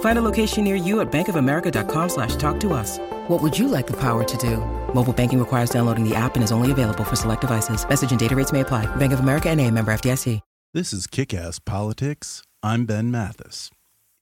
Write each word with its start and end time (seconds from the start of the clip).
Find 0.00 0.18
a 0.18 0.22
location 0.22 0.64
near 0.64 0.76
you 0.76 1.00
at 1.00 1.10
bankofamerica.com 1.10 2.08
slash 2.08 2.36
talk 2.36 2.60
to 2.60 2.72
us. 2.72 2.98
What 3.28 3.42
would 3.42 3.58
you 3.58 3.66
like 3.66 3.88
the 3.88 3.98
power 3.98 4.22
to 4.22 4.36
do? 4.36 4.58
Mobile 4.94 5.12
banking 5.12 5.38
requires 5.38 5.70
downloading 5.70 6.08
the 6.08 6.14
app 6.14 6.36
and 6.36 6.44
is 6.44 6.52
only 6.52 6.70
available 6.70 7.04
for 7.04 7.16
select 7.16 7.40
devices. 7.40 7.86
Message 7.88 8.12
and 8.12 8.20
data 8.20 8.36
rates 8.36 8.52
may 8.52 8.60
apply. 8.60 8.86
Bank 8.96 9.12
of 9.12 9.20
America 9.20 9.50
and 9.50 9.60
a 9.60 9.70
member 9.70 9.92
FDIC. 9.92 10.40
This 10.72 10.92
is 10.92 11.06
Kick-Ass 11.06 11.60
Politics. 11.60 12.42
I'm 12.60 12.84
Ben 12.84 13.08
Mathis. 13.08 13.70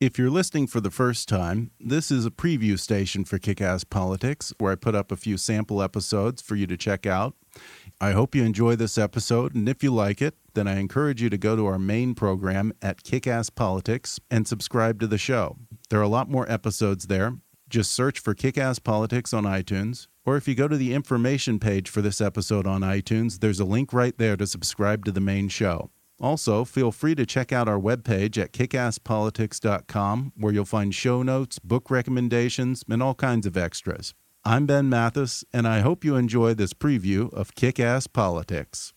If 0.01 0.19
you're 0.19 0.29
listening 0.29 0.67
for 0.67 0.83
the 0.83 0.91
first 0.91 1.27
time, 1.27 1.71
this 1.81 2.11
is 2.11 2.27
a 2.27 2.31
preview 2.31 2.79
station 2.79 3.25
for 3.25 3.39
Kick-Ass 3.39 3.85
Politics 3.85 4.53
where 4.59 4.73
I 4.73 4.75
put 4.75 4.95
up 4.95 5.11
a 5.11 5.17
few 5.17 5.39
sample 5.39 5.81
episodes 5.83 6.43
for 6.43 6.55
you 6.55 6.67
to 6.67 6.77
check 6.77 7.07
out. 7.07 7.35
I 8.03 8.11
hope 8.11 8.35
you 8.35 8.43
enjoy 8.43 8.75
this 8.75 8.99
episode, 8.99 9.55
and 9.55 9.69
if 9.69 9.85
you 9.85 9.95
like 9.95 10.21
it, 10.21 10.35
then 10.55 10.67
I 10.67 10.81
encourage 10.81 11.23
you 11.23 11.31
to 11.31 11.39
go 11.39 11.55
to 11.55 11.67
our 11.67 11.79
main 11.79 12.17
program 12.17 12.73
at 12.83 13.05
Kick-Ass 13.05 13.49
Politics 13.51 14.19
and 14.29 14.45
subscribe 14.45 14.99
to 14.99 15.07
the 15.07 15.19
show. 15.19 15.57
There 15.89 16.01
are 16.01 16.03
a 16.03 16.09
lot 16.09 16.29
more 16.29 16.51
episodes 16.51 17.07
there. 17.07 17.37
Just 17.69 17.93
search 17.93 18.19
for 18.19 18.35
Kick-Ass 18.35 18.81
Politics 18.81 19.33
on 19.33 19.45
iTunes, 19.45 20.09
or 20.27 20.37
if 20.37 20.49
you 20.49 20.57
go 20.57 20.67
to 20.67 20.77
the 20.77 20.95
information 20.95 21.61
page 21.61 21.89
for 21.89 22.03
this 22.03 22.21
episode 22.21 22.67
on 22.67 22.81
iTunes, 22.81 23.39
there's 23.39 23.61
a 23.61 23.65
link 23.65 23.93
right 23.93 24.19
there 24.19 24.37
to 24.37 24.49
subscribe 24.49 25.05
to 25.05 25.13
the 25.13 25.21
main 25.21 25.49
show. 25.49 25.93
Also, 26.21 26.65
feel 26.65 26.91
free 26.91 27.15
to 27.15 27.25
check 27.25 27.53
out 27.53 27.69
our 27.69 27.79
webpage 27.79 28.37
at 28.37 28.53
kickasspolitics.com, 28.53 30.33
where 30.37 30.53
you'll 30.53 30.65
find 30.65 30.93
show 30.93 31.23
notes, 31.23 31.61
book 31.61 31.89
recommendations, 31.89 32.83
and 32.91 33.01
all 33.01 33.15
kinds 33.15 33.47
of 33.47 33.57
extras. 33.57 34.13
I'm 34.45 34.67
Ben 34.67 34.89
Mathis, 34.89 35.45
and 35.53 35.69
I 35.69 35.81
hope 35.81 36.05
you 36.05 36.17
enjoy 36.17 36.55
this 36.55 36.73
preview 36.73 37.33
of 37.33 37.55
Kick 37.55 37.79
Ass 37.79 38.09
Politics. 38.09 38.93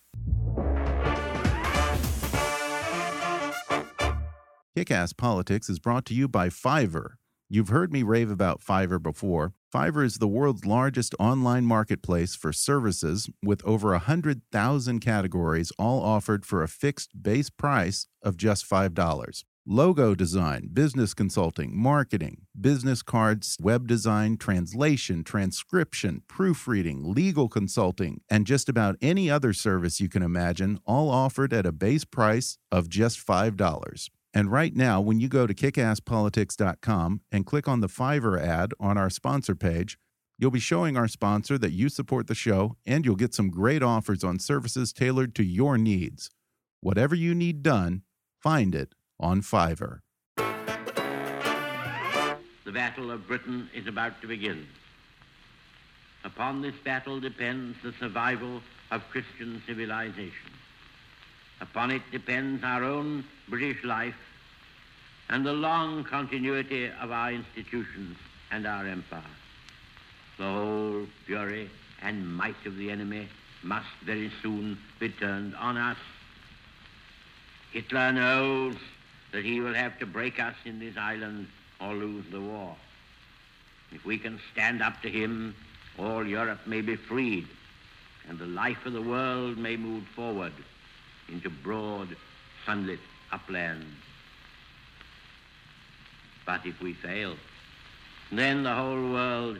Kick 4.75 4.89
Ass 4.89 5.13
Politics 5.13 5.69
is 5.69 5.77
brought 5.77 6.03
to 6.05 6.15
you 6.15 6.27
by 6.27 6.49
Fiverr. 6.49 7.17
You've 7.47 7.69
heard 7.69 7.93
me 7.93 8.01
rave 8.01 8.31
about 8.31 8.59
Fiverr 8.59 9.01
before. 9.01 9.53
Fiverr 9.71 10.03
is 10.03 10.17
the 10.17 10.27
world's 10.27 10.65
largest 10.65 11.13
online 11.19 11.65
marketplace 11.65 12.33
for 12.33 12.51
services 12.51 13.29
with 13.43 13.63
over 13.65 13.91
100,000 13.91 14.99
categories, 14.99 15.71
all 15.77 16.01
offered 16.01 16.43
for 16.43 16.63
a 16.63 16.67
fixed 16.67 17.21
base 17.21 17.51
price 17.51 18.07
of 18.23 18.35
just 18.35 18.67
$5. 18.67 19.43
Logo 19.67 20.13
design, 20.13 20.69
business 20.73 21.15
consulting, 21.15 21.75
marketing, 21.75 22.45
business 22.61 23.01
cards, 23.01 23.57
web 23.59 23.87
design, 23.87 24.37
translation, 24.37 25.23
transcription, 25.23 26.21
proofreading, 26.27 27.01
legal 27.15 27.49
consulting, 27.49 28.21
and 28.29 28.45
just 28.45 28.69
about 28.69 28.95
any 29.01 29.27
other 29.27 29.53
service 29.53 29.99
you 29.99 30.07
can 30.07 30.21
imagine, 30.21 30.77
all 30.85 31.09
offered 31.09 31.51
at 31.51 31.65
a 31.65 31.71
base 31.71 32.05
price 32.05 32.59
of 32.71 32.89
just 32.89 33.17
$5. 33.25 34.09
And 34.35 34.51
right 34.51 34.75
now, 34.75 35.01
when 35.01 35.19
you 35.19 35.27
go 35.27 35.47
to 35.47 35.53
kickasspolitics.com 35.55 37.21
and 37.31 37.45
click 37.47 37.67
on 37.67 37.79
the 37.81 37.89
Fiverr 37.89 38.39
ad 38.39 38.71
on 38.79 38.99
our 38.99 39.09
sponsor 39.09 39.55
page, 39.55 39.97
you'll 40.37 40.51
be 40.51 40.59
showing 40.59 40.95
our 40.95 41.07
sponsor 41.07 41.57
that 41.57 41.71
you 41.71 41.89
support 41.89 42.27
the 42.27 42.35
show 42.35 42.77
and 42.85 43.03
you'll 43.03 43.15
get 43.15 43.33
some 43.33 43.49
great 43.49 43.81
offers 43.81 44.23
on 44.23 44.37
services 44.37 44.93
tailored 44.93 45.33
to 45.33 45.43
your 45.43 45.75
needs. 45.75 46.29
Whatever 46.81 47.15
you 47.15 47.33
need 47.33 47.63
done, 47.63 48.03
find 48.39 48.75
it 48.75 48.93
on 49.19 49.41
Fiverr. 49.41 49.99
The 52.65 52.71
Battle 52.71 53.11
of 53.11 53.27
Britain 53.27 53.69
is 53.73 53.87
about 53.87 54.21
to 54.21 54.27
begin. 54.27 54.67
Upon 56.23 56.61
this 56.61 56.75
battle 56.83 57.19
depends 57.19 57.77
the 57.83 57.93
survival 57.99 58.61
of 58.91 59.01
Christian 59.11 59.61
civilization. 59.67 60.51
Upon 61.61 61.91
it 61.91 62.01
depends 62.11 62.63
our 62.63 62.83
own 62.83 63.23
British 63.47 63.83
life 63.83 64.15
and 65.29 65.45
the 65.45 65.53
long 65.53 66.03
continuity 66.03 66.91
of 67.01 67.11
our 67.11 67.31
institutions 67.31 68.17
and 68.51 68.67
our 68.67 68.85
empire. 68.85 69.21
The 70.37 70.43
whole 70.43 71.07
fury 71.25 71.69
and 72.01 72.27
might 72.35 72.65
of 72.65 72.75
the 72.77 72.91
enemy 72.91 73.29
must 73.63 73.87
very 74.03 74.31
soon 74.41 74.77
be 74.99 75.09
turned 75.09 75.55
on 75.55 75.77
us. 75.77 75.97
Hitler 77.71 78.11
knows 78.11 78.75
that 79.31 79.43
he 79.43 79.59
will 79.59 79.73
have 79.73 79.99
to 79.99 80.05
break 80.05 80.39
us 80.39 80.55
in 80.65 80.79
this 80.79 80.97
island 80.97 81.47
or 81.79 81.93
lose 81.93 82.25
the 82.31 82.41
war. 82.41 82.75
If 83.91 84.05
we 84.05 84.17
can 84.17 84.39
stand 84.51 84.81
up 84.81 85.01
to 85.01 85.09
him, 85.09 85.55
all 85.97 86.25
Europe 86.25 86.65
may 86.65 86.81
be 86.81 86.95
freed, 86.95 87.47
and 88.27 88.39
the 88.39 88.45
life 88.45 88.85
of 88.85 88.93
the 88.93 89.01
world 89.01 89.57
may 89.57 89.77
move 89.77 90.05
forward 90.15 90.53
into 91.29 91.49
broad, 91.49 92.15
sunlit 92.65 92.99
uplands. 93.31 93.85
But 96.45 96.65
if 96.65 96.79
we 96.81 96.93
fail, 96.93 97.35
then 98.31 98.63
the 98.63 98.73
whole 98.73 99.11
world, 99.11 99.59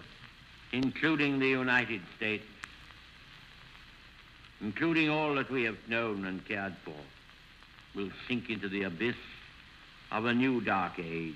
including 0.72 1.40
the 1.40 1.48
United 1.48 2.02
States, 2.18 2.46
including 4.62 5.10
all 5.10 5.36
that 5.36 5.50
we 5.50 5.64
have 5.64 5.78
known 5.88 6.26
and 6.26 6.46
cared 6.46 6.76
for, 6.84 6.94
will 7.96 8.10
sink 8.28 8.50
into 8.50 8.68
the 8.68 8.84
abyss 8.84 9.16
of 10.12 10.26
a 10.26 10.34
new 10.34 10.62
dark 10.62 11.00
age, 11.00 11.36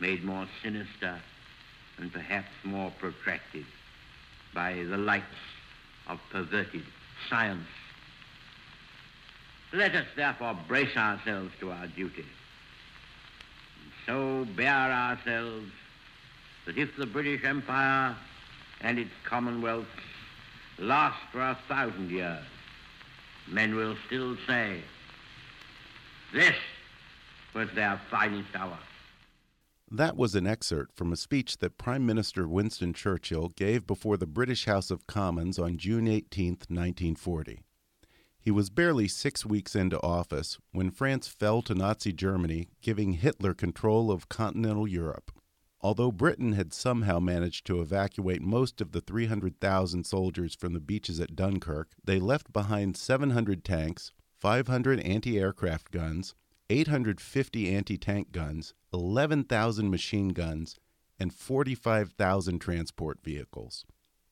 made 0.00 0.24
more 0.24 0.46
sinister 0.62 1.20
and 1.98 2.12
perhaps 2.12 2.50
more 2.64 2.90
protracted 2.98 3.64
by 4.52 4.74
the 4.74 4.96
lights 4.96 5.24
of 6.08 6.20
perverted 6.30 6.84
science. 7.28 7.66
Let 9.72 9.94
us 9.94 10.06
therefore 10.16 10.58
brace 10.68 10.96
ourselves 10.96 11.52
to 11.60 11.70
our 11.70 11.86
duty 11.88 12.24
and 13.82 13.92
so 14.06 14.46
bear 14.54 14.92
ourselves 14.92 15.70
that 16.66 16.78
if 16.78 16.96
the 16.96 17.06
British 17.06 17.44
Empire 17.44 18.14
and 18.80 18.98
its 18.98 19.10
commonwealths 19.24 19.88
last 20.78 21.18
for 21.32 21.40
a 21.40 21.58
thousand 21.68 22.10
years, 22.10 22.44
men 23.48 23.74
will 23.74 23.96
still 24.06 24.36
say, 24.46 24.80
this 26.32 26.56
was 27.54 27.68
their. 27.74 28.00
That 29.90 30.16
was 30.16 30.34
an 30.34 30.46
excerpt 30.46 30.96
from 30.96 31.12
a 31.12 31.16
speech 31.16 31.58
that 31.58 31.78
Prime 31.78 32.04
Minister 32.04 32.48
Winston 32.48 32.92
Churchill 32.92 33.50
gave 33.50 33.86
before 33.86 34.16
the 34.16 34.26
British 34.26 34.64
House 34.64 34.90
of 34.90 35.06
Commons 35.06 35.58
on 35.58 35.76
June 35.76 36.08
18, 36.08 36.48
1940. 36.68 37.60
He 38.40 38.50
was 38.50 38.70
barely 38.70 39.08
six 39.08 39.46
weeks 39.46 39.74
into 39.74 40.02
office 40.02 40.58
when 40.72 40.90
France 40.90 41.28
fell 41.28 41.62
to 41.62 41.74
Nazi 41.74 42.12
Germany, 42.12 42.68
giving 42.82 43.14
Hitler 43.14 43.54
control 43.54 44.10
of 44.10 44.28
continental 44.28 44.86
Europe. 44.88 45.30
Although 45.80 46.12
Britain 46.12 46.52
had 46.52 46.72
somehow 46.72 47.20
managed 47.20 47.66
to 47.66 47.80
evacuate 47.80 48.42
most 48.42 48.80
of 48.80 48.92
the 48.92 49.00
300,000 49.00 50.04
soldiers 50.04 50.54
from 50.54 50.72
the 50.72 50.80
beaches 50.80 51.20
at 51.20 51.36
Dunkirk, 51.36 51.92
they 52.02 52.18
left 52.18 52.52
behind 52.52 52.96
700 52.96 53.64
tanks, 53.64 54.12
500 54.40 55.00
anti 55.00 55.38
aircraft 55.38 55.90
guns, 55.90 56.34
850 56.74 57.72
anti 57.72 57.96
tank 57.96 58.32
guns, 58.32 58.74
11,000 58.92 59.90
machine 59.90 60.30
guns, 60.30 60.76
and 61.20 61.32
45,000 61.32 62.58
transport 62.58 63.20
vehicles. 63.22 63.86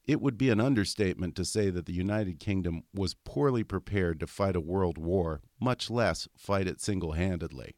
It 0.04 0.20
would 0.20 0.36
be 0.36 0.50
an 0.50 0.60
understatement 0.60 1.36
to 1.36 1.44
say 1.44 1.70
that 1.70 1.86
the 1.86 1.92
United 1.92 2.40
Kingdom 2.40 2.82
was 2.92 3.14
poorly 3.14 3.62
prepared 3.62 4.18
to 4.18 4.26
fight 4.26 4.56
a 4.56 4.60
world 4.60 4.98
war, 4.98 5.40
much 5.60 5.88
less 5.88 6.26
fight 6.36 6.66
it 6.66 6.80
single 6.80 7.12
handedly. 7.12 7.76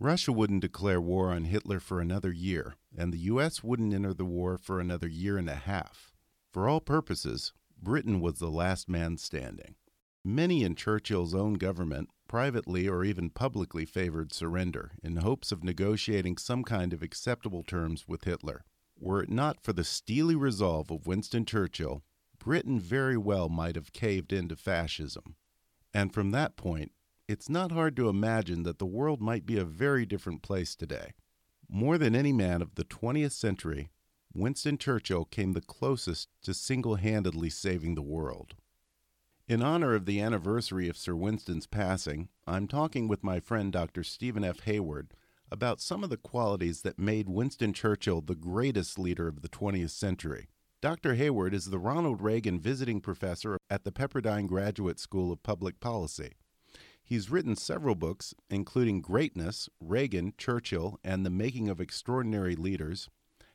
Russia 0.00 0.32
wouldn't 0.32 0.62
declare 0.62 1.00
war 1.00 1.30
on 1.30 1.44
Hitler 1.44 1.78
for 1.78 2.00
another 2.00 2.32
year, 2.32 2.74
and 2.98 3.12
the 3.12 3.30
U.S. 3.30 3.62
wouldn't 3.62 3.94
enter 3.94 4.12
the 4.12 4.24
war 4.24 4.58
for 4.58 4.80
another 4.80 5.06
year 5.06 5.38
and 5.38 5.48
a 5.48 5.54
half. 5.54 6.10
For 6.52 6.68
all 6.68 6.80
purposes, 6.80 7.52
Britain 7.80 8.20
was 8.20 8.40
the 8.40 8.50
last 8.50 8.88
man 8.88 9.16
standing. 9.16 9.76
Many 10.28 10.64
in 10.64 10.74
Churchill's 10.74 11.36
own 11.36 11.54
government 11.54 12.10
privately 12.26 12.88
or 12.88 13.04
even 13.04 13.30
publicly 13.30 13.84
favored 13.84 14.32
surrender 14.32 14.90
in 15.00 15.18
hopes 15.18 15.52
of 15.52 15.62
negotiating 15.62 16.36
some 16.38 16.64
kind 16.64 16.92
of 16.92 17.00
acceptable 17.00 17.62
terms 17.62 18.08
with 18.08 18.24
Hitler. 18.24 18.64
Were 18.98 19.22
it 19.22 19.30
not 19.30 19.62
for 19.62 19.72
the 19.72 19.84
steely 19.84 20.34
resolve 20.34 20.90
of 20.90 21.06
Winston 21.06 21.44
Churchill, 21.44 22.02
Britain 22.40 22.80
very 22.80 23.16
well 23.16 23.48
might 23.48 23.76
have 23.76 23.92
caved 23.92 24.32
into 24.32 24.56
fascism. 24.56 25.36
And 25.94 26.12
from 26.12 26.32
that 26.32 26.56
point, 26.56 26.90
it's 27.28 27.48
not 27.48 27.70
hard 27.70 27.94
to 27.94 28.08
imagine 28.08 28.64
that 28.64 28.80
the 28.80 28.84
world 28.84 29.20
might 29.20 29.46
be 29.46 29.58
a 29.58 29.64
very 29.64 30.04
different 30.04 30.42
place 30.42 30.74
today. 30.74 31.12
More 31.68 31.98
than 31.98 32.16
any 32.16 32.32
man 32.32 32.62
of 32.62 32.74
the 32.74 32.84
20th 32.84 33.30
century, 33.30 33.90
Winston 34.34 34.76
Churchill 34.76 35.26
came 35.26 35.52
the 35.52 35.60
closest 35.60 36.30
to 36.42 36.52
single 36.52 36.96
handedly 36.96 37.48
saving 37.48 37.94
the 37.94 38.02
world. 38.02 38.56
In 39.48 39.62
honor 39.62 39.94
of 39.94 40.06
the 40.06 40.20
anniversary 40.20 40.88
of 40.88 40.96
Sir 40.96 41.14
Winston's 41.14 41.68
passing, 41.68 42.30
I'm 42.48 42.66
talking 42.66 43.06
with 43.06 43.22
my 43.22 43.38
friend 43.38 43.72
Dr. 43.72 44.02
Steven 44.02 44.42
F. 44.42 44.58
Hayward 44.64 45.14
about 45.52 45.80
some 45.80 46.02
of 46.02 46.10
the 46.10 46.16
qualities 46.16 46.82
that 46.82 46.98
made 46.98 47.28
Winston 47.28 47.72
Churchill 47.72 48.20
the 48.20 48.34
greatest 48.34 48.98
leader 48.98 49.28
of 49.28 49.42
the 49.42 49.48
20th 49.48 49.90
century. 49.90 50.48
Dr. 50.82 51.14
Hayward 51.14 51.54
is 51.54 51.66
the 51.66 51.78
Ronald 51.78 52.22
Reagan 52.22 52.58
Visiting 52.58 53.00
Professor 53.00 53.56
at 53.70 53.84
the 53.84 53.92
Pepperdine 53.92 54.48
Graduate 54.48 54.98
School 54.98 55.30
of 55.30 55.44
Public 55.44 55.78
Policy. 55.78 56.32
He's 57.00 57.30
written 57.30 57.54
several 57.54 57.94
books, 57.94 58.34
including 58.50 59.00
Greatness, 59.00 59.68
Reagan, 59.80 60.32
Churchill, 60.36 60.98
and 61.04 61.24
the 61.24 61.30
Making 61.30 61.68
of 61.68 61.80
Extraordinary 61.80 62.56
Leaders, 62.56 63.08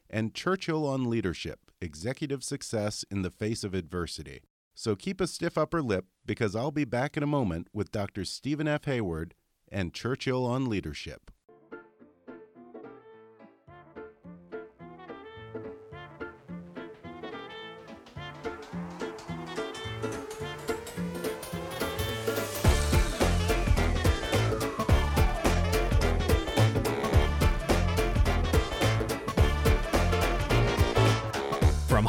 and 0.09 0.33
Churchill 0.33 0.87
on 0.87 1.09
Leadership 1.09 1.69
Executive 1.81 2.45
Success 2.45 3.03
in 3.11 3.23
the 3.23 3.29
Face 3.29 3.65
of 3.65 3.73
Adversity. 3.73 4.39
So 4.73 4.95
keep 4.95 5.21
a 5.21 5.27
stiff 5.27 5.57
upper 5.57 5.81
lip 5.81 6.05
because 6.25 6.55
I'll 6.55 6.71
be 6.71 6.85
back 6.85 7.17
in 7.17 7.23
a 7.23 7.27
moment 7.27 7.67
with 7.73 7.91
Dr. 7.91 8.25
Steven 8.25 8.67
F. 8.67 8.85
Hayward 8.85 9.35
and 9.71 9.93
Churchill 9.93 10.45
on 10.45 10.69
Leadership. 10.69 11.31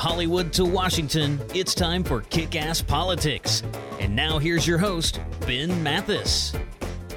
Hollywood 0.03 0.53
to 0.55 0.65
Washington, 0.65 1.41
it's 1.55 1.77
time 1.77 2.03
for 2.03 2.23
Kick 2.23 2.57
Ass 2.57 2.83
Politics. 2.83 3.63
And 4.01 4.17
now 4.17 4.41
here's 4.41 4.67
your 4.67 4.77
host, 4.77 5.21
Ben 5.47 5.81
Mathis. 5.81 6.53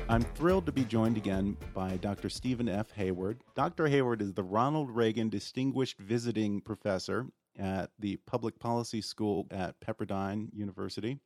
I'm 0.07 0.21
thrilled 0.21 0.67
to 0.67 0.71
be 0.71 0.85
joined 0.85 1.17
again 1.17 1.57
by 1.73 1.97
Dr. 1.97 2.29
Steven 2.29 2.69
F. 2.69 2.91
Hayward. 2.91 3.41
Dr. 3.55 3.87
Hayward 3.87 4.21
is 4.21 4.35
the 4.35 4.43
Ronald 4.43 4.91
Reagan 4.91 5.29
Distinguished 5.29 5.97
Visiting 5.97 6.61
Professor 6.61 7.25
at 7.57 7.89
the 7.97 8.17
Public 8.17 8.59
Policy 8.59 9.01
School 9.01 9.47
at 9.49 9.79
Pepperdine 9.79 10.49
University. 10.53 11.17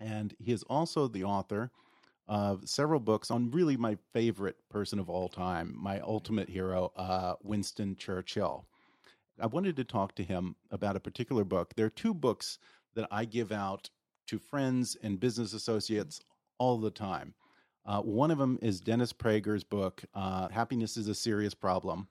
And 0.00 0.34
he 0.40 0.50
is 0.50 0.64
also 0.64 1.06
the 1.06 1.22
author 1.22 1.70
of 2.26 2.68
several 2.68 2.98
books 2.98 3.30
on 3.30 3.52
really 3.52 3.76
my 3.76 3.96
favorite 4.12 4.56
person 4.68 4.98
of 4.98 5.08
all 5.08 5.28
time, 5.28 5.72
my 5.78 6.00
ultimate 6.00 6.48
hero, 6.48 6.90
uh, 6.96 7.34
Winston 7.44 7.94
Churchill. 7.94 8.66
I 9.40 9.46
wanted 9.46 9.76
to 9.76 9.84
talk 9.84 10.14
to 10.16 10.24
him 10.24 10.56
about 10.70 10.96
a 10.96 11.00
particular 11.00 11.44
book. 11.44 11.74
There 11.74 11.86
are 11.86 11.90
two 11.90 12.14
books 12.14 12.58
that 12.94 13.08
I 13.10 13.24
give 13.24 13.52
out 13.52 13.88
to 14.26 14.38
friends 14.38 14.96
and 15.02 15.18
business 15.18 15.52
associates 15.52 16.20
all 16.58 16.78
the 16.78 16.90
time. 16.90 17.34
Uh, 17.86 18.00
one 18.02 18.30
of 18.30 18.38
them 18.38 18.58
is 18.60 18.80
Dennis 18.80 19.12
Prager's 19.12 19.64
book, 19.64 20.04
uh, 20.14 20.48
Happiness 20.48 20.96
is 20.96 21.08
a 21.08 21.14
Serious 21.14 21.54
Problem. 21.54 22.08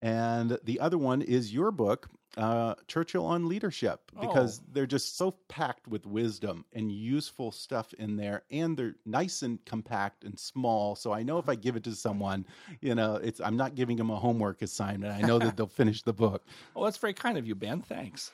And 0.00 0.58
the 0.64 0.80
other 0.80 0.98
one 0.98 1.22
is 1.22 1.52
your 1.52 1.70
book, 1.70 2.08
uh, 2.36 2.74
Churchill 2.86 3.24
on 3.24 3.48
Leadership, 3.48 4.12
because 4.20 4.60
Oh. 4.60 4.64
they're 4.72 4.86
just 4.86 5.16
so 5.16 5.32
packed 5.48 5.88
with 5.88 6.06
wisdom 6.06 6.64
and 6.72 6.92
useful 6.92 7.50
stuff 7.50 7.92
in 7.94 8.16
there. 8.16 8.42
And 8.50 8.76
they're 8.76 8.94
nice 9.06 9.42
and 9.42 9.64
compact 9.64 10.24
and 10.24 10.38
small. 10.38 10.94
So 10.94 11.12
I 11.12 11.22
know 11.22 11.38
if 11.38 11.48
I 11.48 11.54
give 11.54 11.74
it 11.76 11.84
to 11.84 11.94
someone, 11.94 12.46
you 12.80 12.94
know, 12.94 13.16
it's 13.16 13.40
I'm 13.40 13.56
not 13.56 13.74
giving 13.74 13.96
them 13.96 14.10
a 14.10 14.16
homework 14.16 14.62
assignment. 14.62 15.12
I 15.14 15.26
know 15.26 15.38
that 15.38 15.56
they'll 15.56 15.66
finish 15.66 16.02
the 16.02 16.12
book. 16.12 16.44
Well, 16.74 16.84
that's 16.84 16.98
very 16.98 17.14
kind 17.14 17.38
of 17.38 17.46
you, 17.46 17.54
Ben. 17.54 17.80
Thanks. 17.82 18.30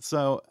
So 0.00 0.42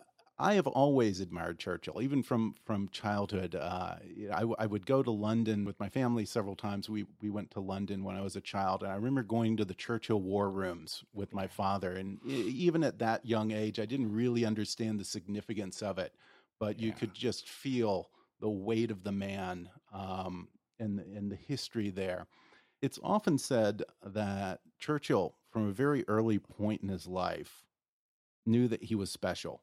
I 0.44 0.56
have 0.56 0.68
always 0.68 1.22
admired 1.22 1.57
Churchill, 1.57 2.01
even 2.01 2.22
from 2.22 2.56
from 2.66 2.90
childhood. 2.90 3.56
Uh, 3.56 3.95
I, 4.34 4.66
would 4.66 4.86
go 4.86 5.01
to 5.01 5.10
London 5.10 5.63
with 5.63 5.80
my 5.80 5.88
family 5.88 6.25
several 6.25 6.57
times. 6.57 6.90
We 6.90 7.06
we 7.22 7.30
went 7.30 7.50
to 7.51 7.62
London 7.62 8.04
when 8.04 8.18
I 8.18 8.22
was 8.22 8.36
a 8.36 8.42
child, 8.42 8.84
and 8.84 8.92
I 8.92 8.95
remember 8.95 9.24
going 9.24 9.56
to 9.57 9.66
the 9.66 9.74
Churchill 9.74 10.19
war 10.22 10.51
rooms 10.51 11.06
with 11.13 11.34
my 11.34 11.48
father. 11.48 11.94
And 11.94 12.22
even 12.25 12.84
at 12.84 13.00
that 13.00 13.25
young 13.25 13.51
age, 13.51 13.80
I 13.80 13.86
didn't 13.86 14.12
really 14.12 14.44
understand 14.44 15.00
the 15.00 15.06
significance 15.06 15.81
of 15.81 15.98
it, 15.98 16.13
but 16.60 16.78
you 16.78 16.90
Yeah. 16.90 16.95
could 16.95 17.13
just 17.13 17.48
feel 17.48 18.10
the 18.42 18.50
weight 18.50 18.92
of 18.92 19.04
the 19.04 19.13
man 19.13 19.69
um, 19.94 20.50
and 20.78 21.00
and 21.00 21.31
the 21.31 21.38
history 21.38 21.90
there. 21.90 22.28
It's 22.81 23.00
often 23.01 23.38
said 23.38 23.84
that 24.06 24.60
Churchill, 24.78 25.36
from 25.51 25.69
a 25.69 25.72
very 25.74 26.04
early 26.10 26.38
point 26.38 26.81
in 26.81 26.90
his 26.90 27.07
life, 27.07 27.63
knew 28.45 28.68
that 28.68 28.84
he 28.84 28.95
was 28.95 29.10
special. 29.10 29.62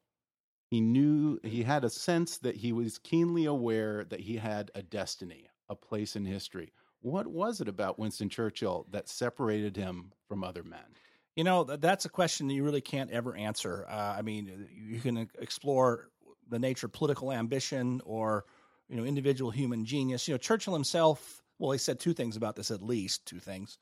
He 0.70 0.80
knew 0.80 1.40
he 1.42 1.64
had 1.64 1.84
a 1.84 1.90
sense 1.90 2.38
that 2.38 2.56
he 2.56 2.72
was 2.72 2.98
keenly 2.98 3.44
aware 3.44 4.04
that 4.04 4.20
he 4.20 4.36
had 4.36 4.70
a 4.76 4.82
destiny, 4.82 5.50
a 5.68 5.74
place 5.74 6.14
in 6.14 6.24
history. 6.24 6.72
What 7.00 7.26
was 7.26 7.60
it 7.60 7.66
about 7.66 7.98
Winston 7.98 8.28
Churchill 8.28 8.86
that 8.92 9.08
separated 9.08 9.76
him 9.76 10.12
from 10.28 10.44
other 10.44 10.62
men? 10.62 10.94
You 11.34 11.42
know, 11.42 11.64
that's 11.64 12.04
a 12.04 12.10
question 12.10 12.46
that 12.48 12.54
you 12.54 12.62
really 12.62 12.80
can't 12.80 13.10
ever 13.10 13.34
answer. 13.34 13.84
Uh, 13.88 14.14
I 14.16 14.22
mean, 14.22 14.68
you 14.72 15.00
can 15.00 15.28
explore 15.40 16.08
the 16.48 16.58
nature 16.58 16.86
of 16.86 16.92
political 16.92 17.32
ambition 17.32 18.00
or, 18.04 18.44
you 18.88 18.96
know, 18.96 19.04
individual 19.04 19.50
human 19.50 19.84
genius. 19.84 20.28
You 20.28 20.34
know, 20.34 20.38
Churchill 20.38 20.74
himself, 20.74 21.42
well, 21.58 21.72
he 21.72 21.78
said 21.78 21.98
two 21.98 22.12
things 22.12 22.36
about 22.36 22.54
this, 22.54 22.70
at 22.70 22.82
least 22.82 23.26
two 23.26 23.40
things. 23.40 23.78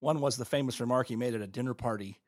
One 0.00 0.20
was 0.20 0.36
the 0.36 0.44
famous 0.44 0.80
remark 0.80 1.08
he 1.08 1.16
made 1.16 1.34
at 1.34 1.40
a 1.40 1.46
dinner 1.46 1.74
party 1.74 2.18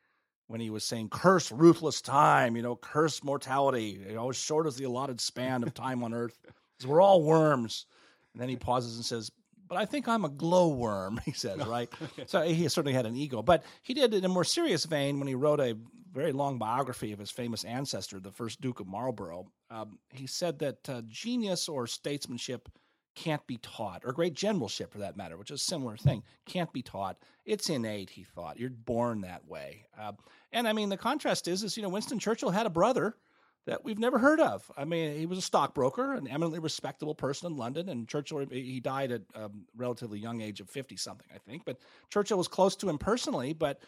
when 0.49 0.61
he 0.61 0.71
was 0.71 0.83
saying, 0.83 1.11
curse 1.11 1.53
ruthless 1.53 2.01
time, 2.01 2.57
you 2.57 2.63
know, 2.63 2.75
curse 2.75 3.23
mortality, 3.23 4.01
you 4.09 4.15
know, 4.15 4.31
as 4.31 4.37
short 4.37 4.67
as 4.67 4.77
the 4.77 4.85
allotted 4.85 5.21
span 5.21 5.63
of 5.63 5.73
time 5.75 6.03
on 6.03 6.13
earth. 6.13 6.39
We're 6.85 7.03
all 7.03 7.23
worms. 7.23 7.87
And 8.33 8.43
then 8.43 8.49
he 8.49 8.57
pauses 8.57 8.97
and 8.97 9.05
says, 9.05 9.31
but 9.69 9.77
I 9.77 9.85
think 9.85 10.09
I'm 10.09 10.25
a 10.25 10.31
glowworm, 10.31 11.21
he 11.25 11.33
says, 11.33 11.65
right? 11.67 11.93
so 12.27 12.43
he 12.43 12.69
certainly 12.69 12.95
had 12.95 13.07
an 13.07 13.15
ego. 13.15 13.43
But 13.43 13.63
he 13.83 13.95
did 13.95 14.15
in 14.15 14.25
a 14.25 14.29
more 14.29 14.45
serious 14.45 14.85
vein 14.87 15.19
when 15.19 15.29
he 15.29 15.35
wrote 15.35 15.61
a 15.61 15.77
very 16.13 16.33
long 16.33 16.59
biography 16.59 17.13
of 17.13 17.19
his 17.19 17.31
famous 17.31 17.65
ancestor, 17.65 18.19
the 18.19 18.33
first 18.33 18.61
Duke 18.61 18.81
of 18.81 18.87
Marlborough. 18.87 19.47
Um, 19.71 19.99
he 20.13 20.27
said 20.27 20.59
that 20.61 20.89
uh, 20.89 21.03
genius 21.07 21.69
or 21.69 21.87
statesmanship 21.87 22.69
can't 23.19 23.45
be 23.47 23.59
taught, 23.59 24.03
or 24.05 24.13
great 24.13 24.35
generalship 24.35 24.93
for 24.93 24.99
that 24.99 25.17
matter, 25.17 25.37
which 25.37 25.51
is 25.51 25.61
a 25.61 25.65
similar 25.65 25.97
thing, 25.97 26.23
can't 26.47 26.73
be 26.73 26.83
taught. 26.83 27.17
It's 27.45 27.69
innate, 27.69 28.11
he 28.11 28.23
thought. 28.23 28.61
You're 28.61 28.71
born 28.71 29.23
that 29.23 29.47
way. 29.49 29.87
Uh, 30.01 30.13
and 30.53 30.69
I 30.69 30.73
mean, 30.73 30.89
the 30.89 30.97
contrast 30.97 31.49
is, 31.49 31.63
is, 31.65 31.77
you 31.77 31.83
know, 31.83 31.89
Winston 31.89 32.19
Churchill 32.19 32.51
had 32.51 32.67
a 32.67 32.71
brother 32.71 33.17
that 33.67 33.85
we've 33.85 33.99
never 33.99 34.19
heard 34.19 34.41
of. 34.41 34.71
I 34.77 34.85
mean, 34.85 35.19
he 35.19 35.27
was 35.27 35.39
a 35.39 35.43
stockbroker, 35.43 36.15
an 36.15 36.29
eminently 36.29 36.61
respectable 36.61 37.15
person 37.15 37.51
in 37.51 37.59
London, 37.59 37.89
and 37.89 38.09
Churchill 38.09 38.47
he 38.51 38.81
died 38.81 39.11
at 39.13 39.23
a 39.35 39.51
relatively 39.77 40.19
young 40.19 40.41
age 40.41 40.61
of 40.61 40.71
fifty 40.71 40.97
something, 40.97 41.27
I 41.35 41.39
think. 41.39 41.65
But 41.65 41.79
Churchill 42.11 42.39
was 42.39 42.49
close 42.49 42.77
to 42.77 42.89
him 42.89 42.99
personally, 42.99 43.53
but 43.53 43.83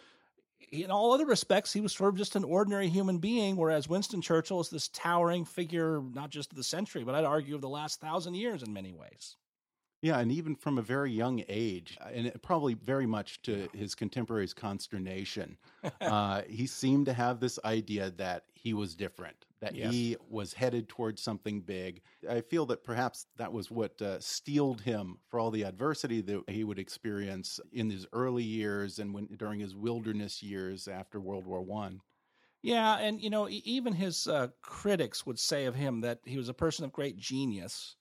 in 0.71 0.91
all 0.91 1.13
other 1.13 1.27
respects, 1.27 1.73
he 1.73 1.81
was 1.81 1.93
sort 1.93 2.11
of 2.11 2.17
just 2.17 2.37
an 2.37 2.45
ordinary 2.45 2.89
human 2.89 3.19
being. 3.19 3.57
Whereas 3.57 3.89
Winston 3.89 4.21
Churchill 4.21 4.61
is 4.61 4.71
this 4.71 4.89
towering 4.89 5.45
figure, 5.45 6.03
not 6.15 6.31
just 6.31 6.53
of 6.53 6.57
the 6.57 6.65
century, 6.65 7.05
but 7.05 7.15
I'd 7.15 7.25
argue 7.25 7.55
of 7.55 7.61
the 7.61 7.69
last 7.69 8.01
thousand 8.01 8.35
years 8.35 8.63
in 8.63 8.73
many 8.73 8.93
ways. 8.93 9.37
Yeah, 10.03 10.19
and 10.19 10.33
even 10.33 10.57
from 10.57 10.79
a 10.79 10.83
very 10.83 11.13
young 11.13 11.45
age, 11.49 11.99
uh, 12.01 12.09
and 12.13 12.43
probably 12.43 12.73
very 12.73 13.05
much 13.05 13.43
to 13.43 13.69
his 13.75 13.95
contemporaries' 13.95 14.55
consternation, 14.55 15.59
uh, 16.01 16.43
he 16.49 16.67
seemed 16.67 17.05
to 17.07 17.13
have 17.13 17.39
this 17.39 17.59
idea 17.67 18.11
that 18.13 18.45
he 18.55 18.73
was 18.73 18.95
different, 18.97 19.45
that 19.61 19.75
Yes. 19.75 19.93
he 19.93 20.17
was 20.31 20.55
headed 20.55 20.89
towards 20.89 21.21
something 21.21 21.61
big. 21.61 22.01
I 22.29 22.41
feel 22.41 22.65
that 22.67 22.83
perhaps 22.83 23.27
that 23.37 23.53
was 23.53 23.71
what 23.71 24.01
uh, 24.01 24.21
steeled 24.21 24.81
him 24.81 25.19
for 25.29 25.39
all 25.39 25.51
the 25.51 25.65
adversity 25.65 26.23
that 26.23 26.49
he 26.49 26.65
would 26.65 26.79
experience 26.79 27.61
in 27.73 27.91
his 27.91 28.07
early 28.15 28.45
years 28.45 28.99
and 29.01 29.13
when 29.13 29.27
during 29.37 29.61
his 29.61 29.77
wilderness 29.77 30.43
years 30.43 30.89
after 30.89 31.21
World 31.21 31.47
War 31.47 31.61
One. 31.61 32.01
Yeah, 32.63 32.99
and 32.99 33.21
you 33.21 33.31
know, 33.31 33.49
even 33.51 33.95
his 33.95 34.27
uh, 34.27 34.49
critics 34.63 35.25
would 35.25 35.39
say 35.39 35.65
of 35.67 35.75
him 35.75 36.03
that 36.03 36.21
he 36.25 36.37
was 36.37 36.49
a 36.49 36.55
person 36.55 36.85
of 36.85 36.93
great 36.93 37.17
genius 37.17 37.97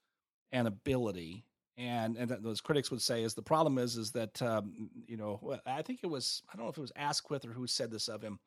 and 0.52 0.68
ability. 0.68 1.46
And 1.80 2.18
and 2.18 2.30
those 2.30 2.62
critics 2.62 2.92
would 2.92 3.02
say 3.02 3.24
is 3.24 3.34
the 3.34 3.42
problem 3.42 3.78
is 3.78 3.96
is 3.96 4.12
that 4.12 4.40
um, 4.42 4.90
you 5.08 5.18
know 5.18 5.58
I 5.66 5.82
think 5.82 6.02
it 6.04 6.08
was 6.08 6.44
I 6.52 6.58
don't 6.58 6.66
know 6.66 6.70
if 6.70 6.78
it 6.78 6.82
was 6.82 6.92
Asquith 6.96 7.46
or 7.46 7.54
who 7.54 7.66
said 7.66 7.90
this 7.90 8.10
of 8.10 8.22
him 8.22 8.38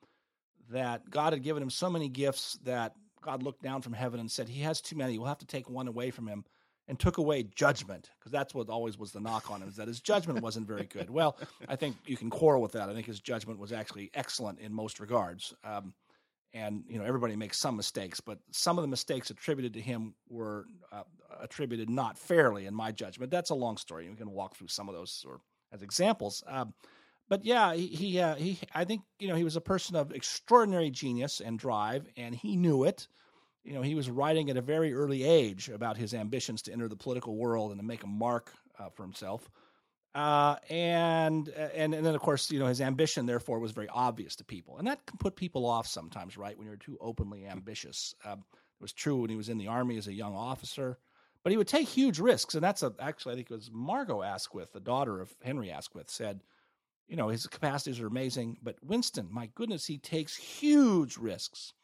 that 0.71 1.09
God 1.11 1.33
had 1.33 1.43
given 1.43 1.63
him 1.63 1.71
so 1.71 1.89
many 1.91 2.09
gifts 2.09 2.59
that 2.65 2.95
God 3.23 3.43
looked 3.43 3.63
down 3.63 3.83
from 3.83 3.93
heaven 3.93 4.21
and 4.21 4.31
said, 4.31 4.49
He 4.49 4.63
has 4.63 4.81
too 4.81 4.97
many. 4.97 5.17
We'll 5.17 5.29
have 5.29 5.39
to 5.39 5.47
take 5.47 5.71
one 5.71 5.89
away 5.89 6.11
from 6.11 6.27
him. 6.27 6.45
And 6.89 6.99
took 6.99 7.19
away 7.19 7.45
judgment, 7.45 8.11
because 8.19 8.33
that's 8.33 8.55
what 8.55 8.69
always 8.69 8.99
was 8.99 9.13
the 9.13 9.21
knock 9.21 9.53
on 9.53 9.63
him, 9.63 9.69
is 9.69 9.77
that 9.77 9.87
his 9.87 10.01
judgment 10.01 10.43
wasn't 10.43 10.67
very 10.67 10.85
good. 10.85 11.09
Well, 11.11 11.39
I 11.69 11.77
think 11.77 11.97
you 12.07 12.17
can 12.17 12.29
quarrel 12.29 12.61
with 12.61 12.73
that. 12.73 12.89
I 12.89 12.93
think 12.93 13.07
his 13.07 13.21
judgment 13.21 13.61
was 13.61 13.73
actually 13.73 14.11
excellent 14.15 14.59
in 14.59 14.73
most 14.75 14.99
regards. 14.99 15.55
Um, 15.63 15.95
and 16.55 16.85
you 16.89 16.99
know 16.99 17.05
everybody 17.05 17.37
makes 17.37 17.59
some 17.59 17.77
mistakes, 17.77 18.21
but 18.21 18.39
some 18.51 18.79
of 18.79 18.83
the 18.83 18.89
mistakes 18.89 19.31
attributed 19.31 19.75
to 19.75 19.81
him 19.81 20.15
were 20.29 20.67
uh, 20.93 21.03
attributed 21.41 21.89
not 21.89 22.19
fairly, 22.19 22.67
in 22.67 22.75
my 22.75 22.93
judgment. 22.93 23.31
That's 23.31 23.51
a 23.51 23.55
long 23.55 23.77
story. 23.77 24.09
We 24.09 24.17
can 24.17 24.31
walk 24.31 24.57
through 24.57 24.69
some 24.69 24.89
of 24.89 24.95
those 24.95 25.25
or 25.27 25.41
as 25.73 25.83
examples. 25.83 26.45
Um, 26.47 26.75
but 27.29 27.45
yeah, 27.45 27.75
he 27.75 27.87
he, 27.87 28.21
uh, 28.21 28.35
he 28.35 28.59
I 28.75 28.85
think 28.85 29.03
you 29.19 29.29
know 29.29 29.35
he 29.35 29.45
was 29.45 29.57
a 29.57 29.61
person 29.61 29.97
of 29.97 30.13
extraordinary 30.13 30.91
genius 30.91 31.41
and 31.41 31.59
drive, 31.59 32.07
and 32.17 32.35
he 32.35 32.57
knew 32.57 32.85
it. 32.85 33.09
You 33.65 33.75
know, 33.75 33.83
he 33.83 33.95
was 33.95 34.11
writing 34.11 34.51
at 34.51 34.57
a 34.57 34.61
very 34.61 34.93
early 34.93 35.23
age 35.23 35.69
about 35.69 35.97
his 35.97 36.15
ambitions 36.15 36.63
to 36.63 36.73
enter 36.73 36.89
the 36.89 36.97
political 36.97 37.37
world 37.37 37.71
and 37.71 37.81
to 37.81 37.87
make 37.87 38.03
a 38.03 38.09
mark 38.09 38.53
uh, 38.79 38.89
for 38.91 39.05
himself. 39.05 39.49
Uh, 40.15 40.57
and 40.69 41.49
and 41.49 41.95
and 41.95 42.05
then 42.05 42.15
of 42.15 42.21
course 42.21 42.51
you 42.51 42.59
know 42.59 42.67
his 42.67 42.83
ambition 42.83 43.25
therefore 43.25 43.59
was 43.59 43.73
very 43.73 43.89
obvious 43.89 44.37
to 44.37 44.45
people, 44.45 44.79
and 44.79 44.87
that 44.87 45.05
can 45.07 45.17
put 45.19 45.37
people 45.37 45.65
off 45.65 45.87
sometimes, 45.87 46.37
right? 46.37 46.57
When 46.57 46.67
you're 46.67 46.77
too 46.77 46.99
openly 47.01 47.47
ambitious. 47.47 48.15
Um, 48.25 48.45
it 48.51 48.83
was 48.83 48.93
true 48.93 49.17
when 49.21 49.31
he 49.31 49.37
was 49.37 49.49
in 49.49 49.59
the 49.59 49.69
army 49.69 49.97
as 49.97 50.09
a 50.09 50.13
young 50.13 50.35
officer, 50.35 50.99
but 51.43 51.51
he 51.51 51.57
would 51.57 51.69
take 51.69 51.89
huge 51.89 52.19
risks, 52.19 52.55
and 52.55 52.63
that's 52.63 52.83
a 52.83 52.93
actually 53.01 53.33
I 53.33 53.37
think 53.37 53.51
it 53.51 53.55
was 53.55 53.71
Margot 53.73 54.23
Asquith, 54.23 54.73
the 54.73 54.81
daughter 54.81 55.21
of 55.21 55.35
Henry 55.43 55.71
Asquith, 55.71 56.11
said 56.11 56.43
you 57.13 57.17
know, 57.17 57.29
his 57.29 57.47
capacities 57.47 58.01
are 58.01 58.07
amazing. 58.07 58.57
But 58.63 58.77
Winston, 58.83 59.29
my 59.31 59.51
goodness, 59.55 59.87
he 59.87 59.99
takes 59.99 60.35
huge 60.35 61.19
risks. 61.19 61.75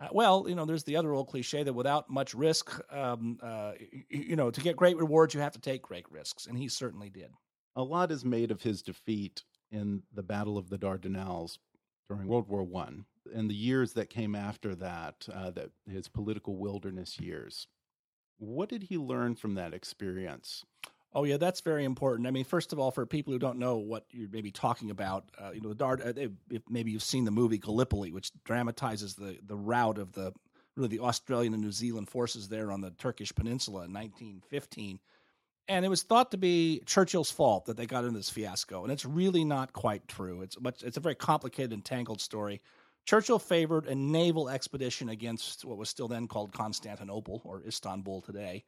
Uh, 0.00 0.08
well, 0.12 0.46
you 0.48 0.54
know, 0.54 0.64
there's 0.64 0.84
the 0.84 0.96
other 0.96 1.12
old 1.12 1.28
cliche 1.28 1.62
that 1.62 1.72
without 1.74 2.08
much 2.08 2.34
risk, 2.34 2.80
um, 2.90 3.38
uh, 3.42 3.72
you, 3.90 4.04
you 4.08 4.36
know, 4.36 4.50
to 4.50 4.60
get 4.62 4.76
great 4.76 4.96
rewards, 4.96 5.34
you 5.34 5.40
have 5.40 5.52
to 5.52 5.60
take 5.60 5.82
great 5.82 6.10
risks. 6.10 6.46
And 6.46 6.56
he 6.56 6.68
certainly 6.68 7.10
did. 7.10 7.30
A 7.74 7.82
lot 7.82 8.10
is 8.10 8.24
made 8.24 8.50
of 8.50 8.62
his 8.62 8.82
defeat 8.82 9.42
in 9.70 10.02
the 10.12 10.22
Battle 10.22 10.58
of 10.58 10.68
the 10.68 10.78
Dardanelles 10.78 11.58
during 12.08 12.26
World 12.26 12.48
War 12.48 12.62
One 12.62 13.06
and 13.34 13.48
the 13.48 13.54
years 13.54 13.92
that 13.94 14.10
came 14.10 14.34
after 14.34 14.74
that, 14.76 15.28
uh, 15.32 15.50
that 15.50 15.70
his 15.90 16.08
political 16.08 16.56
wilderness 16.56 17.20
years. 17.20 17.66
What 18.38 18.68
did 18.68 18.84
he 18.84 18.98
learn 18.98 19.36
from 19.36 19.54
that 19.54 19.74
experience? 19.74 20.64
Oh 21.14 21.24
yeah, 21.24 21.36
that's 21.36 21.60
very 21.60 21.84
important. 21.84 22.26
I 22.26 22.30
mean, 22.30 22.44
first 22.44 22.72
of 22.72 22.78
all, 22.78 22.90
for 22.90 23.04
people 23.04 23.32
who 23.32 23.38
don't 23.38 23.58
know 23.58 23.76
what 23.76 24.06
you're 24.10 24.30
maybe 24.30 24.50
talking 24.50 24.90
about, 24.90 25.24
uh, 25.38 25.50
you 25.52 25.60
know, 25.60 25.68
the 25.68 25.74
Dart. 25.74 26.00
Uh, 26.00 26.28
maybe 26.68 26.90
you've 26.90 27.02
seen 27.02 27.24
the 27.24 27.30
movie 27.30 27.58
Gallipoli, 27.58 28.12
which 28.12 28.32
dramatizes 28.44 29.14
the 29.14 29.38
the 29.46 29.56
rout 29.56 29.98
of 29.98 30.12
the 30.12 30.32
really 30.74 30.88
the 30.88 31.00
Australian 31.00 31.52
and 31.52 31.62
New 31.62 31.72
Zealand 31.72 32.08
forces 32.08 32.48
there 32.48 32.72
on 32.72 32.80
the 32.80 32.90
Turkish 32.92 33.34
peninsula 33.34 33.84
in 33.84 33.92
1915, 33.92 35.00
and 35.68 35.84
it 35.84 35.88
was 35.88 36.02
thought 36.02 36.30
to 36.32 36.38
be 36.38 36.82
Churchill's 36.86 37.30
fault 37.30 37.66
that 37.66 37.76
they 37.76 37.86
got 37.86 38.04
into 38.04 38.18
this 38.18 38.30
fiasco, 38.30 38.82
and 38.82 38.92
it's 38.92 39.04
really 39.04 39.44
not 39.44 39.72
quite 39.72 40.06
true. 40.08 40.42
It's 40.42 40.60
much. 40.60 40.82
It's 40.82 40.96
a 40.96 41.00
very 41.00 41.14
complicated 41.14 41.72
and 41.72 41.84
tangled 41.84 42.20
story. 42.20 42.60
Churchill 43.04 43.38
favored 43.38 43.86
a 43.86 43.94
naval 43.94 44.48
expedition 44.48 45.08
against 45.08 45.64
what 45.64 45.76
was 45.76 45.88
still 45.88 46.06
then 46.06 46.28
called 46.28 46.52
Constantinople 46.52 47.42
or 47.44 47.62
Istanbul 47.66 48.20
today 48.20 48.64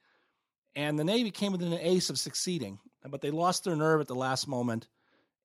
and 0.77 0.99
the 0.99 1.05
Navy 1.05 1.31
came 1.31 1.53
within 1.53 1.73
an 1.73 1.79
ace 1.81 2.11
of 2.11 2.19
succeeding, 2.19 2.79
but 3.09 3.21
they 3.21 3.31
lost 3.31 3.65
their 3.65 3.77
nerve 3.77 4.01
at 4.01 4.09
the 4.09 4.15
last 4.15 4.49
moment. 4.49 4.89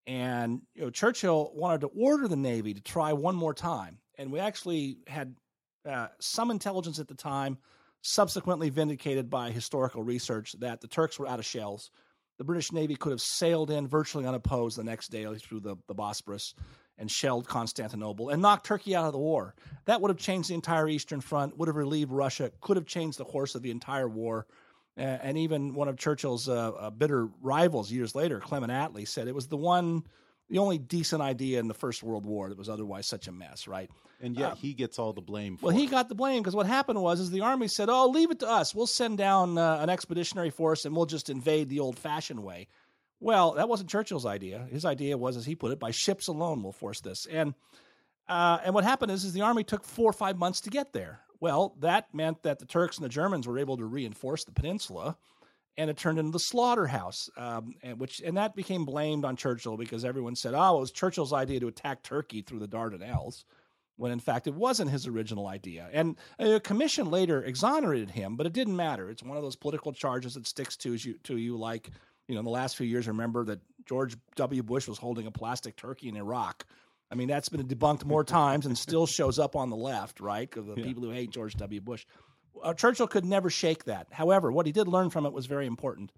And 0.08 0.62
you 0.74 0.82
know, 0.82 0.90
Churchill 0.90 1.52
wanted 1.54 1.82
to 1.82 1.88
order 1.88 2.28
the 2.28 2.36
Navy 2.36 2.74
to 2.74 2.82
try 2.82 3.14
one 3.14 3.36
more 3.36 3.54
time. 3.54 4.00
And 4.18 4.32
we 4.32 4.40
actually 4.40 4.98
had 5.08 5.36
uh, 5.88 6.08
some 6.20 6.52
intelligence 6.52 7.00
at 7.00 7.08
the 7.08 7.16
time, 7.16 7.58
subsequently 8.02 8.70
vindicated 8.70 9.30
by 9.30 9.52
historical 9.52 10.04
research, 10.04 10.56
that 10.60 10.82
the 10.82 10.88
Turks 10.88 11.20
were 11.20 11.28
out 11.28 11.40
of 11.40 11.46
shells. 11.46 11.92
The 12.38 12.44
British 12.44 12.72
Navy 12.72 12.96
could 12.96 13.12
have 13.12 13.22
sailed 13.22 13.70
in 13.70 13.88
virtually 13.88 14.26
unopposed 14.26 14.78
the 14.78 14.84
next 14.84 15.10
day 15.10 15.26
through 15.36 15.60
the, 15.60 15.76
the 15.88 15.96
Bosporus 15.96 16.54
and 16.98 17.12
shelled 17.12 17.48
Constantinople 17.48 18.30
and 18.30 18.42
knocked 18.42 18.66
Turkey 18.66 18.96
out 18.96 19.06
of 19.06 19.14
the 19.14 19.20
war. 19.20 19.56
That 19.86 20.02
would 20.02 20.10
have 20.10 20.18
changed 20.18 20.50
the 20.50 20.54
entire 20.54 20.88
Eastern 20.88 21.22
Front, 21.22 21.58
would 21.58 21.68
have 21.68 21.76
relieved 21.76 22.12
Russia, 22.12 22.52
could 22.62 22.78
have 22.78 22.86
changed 22.86 23.18
the 23.18 23.26
course 23.26 23.56
of 23.56 23.62
the 23.62 23.72
entire 23.72 24.08
war 24.08 24.48
and 25.00 25.38
even 25.38 25.74
one 25.74 25.88
of 25.88 25.98
Churchill's 25.98 26.50
uh, 26.50 26.72
uh, 26.72 26.90
bitter 26.90 27.30
rivals 27.42 27.92
years 27.92 28.16
later, 28.16 28.40
Clement 28.40 28.72
Attlee, 28.72 29.08
said 29.08 29.28
it 29.28 29.36
was 29.36 29.48
the 29.48 29.58
one, 29.58 30.04
the 30.50 30.58
only 30.58 30.78
decent 30.78 31.22
idea 31.22 31.60
in 31.60 31.68
the 31.68 31.74
First 31.74 32.04
World 32.04 32.26
War 32.26 32.50
that 32.50 32.58
was 32.58 32.70
otherwise 32.70 33.08
such 33.08 33.28
a 33.28 33.32
mess, 33.32 33.68
right? 33.68 33.90
And 34.22 34.38
yet 34.38 34.54
uh, 34.54 34.56
he 34.56 34.74
gets 34.74 35.00
all 35.00 35.14
the 35.14 35.22
blame. 35.22 35.58
well, 35.62 35.76
it. 35.76 35.80
he 35.80 35.88
got 35.88 36.10
the 36.10 36.16
blame 36.16 36.42
because 36.42 36.56
what 36.56 36.66
happened 36.66 37.02
was, 37.02 37.20
is 37.20 37.30
the 37.30 37.42
army 37.42 37.68
said, 37.68 37.90
"Oh, 37.90 38.08
leave 38.08 38.32
it 38.32 38.40
to 38.40 38.50
us. 38.50 38.74
We'll 38.74 38.88
send 38.88 39.18
down 39.18 39.58
uh, 39.58 39.78
an 39.80 39.90
expeditionary 39.90 40.50
force 40.50 40.86
and 40.86 40.96
we'll 40.96 41.06
just 41.06 41.30
invade 41.30 41.70
the 41.70 41.80
old-fashioned 41.80 42.44
way." 42.44 42.68
Well, 43.22 43.54
that 43.54 43.68
wasn't 43.68 43.90
Churchill's 43.90 44.26
idea. 44.26 44.68
His 44.72 44.86
idea 44.86 45.18
was, 45.18 45.36
as 45.36 45.46
he 45.46 45.56
put 45.56 45.72
it, 45.72 45.80
by 45.80 45.92
ships 45.92 46.28
alone 46.28 46.64
we'll 46.64 46.72
force 46.72 47.02
this. 47.02 47.26
And 47.30 47.54
uh, 48.28 48.60
and 48.64 48.74
what 48.74 48.84
happened 48.84 49.12
is, 49.12 49.24
is 49.24 49.34
the 49.34 49.42
army 49.42 49.64
took 49.64 49.84
four 49.84 50.10
or 50.10 50.14
five 50.14 50.38
months 50.38 50.62
to 50.62 50.70
get 50.70 50.94
there. 50.94 51.22
Well, 51.40 51.76
that 51.80 52.14
meant 52.14 52.44
that 52.44 52.60
the 52.60 52.66
Turks 52.66 52.98
and 52.98 53.06
the 53.06 53.10
Germans 53.10 53.48
were 53.48 53.58
able 53.58 53.78
to 53.78 53.86
reinforce 53.86 54.44
the 54.44 54.52
peninsula, 54.52 55.18
and 55.80 55.90
it 55.90 55.98
turned 55.98 56.20
into 56.20 56.32
the 56.32 56.40
slaughterhouse, 56.40 57.30
um, 57.38 57.74
and 57.82 58.00
which 58.00 58.20
and 58.20 58.38
that 58.38 58.54
became 58.54 58.86
blamed 58.86 59.24
on 59.24 59.36
Churchill 59.36 59.78
because 59.78 60.04
everyone 60.04 60.36
said, 60.36 60.54
"Oh, 60.54 60.78
it 60.78 60.82
was 60.82 60.92
Churchill's 60.92 61.34
idea 61.34 61.62
to 61.62 61.68
attack 61.68 62.04
Turkey 62.04 62.42
through 62.42 62.60
the 62.60 62.68
Dardanelles," 62.68 63.46
when 63.96 64.12
in 64.12 64.20
fact 64.20 64.46
it 64.46 64.54
wasn't 64.54 64.92
his 64.92 65.08
original 65.08 65.48
idea. 65.48 65.90
And 65.94 66.18
a 66.38 66.60
commission 66.60 67.10
later 67.10 67.42
exonerated 67.44 68.12
him, 68.12 68.36
but 68.36 68.46
it 68.46 68.54
didn't 68.54 68.76
matter. 68.76 69.10
It's 69.10 69.24
one 69.24 69.38
of 69.38 69.44
those 69.44 69.56
political 69.56 69.94
charges 69.94 70.34
that 70.34 70.46
sticks 70.46 70.76
to 70.78 70.94
you 70.94 71.14
to 71.24 71.38
you 71.38 71.58
like 71.58 71.90
you 72.28 72.36
know 72.36 72.40
in 72.40 72.46
the 72.46 72.52
last 72.52 72.76
few 72.76 72.86
years. 72.86 73.08
Remember 73.08 73.46
that 73.46 73.62
George 73.86 74.18
W. 74.36 74.62
Bush 74.62 74.88
was 74.88 74.98
holding 74.98 75.28
a 75.28 75.32
plastic 75.32 75.78
turkey 75.78 76.10
in 76.10 76.18
Iraq 76.18 76.66
I 77.12 77.16
mean, 77.16 77.28
that's 77.28 77.50
been 77.50 77.66
debunked 77.68 78.06
more 78.06 78.24
times 78.24 78.66
and 78.66 78.78
still 78.78 79.08
shows 79.08 79.40
up 79.40 79.56
on 79.56 79.70
the 79.70 79.76
left, 79.76 80.20
right? 80.20 80.56
Of 80.56 80.68
the 80.68 80.76
yeah. 80.76 80.84
people 80.84 81.04
who 81.04 81.10
hate 81.10 81.32
George 81.32 81.56
W. 81.56 81.82
Bush. 81.82 82.06
Uh, 82.64 82.74
Churchill 82.74 83.08
could 83.08 83.26
never 83.26 83.50
shake 83.50 83.86
that. 83.86 84.08
However, 84.12 84.52
what 84.52 84.66
he 84.66 84.72
did 84.72 84.88
learn 84.88 85.10
from 85.10 85.26
it 85.26 85.34
was 85.34 85.46
very 85.46 85.66
important. 85.66 86.12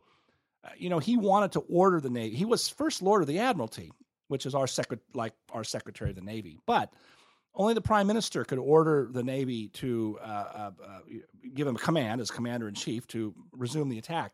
Uh, 0.63 0.69
you 0.77 0.89
know, 0.89 0.99
he 0.99 1.17
wanted 1.17 1.53
to 1.53 1.59
order 1.61 1.99
the 1.99 2.09
Navy. 2.09 2.35
He 2.35 2.45
was 2.45 2.69
first 2.69 3.01
Lord 3.01 3.21
of 3.21 3.27
the 3.27 3.39
Admiralty, 3.39 3.91
which 4.27 4.45
is 4.45 4.55
our 4.55 4.67
secret, 4.67 4.99
like 5.13 5.33
our 5.51 5.63
Secretary 5.63 6.11
of 6.11 6.15
the 6.15 6.21
Navy. 6.21 6.59
But 6.65 6.93
only 7.53 7.73
the 7.73 7.81
Prime 7.81 8.07
Minister 8.07 8.43
could 8.43 8.59
order 8.59 9.09
the 9.11 9.23
Navy 9.23 9.67
to 9.69 10.17
uh, 10.21 10.25
uh, 10.25 10.71
uh 10.85 10.99
give 11.53 11.67
him 11.67 11.75
a 11.75 11.79
command 11.79 12.21
as 12.21 12.31
Commander 12.31 12.67
in 12.67 12.75
Chief 12.75 13.07
to 13.07 13.33
resume 13.51 13.89
the 13.89 13.97
attack. 13.97 14.33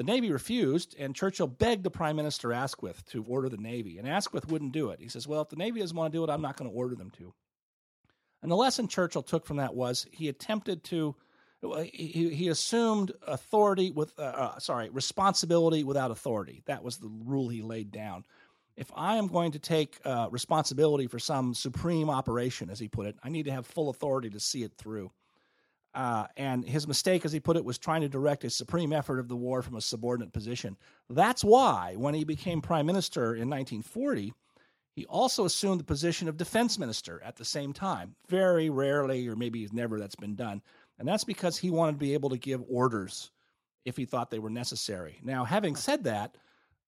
The 0.00 0.04
Navy 0.04 0.32
refused, 0.32 0.96
and 0.98 1.14
Churchill 1.14 1.46
begged 1.46 1.84
the 1.84 1.90
Prime 1.90 2.16
Minister 2.16 2.54
Asquith 2.54 3.04
to 3.10 3.22
order 3.24 3.50
the 3.50 3.58
Navy, 3.58 3.98
and 3.98 4.08
Asquith 4.08 4.48
wouldn't 4.48 4.72
do 4.72 4.88
it. 4.90 4.98
He 4.98 5.08
says, 5.08 5.28
Well, 5.28 5.42
if 5.42 5.50
the 5.50 5.56
Navy 5.56 5.80
doesn't 5.80 5.96
want 5.96 6.10
to 6.10 6.18
do 6.18 6.24
it, 6.24 6.30
I'm 6.30 6.40
not 6.40 6.56
going 6.56 6.70
to 6.70 6.76
order 6.76 6.94
them 6.94 7.10
to. 7.18 7.34
And 8.42 8.50
the 8.50 8.56
lesson 8.56 8.88
Churchill 8.88 9.22
took 9.22 9.44
from 9.44 9.58
that 9.58 9.74
was 9.74 10.06
he 10.10 10.28
attempted 10.28 10.84
to, 10.84 11.14
he, 11.62 12.30
he 12.34 12.48
assumed 12.48 13.12
authority 13.26 13.90
with, 13.90 14.18
uh, 14.18 14.22
uh, 14.22 14.58
sorry, 14.58 14.88
responsibility 14.90 15.84
without 15.84 16.10
authority. 16.10 16.62
That 16.66 16.82
was 16.82 16.98
the 16.98 17.08
rule 17.08 17.48
he 17.48 17.62
laid 17.62 17.90
down. 17.90 18.24
If 18.76 18.90
I 18.94 19.16
am 19.16 19.26
going 19.26 19.52
to 19.52 19.58
take 19.58 19.98
uh, 20.04 20.28
responsibility 20.30 21.06
for 21.06 21.18
some 21.18 21.52
supreme 21.52 22.08
operation, 22.08 22.70
as 22.70 22.78
he 22.78 22.88
put 22.88 23.06
it, 23.06 23.16
I 23.22 23.28
need 23.28 23.44
to 23.44 23.52
have 23.52 23.66
full 23.66 23.90
authority 23.90 24.30
to 24.30 24.40
see 24.40 24.62
it 24.62 24.72
through. 24.78 25.10
Uh, 25.92 26.26
and 26.36 26.64
his 26.64 26.86
mistake, 26.86 27.24
as 27.24 27.32
he 27.32 27.40
put 27.40 27.56
it, 27.56 27.64
was 27.64 27.76
trying 27.76 28.00
to 28.02 28.08
direct 28.08 28.44
a 28.44 28.50
supreme 28.50 28.92
effort 28.92 29.18
of 29.18 29.28
the 29.28 29.36
war 29.36 29.60
from 29.60 29.74
a 29.74 29.80
subordinate 29.80 30.32
position. 30.32 30.76
That's 31.10 31.42
why, 31.42 31.94
when 31.96 32.14
he 32.14 32.24
became 32.24 32.62
prime 32.62 32.86
minister 32.86 33.34
in 33.34 33.50
1940, 33.50 34.32
he 34.94 35.04
also 35.06 35.44
assumed 35.44 35.80
the 35.80 35.84
position 35.84 36.28
of 36.28 36.36
defense 36.36 36.78
minister 36.78 37.20
at 37.24 37.36
the 37.36 37.44
same 37.44 37.72
time. 37.72 38.14
Very 38.28 38.70
rarely, 38.70 39.26
or 39.28 39.34
maybe 39.34 39.68
never, 39.72 39.98
that's 39.98 40.16
been 40.16 40.36
done. 40.36 40.62
And 41.00 41.08
that's 41.08 41.24
because 41.24 41.56
he 41.56 41.70
wanted 41.70 41.92
to 41.92 41.98
be 41.98 42.12
able 42.12 42.28
to 42.28 42.36
give 42.36 42.62
orders 42.68 43.30
if 43.86 43.96
he 43.96 44.04
thought 44.04 44.30
they 44.30 44.38
were 44.38 44.50
necessary. 44.50 45.18
Now, 45.22 45.44
having 45.44 45.74
said 45.74 46.04
that, 46.04 46.36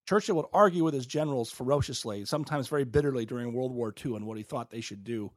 Churchill 0.06 0.36
would 0.36 0.46
argue 0.52 0.84
with 0.84 0.92
his 0.92 1.06
generals 1.06 1.50
ferociously, 1.50 2.26
sometimes 2.26 2.68
very 2.68 2.84
bitterly 2.84 3.24
during 3.24 3.54
World 3.54 3.72
War 3.72 3.94
II, 4.04 4.16
on 4.16 4.26
what 4.26 4.36
he 4.36 4.42
thought 4.42 4.70
they 4.70 4.82
should 4.82 5.02
do. 5.02 5.32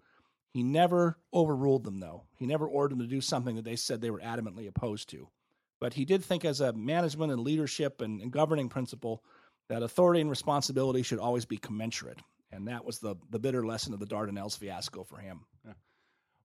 He 0.51 0.62
never 0.62 1.17
overruled 1.34 1.86
them, 1.86 2.01
though. 2.01 2.24
He 2.38 2.46
never 2.46 2.67
ordered 2.67 2.98
them 2.98 3.08
to 3.08 3.08
do 3.08 3.22
something 3.22 3.55
that 3.55 3.63
they 3.63 3.77
said 3.77 4.01
they 4.01 4.12
were 4.12 4.20
adamantly 4.20 4.67
opposed 4.67 5.10
to. 5.12 5.29
But 5.79 5.94
he 5.94 6.03
did 6.03 6.22
think, 6.22 6.44
as 6.44 6.60
a 6.60 6.74
management 6.74 7.32
and 7.32 7.41
leadership 7.41 8.01
and, 8.01 8.22
and 8.22 8.29
governing 8.29 8.67
principle, 8.67 9.24
that 9.70 9.84
authority 9.84 10.20
and 10.20 10.29
responsibility 10.29 11.01
should 11.01 11.20
always 11.20 11.46
be 11.46 11.58
commensurate. 11.58 12.20
And 12.51 12.67
that 12.67 12.84
was 12.84 13.00
the, 13.00 13.15
the 13.29 13.39
bitter 13.39 13.65
lesson 13.65 13.94
of 13.94 14.01
the 14.01 14.05
Dardanelles 14.05 14.58
fiasco 14.58 15.05
for 15.05 15.17
him. 15.17 15.46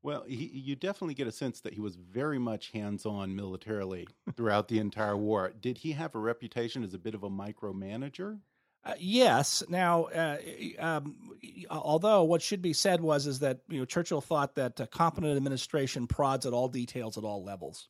Well, 0.02 0.24
he, 0.26 0.46
you 0.46 0.76
definitely 0.76 1.14
get 1.14 1.26
a 1.26 1.32
sense 1.32 1.60
that 1.60 1.74
he 1.74 1.80
was 1.80 1.96
very 1.96 2.38
much 2.38 2.70
hands 2.70 3.04
on 3.04 3.36
militarily 3.36 4.08
throughout 4.36 4.68
the 4.68 4.78
entire 4.78 5.16
war. 5.16 5.52
Did 5.60 5.78
he 5.78 5.92
have 5.92 6.14
a 6.14 6.18
reputation 6.18 6.82
as 6.82 6.94
a 6.94 6.98
bit 6.98 7.14
of 7.14 7.22
a 7.22 7.30
micromanager? 7.30 8.38
Uh, 8.82 8.94
yes. 8.98 9.62
Now, 9.68 10.04
uh, 10.04 10.38
um, 10.78 11.36
although 11.70 12.22
what 12.22 12.40
should 12.40 12.62
be 12.62 12.72
said 12.72 13.02
was 13.02 13.26
is 13.26 13.40
that 13.40 13.60
you 13.68 13.78
know 13.78 13.84
Churchill 13.84 14.22
thought 14.22 14.54
that 14.54 14.80
uh, 14.80 14.86
competent 14.86 15.36
administration 15.36 16.06
prods 16.06 16.46
at 16.46 16.54
all 16.54 16.68
details 16.68 17.18
at 17.18 17.24
all 17.24 17.44
levels. 17.44 17.88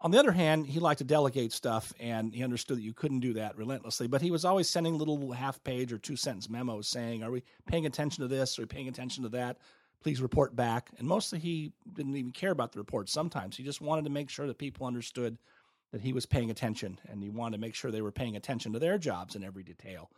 On 0.00 0.10
the 0.10 0.18
other 0.18 0.32
hand, 0.32 0.66
he 0.66 0.78
liked 0.78 0.98
to 0.98 1.04
delegate 1.04 1.52
stuff, 1.52 1.92
and 1.98 2.34
he 2.34 2.44
understood 2.44 2.76
that 2.76 2.82
you 2.82 2.92
couldn't 2.92 3.20
do 3.20 3.32
that 3.34 3.56
relentlessly. 3.56 4.06
But 4.06 4.20
he 4.20 4.30
was 4.30 4.44
always 4.44 4.68
sending 4.68 4.98
little 4.98 5.32
half-page 5.32 5.90
or 5.90 5.98
two-sentence 5.98 6.48
memos 6.48 6.88
saying, 6.88 7.22
"Are 7.22 7.30
we 7.30 7.42
paying 7.66 7.86
attention 7.86 8.22
to 8.22 8.28
this? 8.28 8.58
Are 8.58 8.62
we 8.62 8.66
paying 8.66 8.88
attention 8.88 9.22
to 9.24 9.30
that? 9.30 9.58
Please 10.02 10.20
report 10.20 10.54
back." 10.54 10.90
And 10.98 11.06
mostly, 11.06 11.38
he 11.38 11.72
didn't 11.92 12.16
even 12.16 12.32
care 12.32 12.52
about 12.52 12.72
the 12.72 12.78
reports. 12.78 13.12
Sometimes 13.12 13.56
he 13.56 13.62
just 13.62 13.80
wanted 13.80 14.04
to 14.04 14.10
make 14.10 14.30
sure 14.30 14.46
that 14.46 14.58
people 14.58 14.86
understood 14.86 15.38
that 15.92 16.00
he 16.00 16.12
was 16.12 16.26
paying 16.26 16.50
attention, 16.50 16.98
and 17.08 17.22
he 17.22 17.30
wanted 17.30 17.56
to 17.56 17.60
make 17.60 17.74
sure 17.74 17.90
they 17.90 18.02
were 18.02 18.12
paying 18.12 18.36
attention 18.36 18.72
to 18.72 18.78
their 18.78 18.98
jobs 18.98 19.36
in 19.36 19.44
every 19.44 19.62
detail. 19.62 20.10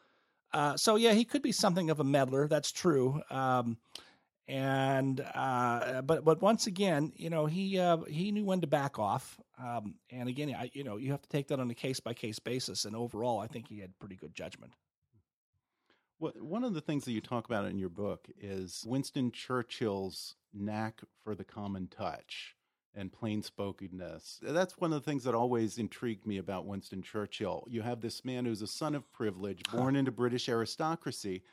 Uh, 0.52 0.76
so 0.76 0.96
yeah, 0.96 1.12
he 1.12 1.24
could 1.24 1.42
be 1.42 1.52
something 1.52 1.90
of 1.90 2.00
a 2.00 2.04
meddler. 2.04 2.48
That's 2.48 2.72
true. 2.72 3.20
Um, 3.30 3.76
and 4.48 5.20
uh, 5.34 6.00
but 6.02 6.24
but 6.24 6.40
once 6.40 6.66
again, 6.66 7.12
you 7.16 7.28
know, 7.28 7.44
he 7.44 7.78
uh, 7.78 7.98
he 8.08 8.32
knew 8.32 8.44
when 8.44 8.62
to 8.62 8.66
back 8.66 8.98
off. 8.98 9.38
Um, 9.62 9.96
and 10.10 10.28
again, 10.28 10.54
I, 10.58 10.70
you 10.72 10.84
know, 10.84 10.96
you 10.96 11.10
have 11.10 11.20
to 11.20 11.28
take 11.28 11.48
that 11.48 11.60
on 11.60 11.70
a 11.70 11.74
case 11.74 12.00
by 12.00 12.14
case 12.14 12.38
basis. 12.38 12.86
And 12.86 12.96
overall, 12.96 13.40
I 13.40 13.46
think 13.46 13.68
he 13.68 13.80
had 13.80 13.98
pretty 13.98 14.16
good 14.16 14.34
judgment. 14.34 14.72
Well, 16.20 16.32
one 16.40 16.64
of 16.64 16.74
the 16.74 16.80
things 16.80 17.04
that 17.04 17.12
you 17.12 17.20
talk 17.20 17.44
about 17.44 17.66
in 17.66 17.78
your 17.78 17.88
book 17.88 18.28
is 18.40 18.84
Winston 18.86 19.30
Churchill's 19.30 20.34
knack 20.52 21.00
for 21.22 21.34
the 21.36 21.44
common 21.44 21.86
touch 21.86 22.56
and 22.94 23.12
plain 23.12 23.40
spokenness. 23.42 24.40
That's 24.42 24.76
one 24.78 24.92
of 24.92 25.00
the 25.02 25.08
things 25.08 25.22
that 25.24 25.34
always 25.34 25.78
intrigued 25.78 26.26
me 26.26 26.38
about 26.38 26.66
Winston 26.66 27.02
Churchill. 27.02 27.64
You 27.68 27.82
have 27.82 28.00
this 28.00 28.24
man 28.24 28.46
who's 28.46 28.62
a 28.62 28.66
son 28.66 28.96
of 28.96 29.10
privilege, 29.12 29.62
born 29.72 29.94
into 29.94 30.10
British 30.10 30.48
aristocracy, 30.48 31.44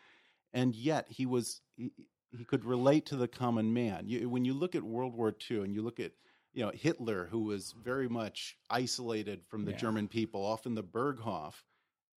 and 0.51 0.73
yet 0.73 1.05
he 1.09 1.27
was 1.27 1.61
he, 1.77 1.91
he 2.35 2.43
could 2.43 2.65
relate 2.65 3.05
to 3.07 3.15
the 3.15 3.27
common 3.27 3.71
man. 3.71 4.05
You, 4.07 4.27
when 4.29 4.45
you 4.45 4.55
look 4.55 4.73
at 4.73 4.83
World 4.83 5.13
War 5.13 5.35
II 5.51 5.59
and 5.59 5.75
you 5.75 5.83
look 5.83 5.99
at 5.99 6.13
you 6.53 6.65
know 6.65 6.71
Hitler, 6.73 7.27
who 7.29 7.43
was 7.43 7.75
very 7.83 8.09
much 8.09 8.57
isolated 8.71 9.41
from 9.45 9.65
the 9.65 9.71
yeah. 9.71 9.77
German 9.77 10.07
people, 10.07 10.43
often 10.43 10.73
the 10.73 10.83
Berghof, 10.83 11.53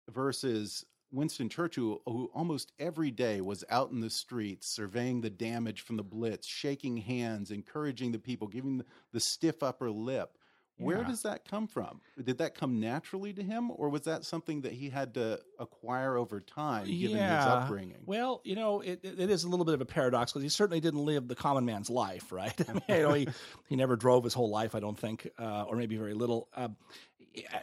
versus 0.09 0.87
Winston 1.11 1.49
Churchill, 1.49 2.03
who 2.05 2.31
almost 2.35 2.73
every 2.79 3.11
day 3.11 3.41
was 3.41 3.65
out 3.71 3.91
in 3.91 4.01
the 4.01 4.11
streets 4.11 4.75
surveying 4.75 5.21
the 5.21 5.31
damage 5.31 5.81
from 5.81 5.97
the 5.97 6.03
Blitz, 6.03 6.47
shaking 6.47 6.99
hands, 6.99 7.51
encouraging 7.51 8.13
the 8.13 8.19
people, 8.19 8.47
giving 8.49 8.79
the, 8.79 8.85
the 9.13 9.21
stiff 9.21 9.63
upper 9.63 9.91
lip. 9.91 10.39
Where 10.79 11.03
does 11.03 11.23
that 11.23 11.49
come 11.49 11.67
from? 11.67 12.01
Did 12.23 12.39
that 12.39 12.55
come 12.55 12.81
naturally 12.81 13.33
to 13.33 13.43
him, 13.43 13.71
or 13.71 13.89
was 13.89 14.03
that 14.03 14.25
something 14.25 14.63
that 14.63 14.73
he 14.73 14.89
had 14.89 15.15
to 15.15 15.41
acquire 15.59 16.17
over 16.17 16.41
time, 16.41 16.87
given 16.87 17.17
yeah. 17.17 17.39
his 17.39 17.47
upbringing? 17.47 18.03
Well, 18.07 18.41
you 18.45 18.55
know, 18.55 18.81
it, 18.81 19.01
it 19.03 19.31
is 19.31 19.45
a 19.45 19.49
little 19.49 19.65
bit 19.65 19.75
of 19.75 19.81
a 19.81 19.87
paradox 19.87 20.33
because 20.33 20.43
he 20.43 20.49
certainly 20.49 20.81
didn't 20.81 21.05
live 21.05 21.27
the 21.27 21.35
common 21.35 21.65
man's 21.65 21.91
life, 21.91 22.31
right? 22.31 22.55
I 22.69 22.73
mean, 22.73 22.83
you 22.89 23.03
know, 23.03 23.13
he 23.13 23.29
he 23.69 23.77
never 23.77 23.97
drove 23.97 24.25
his 24.25 24.35
whole 24.35 24.51
life, 24.51 24.75
I 24.75 24.81
don't 24.81 24.99
think, 24.99 25.29
uh, 25.39 25.65
or 25.65 25.77
maybe 25.77 25.97
very 25.97 26.15
little. 26.15 26.49
Uh, 26.55 26.69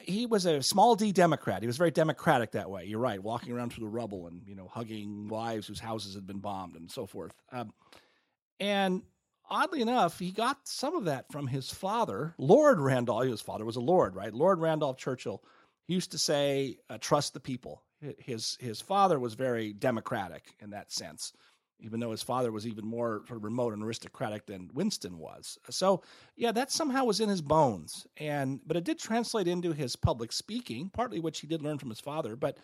he 0.01 0.25
was 0.25 0.45
a 0.45 0.61
small 0.61 0.95
D 0.95 1.11
Democrat. 1.11 1.61
He 1.61 1.67
was 1.67 1.77
very 1.77 1.91
democratic 1.91 2.51
that 2.51 2.69
way. 2.69 2.85
You're 2.85 2.99
right, 2.99 3.21
walking 3.21 3.53
around 3.53 3.73
through 3.73 3.85
the 3.85 3.91
rubble 3.91 4.27
and 4.27 4.41
you 4.47 4.55
know 4.55 4.67
hugging 4.67 5.27
wives 5.27 5.67
whose 5.67 5.79
houses 5.79 6.15
had 6.15 6.27
been 6.27 6.39
bombed 6.39 6.75
and 6.75 6.89
so 6.89 7.05
forth. 7.05 7.33
Um, 7.51 7.73
and 8.59 9.01
oddly 9.49 9.81
enough, 9.81 10.19
he 10.19 10.31
got 10.31 10.57
some 10.67 10.95
of 10.95 11.05
that 11.05 11.31
from 11.31 11.47
his 11.47 11.69
father, 11.69 12.33
Lord 12.37 12.79
Randolph. 12.79 13.25
His 13.25 13.41
father 13.41 13.65
was 13.65 13.75
a 13.75 13.81
lord, 13.81 14.15
right? 14.15 14.33
Lord 14.33 14.59
Randolph 14.59 14.97
Churchill. 14.97 15.43
He 15.87 15.93
used 15.93 16.11
to 16.11 16.17
say, 16.17 16.77
uh, 16.89 16.97
"Trust 16.99 17.33
the 17.33 17.39
people." 17.39 17.83
His 18.19 18.57
his 18.59 18.81
father 18.81 19.19
was 19.19 19.33
very 19.35 19.73
democratic 19.73 20.55
in 20.59 20.71
that 20.71 20.91
sense, 20.91 21.33
even 21.79 21.99
though 21.99 22.11
his 22.11 22.23
father 22.23 22.51
was 22.51 22.65
even 22.65 22.85
more 22.85 23.23
sort 23.27 23.37
of 23.37 23.43
remote 23.43 23.73
and 23.73 23.83
aristocratic 23.83 24.45
than 24.45 24.69
Winston 24.73 25.17
was. 25.17 25.57
So, 25.69 26.01
yeah, 26.35 26.51
that 26.53 26.71
somehow 26.71 27.05
was 27.05 27.19
in 27.19 27.29
his 27.29 27.41
bones, 27.41 28.07
and 28.17 28.59
but 28.65 28.77
it 28.77 28.83
did 28.83 28.99
translate 28.99 29.47
into 29.47 29.71
his 29.71 29.95
public 29.95 30.31
speaking, 30.31 30.89
partly 30.89 31.19
which 31.19 31.39
he 31.39 31.47
did 31.47 31.61
learn 31.61 31.77
from 31.77 31.89
his 31.89 31.99
father, 31.99 32.35
but. 32.35 32.57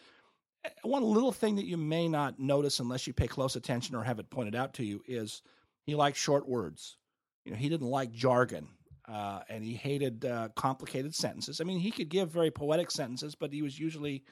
Uh, 0.64 0.70
one 0.84 1.02
little 1.02 1.32
thing 1.32 1.56
that 1.56 1.66
you 1.66 1.76
may 1.76 2.08
not 2.08 2.40
notice 2.40 2.80
unless 2.80 3.08
you 3.08 3.14
pay 3.14 3.26
close 3.26 3.56
attention 3.56 3.96
or 3.96 4.04
have 4.04 4.20
it 4.20 4.30
pointed 4.30 4.54
out 4.54 4.76
to 4.76 4.86
you 4.86 5.02
is 5.08 5.42
he 5.88 5.96
liked 5.96 6.16
short 6.16 6.48
words. 6.48 6.98
You 7.46 7.52
know, 7.52 7.58
he 7.58 7.68
didn't 7.68 7.90
like 7.90 8.12
jargon, 8.12 8.68
uh, 9.08 9.42
and 9.50 9.64
he 9.64 9.74
hated 9.74 10.26
uh, 10.26 10.50
complicated 10.56 11.16
sentences. 11.16 11.60
I 11.60 11.64
mean, 11.64 11.80
he 11.80 11.92
could 11.92 12.10
give 12.10 12.30
very 12.30 12.52
poetic 12.52 12.92
sentences, 12.92 13.36
but 13.36 13.52
he 13.52 13.62
was 13.62 13.80
usually 13.80 14.24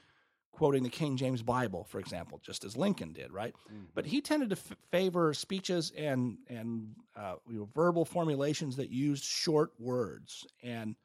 quoting 0.52 0.82
the 0.82 0.90
King 0.90 1.16
James 1.16 1.42
Bible, 1.42 1.84
for 1.84 1.98
example, 2.00 2.40
just 2.44 2.64
as 2.64 2.76
Lincoln 2.76 3.12
did, 3.12 3.32
right? 3.32 3.54
Mm-hmm. 3.68 3.84
But 3.94 4.06
he 4.06 4.20
tended 4.20 4.50
to 4.50 4.56
f- 4.56 4.76
favor 4.90 5.32
speeches 5.32 5.92
and 5.96 6.38
and 6.48 6.94
uh, 7.16 7.36
you 7.48 7.60
know, 7.60 7.68
verbal 7.74 8.04
formulations 8.04 8.76
that 8.76 8.90
used 8.90 9.24
short 9.24 9.72
words. 9.78 10.46
And 10.62 10.96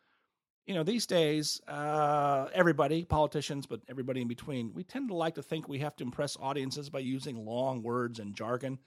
you 0.65 0.73
know, 0.73 0.83
these 0.83 1.05
days, 1.05 1.61
uh, 1.67 2.47
everybody, 2.53 3.05
politicians, 3.05 3.67
but 3.67 3.81
everybody 3.87 4.21
in 4.21 4.27
between, 4.27 4.73
we 4.73 4.83
tend 4.83 5.09
to 5.09 5.15
like 5.15 5.35
to 5.35 5.43
think 5.43 5.69
we 5.69 5.79
have 5.79 5.95
to 5.97 6.03
impress 6.03 6.37
audiences 6.39 6.89
by 6.89 6.99
using 6.99 7.45
long 7.45 7.83
words 7.83 8.19
and 8.19 8.35
jargon. 8.35 8.79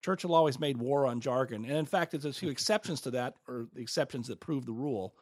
Churchill 0.00 0.34
always 0.34 0.60
made 0.60 0.76
war 0.76 1.06
on 1.06 1.20
jargon. 1.20 1.64
And 1.64 1.76
in 1.76 1.86
fact, 1.86 2.12
there's 2.12 2.24
a 2.24 2.32
few 2.32 2.50
exceptions 2.50 3.00
to 3.02 3.10
that, 3.12 3.34
or 3.48 3.66
the 3.74 3.80
exceptions 3.82 4.28
that 4.28 4.38
prove 4.38 4.64
the 4.64 4.72
rule. 4.72 5.14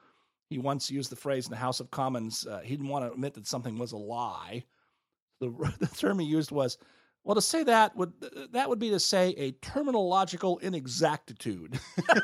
He 0.50 0.59
once 0.59 0.90
used 0.90 1.11
the 1.11 1.16
phrase 1.16 1.46
in 1.46 1.50
the 1.50 1.57
House 1.57 1.81
of 1.81 1.90
Commons, 1.90 2.46
uh, 2.46 2.61
he 2.61 2.76
didn't 2.76 2.88
want 2.88 3.07
to 3.07 3.12
admit 3.12 3.35
that 3.35 3.46
something 3.46 3.78
was 3.78 3.92
a 3.92 3.96
lie. 3.96 4.64
The, 5.42 5.74
the 5.81 5.87
term 5.88 6.18
he 6.18 6.26
used 6.26 6.50
was, 6.50 6.78
well, 7.24 7.35
to 7.37 7.42
say 7.42 7.62
that 7.64 7.96
would 7.96 8.12
that 8.50 8.68
would 8.68 8.81
be 8.81 8.90
to 8.90 8.98
say 8.98 9.28
a 9.37 9.52
terminological 9.52 10.61
inexactitude, 10.61 11.78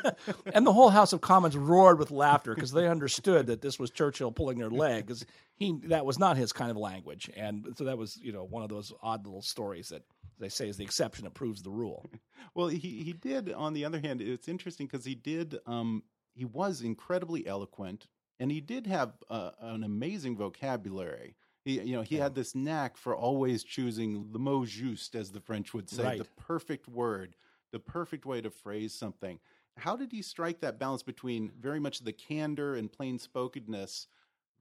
and 0.53 0.67
the 0.67 0.73
whole 0.73 0.89
House 0.89 1.13
of 1.13 1.21
Commons 1.21 1.55
roared 1.55 1.99
with 1.99 2.11
laughter 2.11 2.53
because 2.53 2.71
they 2.73 2.87
understood 2.87 3.47
that 3.47 3.61
this 3.61 3.79
was 3.79 3.91
Churchill 3.91 4.31
pulling 4.31 4.57
their 4.57 4.69
leg 4.69 5.05
because 5.05 5.25
he 5.55 5.79
that 5.85 6.05
was 6.05 6.19
not 6.19 6.35
his 6.35 6.51
kind 6.51 6.69
of 6.69 6.75
language, 6.75 7.29
and 7.37 7.65
so 7.77 7.85
that 7.85 7.97
was 7.97 8.17
you 8.21 8.33
know 8.33 8.43
one 8.43 8.61
of 8.61 8.67
those 8.67 8.91
odd 9.01 9.25
little 9.25 9.41
stories 9.41 9.87
that 9.87 10.03
they 10.37 10.49
say 10.49 10.67
is 10.67 10.75
the 10.75 10.83
exception 10.83 11.23
that 11.23 11.33
proves 11.33 11.61
the 11.61 11.69
rule. 11.69 12.05
well, 12.53 12.67
he 12.67 12.77
he 12.77 13.13
did. 13.13 13.53
On 13.53 13.73
the 13.73 13.85
other 13.85 14.01
hand, 14.01 14.21
it's 14.21 14.49
interesting 14.49 14.87
because 14.87 15.05
he 15.05 15.15
did. 15.15 15.59
Um, 15.65 16.03
he 16.33 16.43
was 16.43 16.81
incredibly 16.81 17.47
eloquent, 17.47 18.07
and 18.37 18.51
he 18.51 18.59
did 18.59 18.85
have 18.87 19.13
uh, 19.29 19.51
an 19.61 19.85
amazing 19.85 20.35
vocabulary. 20.35 21.35
He, 21.63 21.81
you 21.81 21.95
know, 21.95 22.01
he 22.01 22.17
yeah. 22.17 22.23
had 22.23 22.35
this 22.35 22.55
knack 22.55 22.97
for 22.97 23.15
always 23.15 23.63
choosing 23.63 24.31
the 24.31 24.39
mot 24.39 24.67
juste, 24.67 25.15
as 25.15 25.31
the 25.31 25.41
French 25.41 25.73
would 25.73 25.89
say, 25.89 26.03
right. 26.03 26.17
the 26.17 26.27
perfect 26.41 26.87
word, 26.87 27.35
the 27.71 27.79
perfect 27.79 28.25
way 28.25 28.41
to 28.41 28.49
phrase 28.49 28.93
something. 28.93 29.39
How 29.77 29.95
did 29.95 30.11
he 30.11 30.21
strike 30.21 30.61
that 30.61 30.79
balance 30.79 31.03
between 31.03 31.51
very 31.59 31.79
much 31.79 31.99
the 31.99 32.13
candor 32.13 32.75
and 32.75 32.91
plain 32.91 33.19
spokenness 33.19 34.07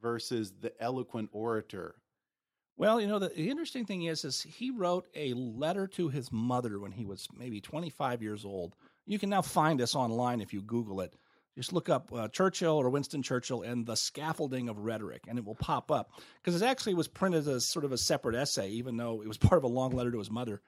versus 0.01 0.53
the 0.61 0.73
eloquent 0.81 1.31
orator 1.33 1.97
well, 2.79 3.01
you 3.01 3.09
know, 3.09 3.19
the, 3.19 3.29
the, 3.29 3.51
interesting 3.51 3.85
thing 3.85 4.05
is, 4.05 4.25
is 4.25 4.41
he 4.41 4.71
wrote 4.71 5.09
a 5.17 5.35
letter 5.35 5.89
to 5.89 6.09
his 6.09 6.31
mother 6.31 6.79
when 6.79 6.93
he 6.93 7.05
was 7.05 7.27
maybe 7.37 7.61
25 7.61 8.23
years 8.23 8.45
old. 8.45 8.77
You 9.05 9.19
can 9.19 9.29
now 9.29 9.43
find 9.43 9.81
this 9.81 9.97
online 9.97 10.41
if 10.41 10.55
you 10.55 10.63
Google 10.63 11.01
it. 11.01 11.13
Just 11.59 11.73
look 11.73 11.89
up 11.89 12.13
uh, 12.15 12.29
Churchill 12.29 12.77
or 12.77 12.89
Winston 12.89 13.21
Churchill 13.21 13.63
and 13.63 13.85
the 13.85 13.97
scaffolding 13.97 14.69
of 14.69 14.79
rhetoric, 14.79 15.25
and 15.27 15.41
it 15.41 15.45
will 15.45 15.57
pop 15.57 15.91
up 15.91 16.13
because 16.41 16.63
it 16.63 16.65
actually 16.65 16.95
was 16.95 17.09
printed 17.09 17.49
as 17.49 17.67
sort 17.67 17.85
of 17.85 17.91
a 17.91 17.99
separate 17.99 18.37
essay, 18.37 18.71
even 18.71 18.97
though 18.97 19.23
it 19.23 19.27
was 19.27 19.39
part 19.39 19.59
of 19.59 19.65
a 19.65 19.67
long 19.69 19.91
letter 19.91 20.13
to 20.13 20.19
his 20.19 20.31
mother. 20.31 20.63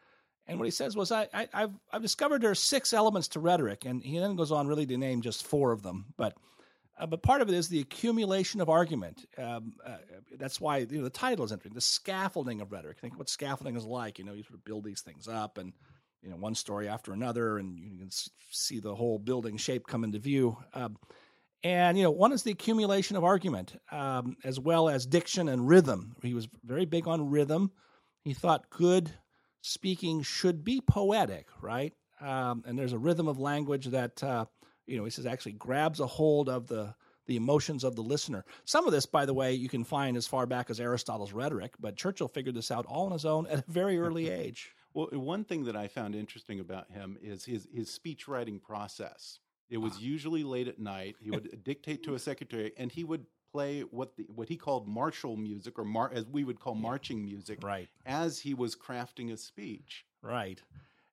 And 0.48 0.58
what 0.58 0.64
he 0.64 0.72
says 0.72 0.96
was, 0.96 1.12
I, 1.12 1.28
I, 1.32 1.46
have 1.52 1.72
I've 1.92 2.02
discovered 2.02 2.42
there 2.42 2.50
are 2.50 2.56
six 2.56 2.92
elements 2.92 3.28
to 3.28 3.40
rhetoric, 3.40 3.84
and 3.84 4.02
he 4.02 4.18
then 4.18 4.34
goes 4.34 4.50
on 4.50 4.66
really 4.66 4.84
to 4.86 4.98
name 4.98 5.22
just 5.22 5.46
four 5.46 5.70
of 5.70 5.82
them. 5.82 6.06
But 6.16 6.36
uh, 6.98 7.06
but 7.06 7.22
part 7.22 7.40
of 7.40 7.48
it 7.48 7.54
is 7.54 7.68
the 7.68 7.78
accumulation 7.78 8.60
of 8.60 8.68
argument. 8.68 9.24
Um, 9.38 9.74
uh, 9.86 9.98
that's 10.38 10.60
why 10.60 10.78
you 10.78 10.98
know, 10.98 11.04
the 11.04 11.10
title 11.10 11.44
is 11.44 11.52
interesting. 11.52 11.74
The 11.74 11.80
scaffolding 11.80 12.60
of 12.60 12.72
rhetoric. 12.72 12.98
Think 12.98 13.16
what 13.16 13.28
scaffolding 13.28 13.76
is 13.76 13.84
like. 13.84 14.18
You 14.18 14.24
know, 14.24 14.32
you 14.32 14.42
sort 14.42 14.54
of 14.54 14.64
build 14.64 14.82
these 14.82 15.02
things 15.02 15.28
up, 15.28 15.56
and 15.56 15.72
you 16.22 16.30
know, 16.30 16.36
one 16.36 16.54
story 16.54 16.88
after 16.88 17.12
another, 17.12 17.58
and 17.58 17.78
you 17.78 17.98
can 17.98 18.10
see 18.50 18.80
the 18.80 18.94
whole 18.94 19.18
building 19.18 19.56
shape 19.56 19.86
come 19.86 20.04
into 20.04 20.18
view. 20.18 20.56
Um, 20.74 20.96
and 21.62 21.96
you 21.96 22.04
know, 22.04 22.10
one 22.10 22.32
is 22.32 22.42
the 22.42 22.52
accumulation 22.52 23.16
of 23.16 23.24
argument, 23.24 23.76
um, 23.90 24.36
as 24.44 24.58
well 24.58 24.88
as 24.88 25.06
diction 25.06 25.48
and 25.48 25.68
rhythm. 25.68 26.16
He 26.22 26.34
was 26.34 26.48
very 26.64 26.86
big 26.86 27.06
on 27.06 27.30
rhythm. 27.30 27.70
He 28.24 28.34
thought 28.34 28.70
good 28.70 29.10
speaking 29.62 30.22
should 30.22 30.64
be 30.64 30.80
poetic, 30.80 31.46
right? 31.60 31.92
Um, 32.20 32.64
and 32.66 32.78
there's 32.78 32.92
a 32.92 32.98
rhythm 32.98 33.28
of 33.28 33.38
language 33.38 33.86
that 33.86 34.22
uh, 34.22 34.46
you 34.90 34.96
know, 34.96 35.04
he 35.04 35.10
says 35.10 35.24
actually 35.24 35.52
grabs 35.52 36.00
a 36.00 36.06
hold 36.06 36.48
of 36.48 36.66
the 36.66 36.94
the 37.26 37.36
emotions 37.36 37.84
of 37.84 37.94
the 37.94 38.02
listener. 38.02 38.44
Some 38.64 38.86
of 38.86 38.92
this, 38.92 39.06
by 39.06 39.24
the 39.24 39.34
way, 39.34 39.52
you 39.52 39.68
can 39.68 39.84
find 39.84 40.16
as 40.16 40.26
far 40.26 40.46
back 40.46 40.68
as 40.68 40.80
Aristotle's 40.80 41.32
rhetoric, 41.32 41.74
but 41.78 41.96
Churchill 41.96 42.26
figured 42.26 42.56
this 42.56 42.72
out 42.72 42.86
all 42.86 43.06
on 43.06 43.12
his 43.12 43.24
own 43.24 43.46
at 43.46 43.60
a 43.60 43.64
very 43.70 43.98
early 44.00 44.28
age. 44.30 44.74
Well, 44.92 45.08
one 45.12 45.44
thing 45.44 45.64
that 45.64 45.76
I 45.76 45.88
found 45.88 46.14
interesting 46.14 46.60
about 46.60 46.90
him 46.90 47.16
is 47.22 47.44
his 47.44 47.68
his 47.72 47.90
speech 47.90 48.28
writing 48.28 48.58
process. 48.58 49.38
It 49.68 49.78
was 49.78 49.94
ah. 49.96 50.00
usually 50.00 50.42
late 50.42 50.68
at 50.68 50.78
night. 50.78 51.16
He 51.20 51.30
would 51.30 51.62
dictate 51.64 52.02
to 52.04 52.14
a 52.14 52.18
secretary, 52.18 52.72
and 52.76 52.90
he 52.90 53.04
would 53.04 53.26
play 53.52 53.82
what 53.82 54.16
the, 54.16 54.24
what 54.34 54.48
he 54.48 54.56
called 54.56 54.86
martial 54.88 55.36
music, 55.36 55.78
or 55.78 55.84
mar, 55.84 56.10
as 56.12 56.26
we 56.26 56.44
would 56.44 56.60
call 56.60 56.74
marching 56.74 57.24
music, 57.24 57.62
Right. 57.62 57.88
as 58.06 58.40
he 58.40 58.54
was 58.54 58.76
crafting 58.76 59.32
a 59.32 59.36
speech. 59.36 60.04
Right. 60.22 60.60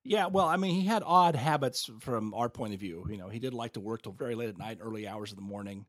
Yeah, 0.04 0.26
well, 0.26 0.46
I 0.46 0.56
mean, 0.56 0.74
he 0.74 0.86
had 0.86 1.02
odd 1.04 1.36
habits 1.36 1.90
from 2.00 2.32
our 2.32 2.48
point 2.48 2.74
of 2.74 2.80
view. 2.80 3.04
You 3.10 3.16
know, 3.16 3.28
he 3.28 3.38
did 3.38 3.52
like 3.52 3.74
to 3.74 3.80
work 3.80 4.02
till 4.02 4.12
very 4.12 4.34
late 4.34 4.48
at 4.48 4.56
night, 4.56 4.78
early 4.80 5.06
hours 5.06 5.32
of 5.32 5.36
the 5.36 5.42
morning, 5.42 5.86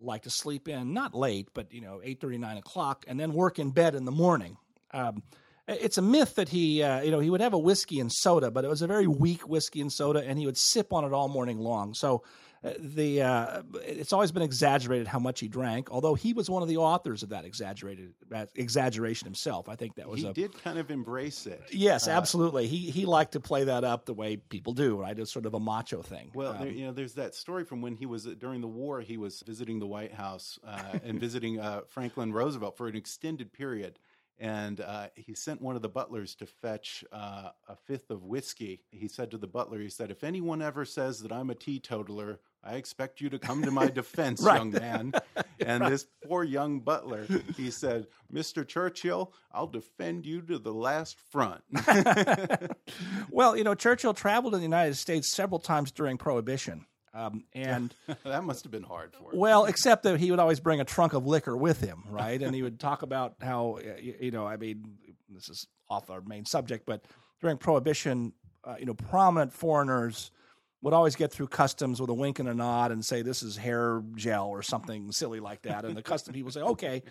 like 0.00 0.22
to 0.22 0.30
sleep 0.30 0.68
in, 0.68 0.94
not 0.94 1.14
late, 1.14 1.48
but, 1.52 1.72
you 1.72 1.80
know, 1.80 2.00
8.30, 2.04 2.38
9 2.38 2.56
o'clock, 2.56 3.04
and 3.06 3.20
then 3.20 3.32
work 3.34 3.58
in 3.58 3.70
bed 3.70 3.94
in 3.94 4.04
the 4.04 4.12
morning. 4.12 4.56
Um, 4.92 5.22
it's 5.68 5.98
a 5.98 6.02
myth 6.02 6.34
that 6.36 6.48
he, 6.48 6.82
uh, 6.82 7.02
you 7.02 7.10
know, 7.10 7.20
he 7.20 7.30
would 7.30 7.40
have 7.40 7.52
a 7.54 7.58
whiskey 7.58 8.00
and 8.00 8.12
soda, 8.12 8.50
but 8.50 8.64
it 8.64 8.68
was 8.68 8.82
a 8.82 8.86
very 8.86 9.06
weak 9.06 9.48
whiskey 9.48 9.80
and 9.80 9.92
soda, 9.92 10.22
and 10.26 10.38
he 10.38 10.46
would 10.46 10.58
sip 10.58 10.92
on 10.92 11.04
it 11.04 11.12
all 11.12 11.28
morning 11.28 11.58
long. 11.58 11.94
So 11.94 12.22
uh, 12.62 12.72
the 12.78 13.22
uh, 13.22 13.62
it's 13.86 14.12
always 14.12 14.32
been 14.32 14.42
exaggerated 14.42 15.06
how 15.06 15.18
much 15.18 15.40
he 15.40 15.48
drank. 15.48 15.90
Although 15.90 16.14
he 16.14 16.34
was 16.34 16.50
one 16.50 16.60
of 16.62 16.68
the 16.68 16.76
authors 16.76 17.22
of 17.22 17.30
that 17.30 17.46
exaggerated 17.46 18.12
that 18.28 18.50
exaggeration 18.54 19.24
himself. 19.24 19.66
I 19.68 19.76
think 19.76 19.94
that 19.94 20.10
was 20.10 20.20
He 20.20 20.26
a 20.26 20.32
did 20.34 20.62
kind 20.62 20.78
of 20.78 20.90
embrace 20.90 21.46
it. 21.46 21.62
Yes, 21.72 22.06
Uh, 22.06 22.10
absolutely. 22.10 22.66
He 22.66 22.90
he 22.90 23.06
liked 23.06 23.32
to 23.32 23.40
play 23.40 23.64
that 23.64 23.82
up 23.82 24.04
the 24.04 24.12
way 24.12 24.36
people 24.36 24.74
do, 24.74 24.98
right? 25.00 25.18
It's 25.18 25.32
sort 25.32 25.46
of 25.46 25.54
a 25.54 25.60
macho 25.60 26.02
thing. 26.02 26.32
Well, 26.34 26.52
there, 26.52 26.68
Um, 26.68 26.74
you 26.76 26.84
know, 26.84 26.92
there's 26.92 27.14
that 27.14 27.34
story 27.34 27.64
from 27.64 27.80
when 27.80 27.94
he 27.96 28.04
was 28.04 28.24
during 28.24 28.60
the 28.60 28.68
war. 28.68 29.00
He 29.00 29.16
was 29.16 29.42
visiting 29.46 29.78
the 29.78 29.86
White 29.86 30.12
House 30.12 30.58
uh, 30.62 30.98
and 31.02 31.18
visiting 31.18 31.58
uh, 31.58 31.80
Franklin 31.88 32.30
Roosevelt 32.30 32.76
for 32.76 32.88
an 32.88 32.96
extended 32.96 33.54
period, 33.54 33.98
and 34.40 34.80
uh, 34.80 35.08
he 35.14 35.34
sent 35.34 35.60
one 35.60 35.76
of 35.76 35.82
the 35.82 35.88
butlers 35.88 36.34
to 36.36 36.46
fetch 36.46 37.04
uh, 37.12 37.50
a 37.68 37.76
fifth 37.86 38.10
of 38.10 38.24
whiskey. 38.24 38.80
He 38.90 39.06
said 39.06 39.30
to 39.32 39.38
the 39.38 39.46
butler, 39.46 39.78
he 39.78 39.90
said, 39.90 40.10
"If 40.10 40.24
anyone 40.24 40.62
ever 40.62 40.84
says 40.86 41.20
that 41.20 41.30
I'm 41.30 41.50
a 41.50 41.54
teetotaler, 41.54 42.40
I 42.64 42.74
expect 42.76 43.20
you 43.20 43.28
to 43.30 43.38
come 43.38 43.62
to 43.62 43.70
my 43.70 43.86
defense, 44.00 44.42
Right. 44.42 44.56
young 44.56 44.72
man." 44.72 45.12
And 45.66 45.84
this 45.86 46.06
poor 46.26 46.42
young 46.42 46.80
butler, 46.80 47.26
he 47.54 47.70
said, 47.70 48.06
"Mr. 48.32 48.66
Churchill, 48.66 49.34
I'll 49.52 49.66
defend 49.66 50.24
you 50.24 50.40
to 50.40 50.58
the 50.58 50.72
last 50.72 51.18
front." 51.30 51.62
well, 53.30 53.54
you 53.56 53.62
know, 53.64 53.74
Churchill 53.74 54.14
traveled 54.14 54.54
in 54.54 54.60
the 54.60 54.64
United 54.66 54.96
States 54.96 55.30
several 55.30 55.60
times 55.60 55.90
during 55.92 56.16
Prohibition, 56.16 56.86
um, 57.12 57.44
and 57.52 57.94
that 58.24 58.44
must 58.44 58.64
have 58.64 58.72
been 58.72 58.82
hard 58.82 59.12
for 59.12 59.32
him. 59.32 59.38
well, 59.38 59.64
except 59.64 60.04
that 60.04 60.20
he 60.20 60.30
would 60.30 60.40
always 60.40 60.60
bring 60.60 60.80
a 60.80 60.84
trunk 60.84 61.12
of 61.12 61.26
liquor 61.26 61.56
with 61.56 61.80
him, 61.80 62.04
right? 62.08 62.40
And 62.40 62.54
he 62.54 62.62
would 62.62 62.78
talk 62.78 63.02
about 63.02 63.34
how, 63.40 63.78
you 64.00 64.30
know, 64.30 64.46
I 64.46 64.56
mean, 64.56 64.96
this 65.28 65.48
is 65.48 65.66
off 65.88 66.10
our 66.10 66.20
main 66.20 66.44
subject, 66.44 66.86
but 66.86 67.04
during 67.40 67.56
Prohibition, 67.56 68.32
uh, 68.64 68.76
you 68.78 68.86
know, 68.86 68.94
prominent 68.94 69.52
foreigners 69.52 70.30
would 70.82 70.94
always 70.94 71.16
get 71.16 71.32
through 71.32 71.48
customs 71.48 72.00
with 72.00 72.10
a 72.10 72.14
wink 72.14 72.38
and 72.38 72.48
a 72.48 72.54
nod 72.54 72.90
and 72.90 73.04
say 73.04 73.22
this 73.22 73.42
is 73.42 73.56
hair 73.56 74.02
gel 74.14 74.46
or 74.46 74.62
something 74.62 75.12
silly 75.12 75.40
like 75.40 75.62
that 75.62 75.84
and 75.84 75.96
the 75.96 76.02
custom 76.02 76.32
people 76.32 76.50
say 76.50 76.60
okay 76.60 77.02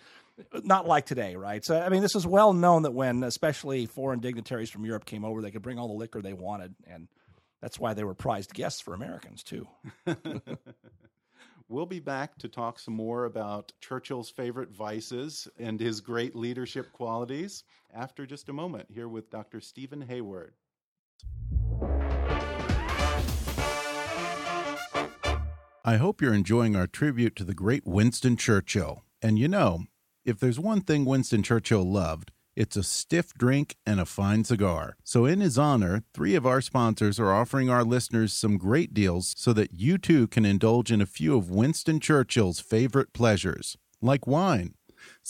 not 0.64 0.86
like 0.86 1.06
today 1.06 1.36
right 1.36 1.64
so 1.64 1.80
i 1.80 1.88
mean 1.88 2.02
this 2.02 2.16
is 2.16 2.26
well 2.26 2.52
known 2.52 2.82
that 2.82 2.90
when 2.90 3.22
especially 3.22 3.86
foreign 3.86 4.18
dignitaries 4.18 4.70
from 4.70 4.84
europe 4.84 5.04
came 5.04 5.24
over 5.24 5.40
they 5.40 5.50
could 5.50 5.62
bring 5.62 5.78
all 5.78 5.86
the 5.88 5.94
liquor 5.94 6.20
they 6.20 6.32
wanted 6.32 6.74
and 6.88 7.08
that's 7.60 7.78
why 7.78 7.94
they 7.94 8.04
were 8.04 8.14
prized 8.14 8.52
guests 8.54 8.80
for 8.80 8.94
americans 8.94 9.42
too 9.42 9.66
We'll 11.70 11.86
be 11.86 12.00
back 12.00 12.36
to 12.38 12.48
talk 12.48 12.80
some 12.80 12.94
more 12.94 13.26
about 13.26 13.72
Churchill's 13.80 14.28
favorite 14.28 14.72
vices 14.72 15.46
and 15.56 15.78
his 15.78 16.00
great 16.00 16.34
leadership 16.34 16.92
qualities 16.92 17.62
after 17.94 18.26
just 18.26 18.48
a 18.48 18.52
moment 18.52 18.88
here 18.90 19.06
with 19.06 19.30
Dr. 19.30 19.60
Steven 19.60 20.00
Hayward. 20.00 20.54
I 25.84 25.96
hope 25.96 26.20
you're 26.20 26.34
enjoying 26.34 26.74
our 26.74 26.88
tribute 26.88 27.36
to 27.36 27.44
the 27.44 27.54
great 27.54 27.86
Winston 27.86 28.36
Churchill. 28.36 29.04
And 29.22 29.38
you 29.38 29.46
know, 29.46 29.84
if 30.24 30.40
there's 30.40 30.58
one 30.58 30.80
thing 30.80 31.04
Winston 31.04 31.44
Churchill 31.44 31.84
loved, 31.84 32.32
it's 32.56 32.76
a 32.76 32.82
stiff 32.82 33.32
drink 33.34 33.76
and 33.86 34.00
a 34.00 34.04
fine 34.04 34.44
cigar. 34.44 34.96
So, 35.04 35.24
in 35.24 35.40
his 35.40 35.58
honor, 35.58 36.02
three 36.14 36.34
of 36.34 36.46
our 36.46 36.60
sponsors 36.60 37.18
are 37.20 37.32
offering 37.32 37.70
our 37.70 37.84
listeners 37.84 38.32
some 38.32 38.58
great 38.58 38.92
deals 38.92 39.34
so 39.36 39.52
that 39.52 39.74
you 39.74 39.98
too 39.98 40.26
can 40.26 40.44
indulge 40.44 40.90
in 40.90 41.00
a 41.00 41.06
few 41.06 41.36
of 41.36 41.50
Winston 41.50 42.00
Churchill's 42.00 42.60
favorite 42.60 43.12
pleasures, 43.12 43.76
like 44.00 44.26
wine. 44.26 44.74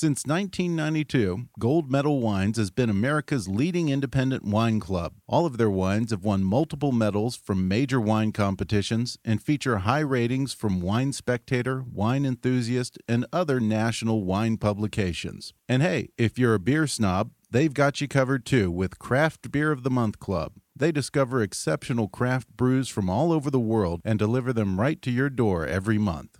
Since 0.00 0.24
1992, 0.24 1.48
Gold 1.58 1.90
Medal 1.90 2.22
Wines 2.22 2.56
has 2.56 2.70
been 2.70 2.88
America's 2.88 3.48
leading 3.48 3.90
independent 3.90 4.44
wine 4.44 4.80
club. 4.80 5.12
All 5.26 5.44
of 5.44 5.58
their 5.58 5.68
wines 5.68 6.10
have 6.10 6.24
won 6.24 6.42
multiple 6.42 6.90
medals 6.90 7.36
from 7.36 7.68
major 7.68 8.00
wine 8.00 8.32
competitions 8.32 9.18
and 9.26 9.42
feature 9.42 9.80
high 9.80 10.00
ratings 10.00 10.54
from 10.54 10.80
Wine 10.80 11.12
Spectator, 11.12 11.84
Wine 11.92 12.24
Enthusiast, 12.24 12.96
and 13.06 13.26
other 13.30 13.60
national 13.60 14.24
wine 14.24 14.56
publications. 14.56 15.52
And 15.68 15.82
hey, 15.82 16.08
if 16.16 16.38
you're 16.38 16.54
a 16.54 16.58
beer 16.58 16.86
snob, 16.86 17.32
they've 17.50 17.74
got 17.74 18.00
you 18.00 18.08
covered 18.08 18.46
too 18.46 18.70
with 18.70 18.98
Craft 18.98 19.52
Beer 19.52 19.70
of 19.70 19.82
the 19.82 19.90
Month 19.90 20.18
Club. 20.18 20.52
They 20.74 20.92
discover 20.92 21.42
exceptional 21.42 22.08
craft 22.08 22.48
brews 22.56 22.88
from 22.88 23.10
all 23.10 23.32
over 23.32 23.50
the 23.50 23.60
world 23.60 24.00
and 24.06 24.18
deliver 24.18 24.54
them 24.54 24.80
right 24.80 25.02
to 25.02 25.10
your 25.10 25.28
door 25.28 25.66
every 25.66 25.98
month. 25.98 26.39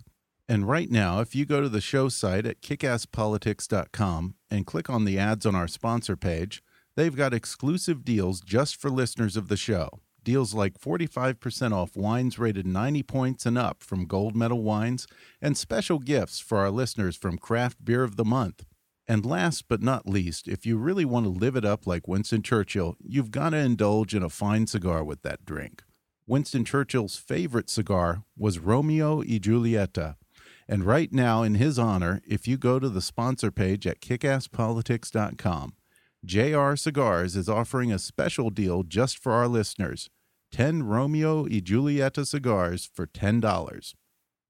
And 0.51 0.67
right 0.67 0.91
now, 0.91 1.21
if 1.21 1.33
you 1.33 1.45
go 1.45 1.61
to 1.61 1.69
the 1.69 1.79
show 1.79 2.09
site 2.09 2.45
at 2.45 2.61
kickasspolitics.com 2.61 4.35
and 4.49 4.65
click 4.65 4.89
on 4.89 5.05
the 5.05 5.17
ads 5.17 5.45
on 5.45 5.55
our 5.55 5.69
sponsor 5.69 6.17
page, 6.17 6.61
they've 6.97 7.15
got 7.15 7.33
exclusive 7.33 8.03
deals 8.03 8.41
just 8.41 8.75
for 8.75 8.89
listeners 8.89 9.37
of 9.37 9.47
the 9.47 9.55
show. 9.55 10.01
Deals 10.25 10.53
like 10.53 10.77
45% 10.77 11.71
off 11.71 11.95
wines 11.95 12.37
rated 12.37 12.67
90 12.67 13.01
points 13.03 13.45
and 13.45 13.57
up 13.57 13.81
from 13.81 14.03
Gold 14.03 14.35
Medal 14.35 14.61
Wines, 14.61 15.07
and 15.41 15.55
special 15.55 15.99
gifts 15.99 16.41
for 16.41 16.57
our 16.57 16.69
listeners 16.69 17.15
from 17.15 17.37
Craft 17.37 17.85
Beer 17.85 18.03
of 18.03 18.17
the 18.17 18.25
Month. 18.25 18.65
And 19.07 19.25
last 19.25 19.69
but 19.69 19.81
not 19.81 20.05
least, 20.05 20.49
if 20.49 20.65
you 20.65 20.75
really 20.75 21.05
want 21.05 21.25
to 21.27 21.29
live 21.29 21.55
it 21.55 21.63
up 21.63 21.87
like 21.87 22.09
Winston 22.09 22.43
Churchill, 22.43 22.97
you've 23.01 23.31
got 23.31 23.51
to 23.51 23.57
indulge 23.57 24.13
in 24.13 24.21
a 24.21 24.27
fine 24.27 24.67
cigar 24.67 25.01
with 25.01 25.21
that 25.21 25.45
drink. 25.45 25.83
Winston 26.27 26.65
Churchill's 26.65 27.15
favorite 27.15 27.69
cigar 27.69 28.25
was 28.37 28.59
Romeo 28.59 29.19
y 29.19 29.39
Julieta. 29.41 30.17
And 30.71 30.85
right 30.85 31.11
now, 31.11 31.43
in 31.43 31.55
his 31.55 31.77
honor, 31.77 32.21
if 32.25 32.47
you 32.47 32.57
go 32.57 32.79
to 32.79 32.87
the 32.87 33.01
sponsor 33.01 33.51
page 33.51 33.85
at 33.85 33.99
kickasspolitics.com, 33.99 35.73
JR 36.23 36.75
Cigars 36.77 37.35
is 37.35 37.49
offering 37.49 37.91
a 37.91 37.99
special 37.99 38.49
deal 38.49 38.83
just 38.83 39.17
for 39.17 39.33
our 39.33 39.49
listeners 39.49 40.09
10 40.53 40.83
Romeo 40.83 41.43
y 41.43 41.59
Julieta 41.61 42.25
cigars 42.25 42.89
for 42.93 43.05
$10. 43.05 43.93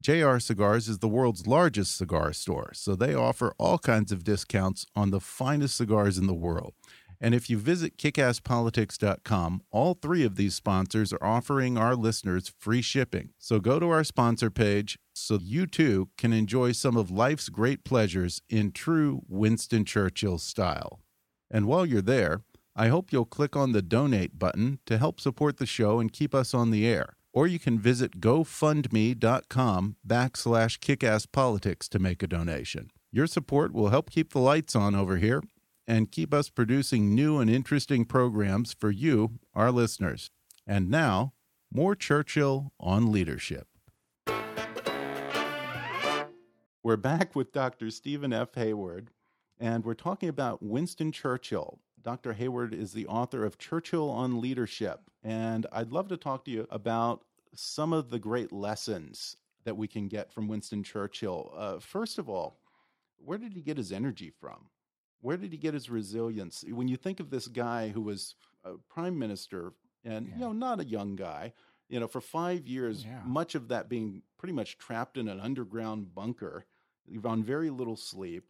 JR 0.03 0.37
Cigars 0.37 0.87
is 0.87 0.99
the 0.99 1.07
world's 1.07 1.47
largest 1.47 1.97
cigar 1.97 2.33
store, 2.33 2.69
so 2.75 2.95
they 2.95 3.15
offer 3.15 3.55
all 3.57 3.79
kinds 3.79 4.11
of 4.11 4.23
discounts 4.23 4.85
on 4.95 5.09
the 5.09 5.19
finest 5.19 5.75
cigars 5.75 6.19
in 6.19 6.27
the 6.27 6.35
world. 6.35 6.75
And 7.23 7.35
if 7.35 7.51
you 7.51 7.59
visit 7.59 7.97
kickasspolitics.com, 7.97 9.61
all 9.69 9.93
three 9.93 10.25
of 10.25 10.35
these 10.35 10.55
sponsors 10.55 11.13
are 11.13 11.23
offering 11.23 11.77
our 11.77 11.95
listeners 11.95 12.51
free 12.57 12.81
shipping. 12.81 13.29
So 13.37 13.59
go 13.59 13.79
to 13.79 13.89
our 13.91 14.03
sponsor 14.03 14.49
page 14.49 14.97
so 15.13 15.37
you 15.39 15.67
too 15.67 16.09
can 16.17 16.33
enjoy 16.33 16.71
some 16.71 16.97
of 16.97 17.11
life's 17.11 17.49
great 17.49 17.83
pleasures 17.83 18.41
in 18.49 18.71
true 18.71 19.21
Winston 19.27 19.85
Churchill 19.85 20.39
style. 20.39 20.99
And 21.51 21.67
while 21.67 21.85
you're 21.85 22.01
there, 22.01 22.41
I 22.75 22.87
hope 22.87 23.11
you'll 23.11 23.25
click 23.25 23.55
on 23.55 23.71
the 23.71 23.83
donate 23.83 24.39
button 24.39 24.79
to 24.87 24.97
help 24.97 25.19
support 25.19 25.57
the 25.57 25.67
show 25.67 25.99
and 25.99 26.11
keep 26.11 26.33
us 26.33 26.55
on 26.55 26.71
the 26.71 26.87
air. 26.87 27.17
Or 27.33 27.45
you 27.45 27.59
can 27.59 27.77
visit 27.77 28.19
gofundme.com 28.19 29.95
backslash 30.07 30.79
kickasspolitics 30.79 31.87
to 31.89 31.99
make 31.99 32.23
a 32.23 32.27
donation. 32.27 32.89
Your 33.11 33.27
support 33.27 33.73
will 33.73 33.89
help 33.89 34.09
keep 34.09 34.33
the 34.33 34.39
lights 34.39 34.75
on 34.75 34.95
over 34.95 35.17
here 35.17 35.43
and 35.87 36.11
keep 36.11 36.33
us 36.33 36.49
producing 36.49 37.15
new 37.15 37.39
and 37.39 37.49
interesting 37.49 38.05
programs 38.05 38.73
for 38.73 38.91
you, 38.91 39.39
our 39.53 39.71
listeners. 39.71 40.31
And 40.65 40.89
now, 40.89 41.33
more 41.73 41.95
Churchill 41.95 42.73
on 42.79 43.11
leadership. 43.11 43.67
We're 46.83 46.97
back 46.97 47.35
with 47.35 47.51
Dr. 47.51 47.91
Steven 47.91 48.33
F. 48.33 48.55
Hayward, 48.55 49.11
and 49.59 49.85
we're 49.85 49.93
talking 49.93 50.29
about 50.29 50.63
Winston 50.63 51.11
Churchill. 51.11 51.79
Dr. 52.01 52.33
Hayward 52.33 52.73
is 52.73 52.93
the 52.93 53.05
author 53.05 53.45
of 53.45 53.59
Churchill 53.59 54.09
on 54.09 54.41
Leadership, 54.41 55.01
and 55.23 55.67
I'd 55.71 55.91
love 55.91 56.07
to 56.07 56.17
talk 56.17 56.43
to 56.45 56.51
you 56.51 56.67
about 56.71 57.23
some 57.53 57.93
of 57.93 58.09
the 58.09 58.17
great 58.17 58.51
lessons 58.51 59.37
that 59.63 59.77
we 59.77 59.87
can 59.87 60.07
get 60.07 60.31
from 60.33 60.47
Winston 60.47 60.83
Churchill. 60.83 61.53
Uh, 61.55 61.79
first 61.79 62.17
of 62.17 62.27
all, 62.27 62.57
where 63.17 63.37
did 63.37 63.53
he 63.53 63.61
get 63.61 63.77
his 63.77 63.91
energy 63.91 64.31
from? 64.31 64.69
Where 65.21 65.37
did 65.37 65.51
he 65.51 65.57
get 65.57 65.73
his 65.73 65.89
resilience? 65.89 66.63
When 66.67 66.87
you 66.87 66.97
think 66.97 67.19
of 67.19 67.29
this 67.29 67.47
guy 67.47 67.89
who 67.89 68.01
was 68.01 68.35
a 68.63 68.73
prime 68.89 69.17
minister 69.17 69.73
and 70.03 70.27
you 70.27 70.35
know 70.39 70.51
not 70.51 70.79
a 70.79 70.85
young 70.85 71.15
guy, 71.15 71.53
you 71.89 71.99
know 71.99 72.07
for 72.07 72.21
5 72.21 72.67
years 72.67 73.05
Yeah. 73.05 73.21
much 73.25 73.55
of 73.55 73.67
that 73.69 73.87
being 73.89 74.23
pretty 74.37 74.53
much 74.53 74.77
trapped 74.77 75.17
in 75.17 75.27
an 75.27 75.39
underground 75.39 76.13
bunker 76.15 76.65
on 77.23 77.43
very 77.43 77.69
little 77.69 77.95
sleep. 77.97 78.45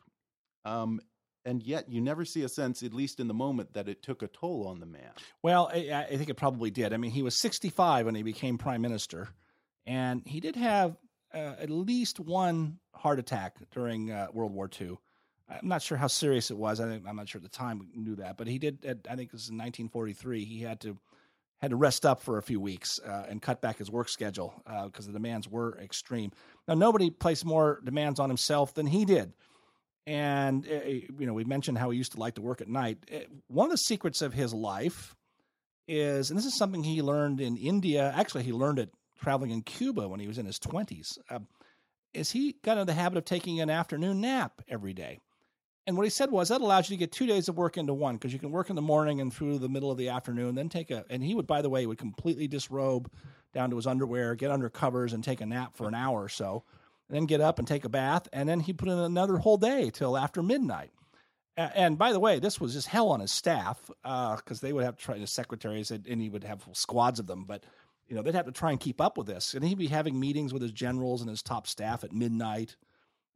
Um, 0.66 1.02
and 1.44 1.64
yet 1.64 1.90
you 1.90 2.00
never 2.02 2.24
see 2.24 2.44
a 2.44 2.50
sense 2.50 2.84
at 2.84 2.94
least 2.94 3.20
in 3.20 3.28
the 3.28 3.34
moment 3.34 3.74
that 3.74 3.90
it 3.90 4.04
took 4.04 4.22
a 4.22 4.28
toll 4.28 4.68
on 4.68 4.80
the 4.80 4.86
man. 4.86 5.12
Well, 5.42 5.70
I, 5.74 6.06
I 6.10 6.18
think 6.18 6.30
it 6.30 6.36
probably 6.38 6.70
did. 6.70 6.94
I 6.94 6.98
mean, 6.98 7.10
he 7.12 7.24
was 7.24 7.40
65 7.42 8.06
when 8.06 8.14
he 8.16 8.22
became 8.22 8.60
prime 8.60 8.82
minister, 8.82 9.30
and 9.88 10.22
he 10.26 10.40
did 10.40 10.56
have 10.56 10.96
uh, 11.34 11.56
at 11.60 11.70
least 11.72 12.20
one 12.20 12.78
heart 12.94 13.18
attack 13.18 13.56
during 13.72 14.12
uh, 14.12 14.28
World 14.32 14.54
War 14.54 14.70
II. 14.80 15.00
I'm 15.52 15.68
not 15.68 15.82
sure 15.82 15.98
how 15.98 16.08
serious 16.08 16.52
it 16.52 16.58
was. 16.58 16.80
I 16.80 16.88
think, 16.88 17.04
I'm 17.08 17.16
not 17.16 17.28
sure 17.28 17.40
at 17.40 17.44
the 17.44 17.50
time 17.50 17.80
we 17.80 17.88
knew 18.02 18.16
that, 18.16 18.38
but 18.38 18.48
he 18.48 18.58
did. 18.58 18.80
I 19.10 19.16
think 19.16 19.30
it 19.30 19.34
was 19.34 19.50
in 19.50 19.58
1943. 19.58 20.46
He 20.46 20.62
had 20.62 20.80
to 20.82 20.98
had 21.62 21.70
to 21.70 21.78
rest 21.78 22.06
up 22.08 22.22
for 22.22 22.40
a 22.40 22.42
few 22.42 22.60
weeks 22.60 23.00
uh, 23.06 23.26
and 23.30 23.40
cut 23.40 23.62
back 23.62 23.78
his 23.78 23.92
work 23.92 24.10
schedule 24.10 24.54
because 24.86 25.06
uh, 25.06 25.12
the 25.12 25.14
demands 25.14 25.48
were 25.48 25.78
extreme. 25.80 26.32
Now, 26.68 26.74
nobody 26.74 27.12
placed 27.12 27.46
more 27.46 27.80
demands 27.84 28.20
on 28.20 28.30
himself 28.30 28.74
than 28.74 28.88
he 28.88 29.06
did. 29.06 29.34
And, 30.08 30.68
uh, 30.68 30.88
you 30.88 31.28
know, 31.28 31.34
we 31.34 31.44
mentioned 31.44 31.78
how 31.78 31.92
he 31.92 32.00
used 32.00 32.14
to 32.14 32.20
like 32.20 32.34
to 32.36 32.42
work 32.42 32.62
at 32.62 32.68
night. 32.68 32.98
Uh, 33.14 33.20
one 33.48 33.66
of 33.66 33.72
the 33.72 33.78
secrets 33.78 34.24
of 34.24 34.34
his 34.34 34.56
life 34.56 35.16
is, 35.88 36.32
and 36.32 36.38
this 36.38 36.48
is 36.48 36.58
something 36.58 36.84
he 36.84 37.04
learned 37.04 37.40
in 37.40 37.58
India, 37.58 38.12
actually, 38.16 38.44
he 38.44 38.54
learned 38.54 38.80
it 38.80 38.90
traveling 39.22 39.52
in 39.52 39.62
Cuba 39.62 40.08
when 40.08 40.20
he 40.20 40.28
was 40.28 40.40
in 40.40 40.48
his 40.48 40.58
20s, 40.58 41.20
uh, 41.30 41.40
is 42.14 42.32
he 42.32 42.56
got 42.64 42.74
into 42.74 42.86
the 42.86 42.94
habit 42.94 43.20
of 43.20 43.26
taking 43.26 43.62
an 43.62 43.70
afternoon 43.70 44.22
nap 44.22 44.62
every 44.68 44.94
day. 44.94 45.20
And 45.88 45.98
what 45.98 46.04
he 46.04 46.10
said 46.12 46.30
was 46.30 46.50
that 46.50 46.62
allows 46.62 46.89
you 46.89 46.96
to 46.96 47.00
get 47.00 47.12
two 47.12 47.26
days 47.26 47.50
of 47.50 47.58
work 47.58 47.78
into 47.78 47.94
one 47.94 48.15
because 48.15 48.34
you 48.34 48.39
can 48.39 48.52
work 48.52 48.70
in 48.70 48.76
the 48.76 48.82
morning 48.82 49.20
and 49.20 49.34
through 49.34 49.58
the 49.58 49.70
middle 49.70 49.89
of 49.89 49.98
the 49.98 50.10
afternoon, 50.10 50.56
then 50.56 50.70
take 50.70 50.91
a. 50.91 51.06
And 51.10 51.24
he 51.24 51.34
would, 51.34 51.48
by 51.48 51.62
the 51.62 51.70
way, 51.70 51.86
would 51.86 51.98
completely 51.98 52.48
disrobe 52.48 53.12
down 53.54 53.70
to 53.72 53.76
his 53.76 53.88
underwear, 53.88 54.36
get 54.36 54.52
under 54.52 54.70
covers, 54.70 55.12
and 55.12 55.24
take 55.24 55.41
a 55.41 55.46
nap 55.46 55.76
for 55.76 55.88
an 55.88 55.96
hour 55.96 56.22
or 56.22 56.30
so, 56.30 56.63
and 57.10 57.17
then 57.17 57.26
get 57.26 57.41
up 57.41 57.60
and 57.60 57.67
take 57.67 57.84
a 57.84 57.89
bath, 57.89 58.28
and 58.32 58.48
then 58.48 58.62
he 58.62 58.74
put 58.74 58.88
in 58.88 58.98
another 58.98 59.38
whole 59.38 59.58
day 59.58 59.89
till 59.89 60.17
after 60.17 60.41
midnight. 60.41 60.91
And 61.58 61.98
by 61.98 62.13
the 62.13 62.20
way, 62.20 62.39
this 62.39 62.62
was 62.62 62.74
just 62.74 62.88
hell 62.88 63.10
on 63.10 63.20
his 63.20 63.32
staff 63.32 63.91
because 64.04 64.44
uh, 64.52 64.62
they 64.62 64.72
would 64.72 64.86
have 64.86 64.96
to 64.96 65.04
try 65.04 65.20
the 65.20 65.28
secretaries, 65.28 65.91
and 65.91 66.22
he 66.22 66.30
would 66.30 66.46
have 66.46 66.65
squads 66.72 67.20
of 67.20 67.28
them, 67.28 67.44
but 67.44 67.65
you 68.08 68.15
know 68.15 68.22
they'd 68.22 68.36
have 68.36 68.46
to 68.46 68.52
try 68.52 68.72
and 68.72 68.80
keep 68.80 69.02
up 69.02 69.17
with 69.17 69.28
this, 69.28 69.54
and 69.54 69.65
he'd 69.65 69.78
be 69.78 69.88
having 69.88 70.20
meetings 70.20 70.54
with 70.54 70.62
his 70.62 70.72
generals 70.72 71.22
and 71.22 71.30
his 71.30 71.41
top 71.41 71.67
staff 71.67 72.04
at 72.04 72.13
midnight 72.13 72.78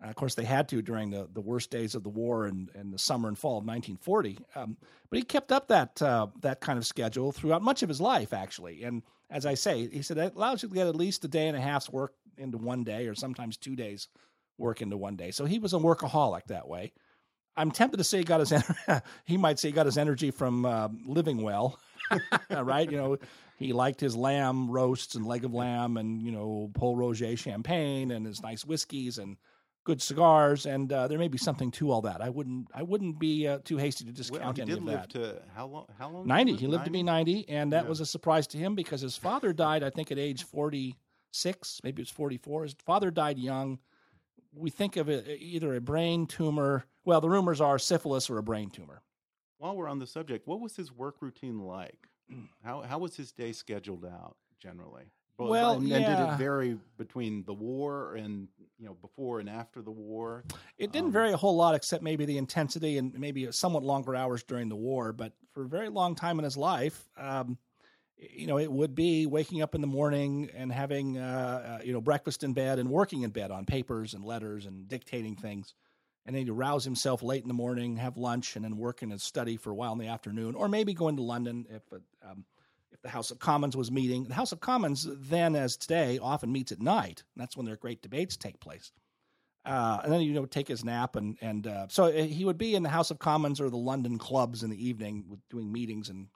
uh, 0.03 0.09
of 0.09 0.15
course, 0.15 0.35
they 0.35 0.43
had 0.43 0.67
to 0.69 0.81
during 0.81 1.09
the, 1.09 1.27
the 1.33 1.41
worst 1.41 1.71
days 1.71 1.95
of 1.95 2.03
the 2.03 2.09
war 2.09 2.45
and, 2.45 2.69
and 2.75 2.93
the 2.93 2.99
summer 2.99 3.27
and 3.27 3.37
fall 3.37 3.57
of 3.57 3.65
1940. 3.65 4.39
Um, 4.55 4.77
but 5.09 5.17
he 5.17 5.23
kept 5.23 5.51
up 5.51 5.69
that 5.69 6.01
uh, 6.01 6.27
that 6.41 6.59
kind 6.59 6.77
of 6.77 6.85
schedule 6.85 7.31
throughout 7.31 7.61
much 7.61 7.83
of 7.83 7.89
his 7.89 8.01
life, 8.01 8.33
actually. 8.33 8.83
And 8.83 9.03
as 9.29 9.45
I 9.45 9.53
say, 9.53 9.87
he 9.87 10.01
said 10.01 10.17
that 10.17 10.35
allows 10.35 10.63
you 10.63 10.69
to 10.69 10.75
get 10.75 10.87
at 10.87 10.95
least 10.95 11.23
a 11.25 11.27
day 11.27 11.47
and 11.47 11.57
a 11.57 11.61
half's 11.61 11.89
work 11.89 12.13
into 12.37 12.57
one 12.57 12.83
day, 12.83 13.07
or 13.07 13.15
sometimes 13.15 13.57
two 13.57 13.75
days 13.75 14.07
work 14.57 14.81
into 14.81 14.97
one 14.97 15.15
day. 15.15 15.31
So 15.31 15.45
he 15.45 15.59
was 15.59 15.73
a 15.73 15.77
workaholic 15.77 16.47
that 16.47 16.67
way. 16.67 16.91
I'm 17.57 17.71
tempted 17.71 17.97
to 17.97 18.03
say 18.03 18.19
he 18.19 18.23
got 18.25 18.41
his 18.41 18.53
he 19.25 19.37
might 19.37 19.59
say 19.59 19.69
he 19.69 19.73
got 19.73 19.85
his 19.85 19.97
energy 19.97 20.31
from 20.31 20.65
uh, 20.65 20.89
living 21.05 21.41
well, 21.41 21.79
right? 22.49 22.89
You 22.91 22.97
know, 22.97 23.17
he 23.57 23.71
liked 23.71 24.01
his 24.01 24.15
lamb 24.15 24.69
roasts 24.69 25.15
and 25.15 25.25
leg 25.25 25.45
of 25.45 25.53
lamb 25.53 25.95
and 25.95 26.21
you 26.21 26.33
know 26.33 26.69
Pol 26.73 26.97
Roger 26.97 27.37
champagne 27.37 28.11
and 28.11 28.25
his 28.25 28.41
nice 28.41 28.65
whiskeys 28.65 29.17
and 29.17 29.37
good 29.85 30.01
cigars, 30.01 30.65
and 30.65 30.91
uh, 30.91 31.07
there 31.07 31.17
may 31.17 31.29
be 31.29 31.37
something 31.37 31.71
to 31.71 31.91
all 31.91 32.01
that. 32.01 32.21
I 32.21 32.29
wouldn't 32.29 32.67
I 32.73 32.83
wouldn't 32.83 33.17
be 33.17 33.47
uh, 33.47 33.59
too 33.63 33.77
hasty 33.77 34.03
to 34.03 34.11
discount 34.11 34.57
well, 34.57 34.67
any 34.67 34.73
of 34.73 34.85
that. 34.87 35.11
To 35.11 35.41
how 35.55 35.67
long? 35.67 35.85
How 35.97 36.09
long? 36.09 36.27
Ninety. 36.27 36.55
He 36.55 36.67
lived 36.67 36.81
90? 36.81 36.85
to 36.85 36.91
be 36.91 37.03
ninety, 37.03 37.49
and 37.49 37.71
that 37.71 37.83
yeah. 37.83 37.89
was 37.89 38.01
a 38.01 38.05
surprise 38.05 38.47
to 38.47 38.57
him 38.57 38.75
because 38.75 38.99
his 38.99 39.15
father 39.15 39.53
died. 39.53 39.83
I 39.83 39.89
think 39.89 40.11
at 40.11 40.19
age 40.19 40.43
forty 40.43 40.97
six, 41.31 41.79
maybe 41.83 42.01
it 42.01 42.07
was 42.07 42.09
forty 42.09 42.37
four. 42.37 42.63
His 42.63 42.75
father 42.85 43.09
died 43.11 43.39
young. 43.39 43.79
We 44.53 44.69
think 44.69 44.97
of 44.97 45.07
it 45.09 45.27
either 45.39 45.75
a 45.75 45.81
brain 45.81 46.27
tumor. 46.27 46.85
Well, 47.05 47.21
the 47.21 47.29
rumors 47.29 47.61
are 47.61 47.79
syphilis 47.79 48.29
or 48.29 48.37
a 48.37 48.43
brain 48.43 48.69
tumor. 48.71 49.01
While 49.57 49.77
we're 49.77 49.87
on 49.87 49.99
the 49.99 50.07
subject, 50.07 50.47
what 50.47 50.59
was 50.59 50.75
his 50.75 50.91
work 50.91 51.21
routine 51.21 51.59
like? 51.59 52.09
How 52.63 52.81
how 52.81 52.97
was 52.97 53.15
his 53.15 53.31
day 53.31 53.51
scheduled 53.53 54.03
out 54.03 54.35
generally? 54.59 55.11
Well, 55.37 55.49
well 55.49 55.71
and, 55.73 55.87
yeah. 55.87 55.99
did 55.99 56.33
it 56.33 56.37
vary 56.37 56.77
between 56.97 57.43
the 57.43 57.53
war 57.53 58.15
and 58.15 58.47
you 58.79 58.85
know 58.85 58.95
before 59.01 59.39
and 59.39 59.49
after 59.49 59.81
the 59.81 59.91
war? 59.91 60.43
It 60.77 60.91
didn't 60.91 61.07
um, 61.07 61.13
vary 61.13 61.31
a 61.31 61.37
whole 61.37 61.55
lot, 61.55 61.75
except 61.75 62.03
maybe 62.03 62.25
the 62.25 62.37
intensity 62.37 62.97
and 62.97 63.17
maybe 63.19 63.51
somewhat 63.51 63.83
longer 63.83 64.15
hours 64.15 64.43
during 64.43 64.69
the 64.69 64.75
war. 64.75 65.11
But 65.11 65.33
for 65.53 65.63
a 65.63 65.67
very 65.67 65.89
long 65.89 66.15
time 66.15 66.39
in 66.39 66.45
his 66.45 66.55
life, 66.55 67.09
um, 67.17 67.57
you 68.17 68.47
know, 68.47 68.57
it 68.57 68.71
would 68.71 68.95
be 68.95 69.25
waking 69.25 69.61
up 69.61 69.75
in 69.75 69.81
the 69.81 69.87
morning 69.87 70.49
and 70.55 70.71
having 70.71 71.17
uh, 71.17 71.79
uh, 71.79 71.83
you 71.83 71.91
know 71.91 72.01
breakfast 72.01 72.43
in 72.43 72.53
bed 72.53 72.79
and 72.79 72.89
working 72.89 73.23
in 73.23 73.31
bed 73.31 73.51
on 73.51 73.65
papers 73.65 74.13
and 74.13 74.23
letters 74.23 74.65
and 74.65 74.87
dictating 74.87 75.35
things. 75.35 75.73
And 76.25 76.35
then 76.35 76.45
he'd 76.45 76.51
rouse 76.51 76.83
himself 76.83 77.21
late 77.21 77.43
in 77.43 77.47
the 77.47 77.53
morning, 77.53 77.97
have 77.97 78.17
lunch, 78.17 78.55
and 78.55 78.65
then 78.65 78.77
work 78.77 79.03
in 79.03 79.11
his 79.11 79.21
study 79.21 79.57
for 79.57 79.69
a 79.69 79.75
while 79.75 79.93
in 79.93 79.99
the 79.99 80.07
afternoon, 80.07 80.55
or 80.55 80.67
maybe 80.67 80.95
go 80.95 81.07
into 81.07 81.21
London 81.21 81.67
if 81.69 81.83
um, 82.27 82.45
if 82.95 83.01
the 83.01 83.09
House 83.09 83.29
of 83.29 83.39
Commons 83.39 83.75
was 83.75 83.91
meeting. 83.91 84.23
The 84.23 84.33
House 84.33 84.51
of 84.51 84.61
Commons, 84.61 85.07
then 85.11 85.55
as 85.55 85.75
today, 85.77 86.17
often 86.21 86.51
meets 86.51 86.71
at 86.71 86.81
night. 86.81 87.23
that's 87.35 87.57
when 87.57 87.65
their 87.65 87.75
great 87.75 88.01
debates 88.01 88.37
take 88.37 88.59
place. 88.59 88.91
Uh, 89.65 89.99
and 90.03 90.13
then 90.13 90.21
you 90.21 90.31
know 90.31 90.45
take 90.45 90.67
his 90.67 90.85
nap 90.85 91.15
and 91.15 91.37
and 91.41 91.65
uh, 91.65 91.87
so 91.89 92.03
uh, 92.03 92.11
he 92.11 92.45
would 92.45 92.57
be 92.57 92.75
in 92.75 92.83
the 92.83 92.89
House 92.89 93.09
of 93.09 93.17
Commons 93.17 93.59
or 93.59 93.71
the 93.71 93.77
London 93.77 94.19
clubs 94.19 94.61
in 94.61 94.69
the 94.69 94.87
evening 94.87 95.25
with 95.27 95.39
doing 95.49 95.71
meetings 95.71 96.09
and 96.09 96.27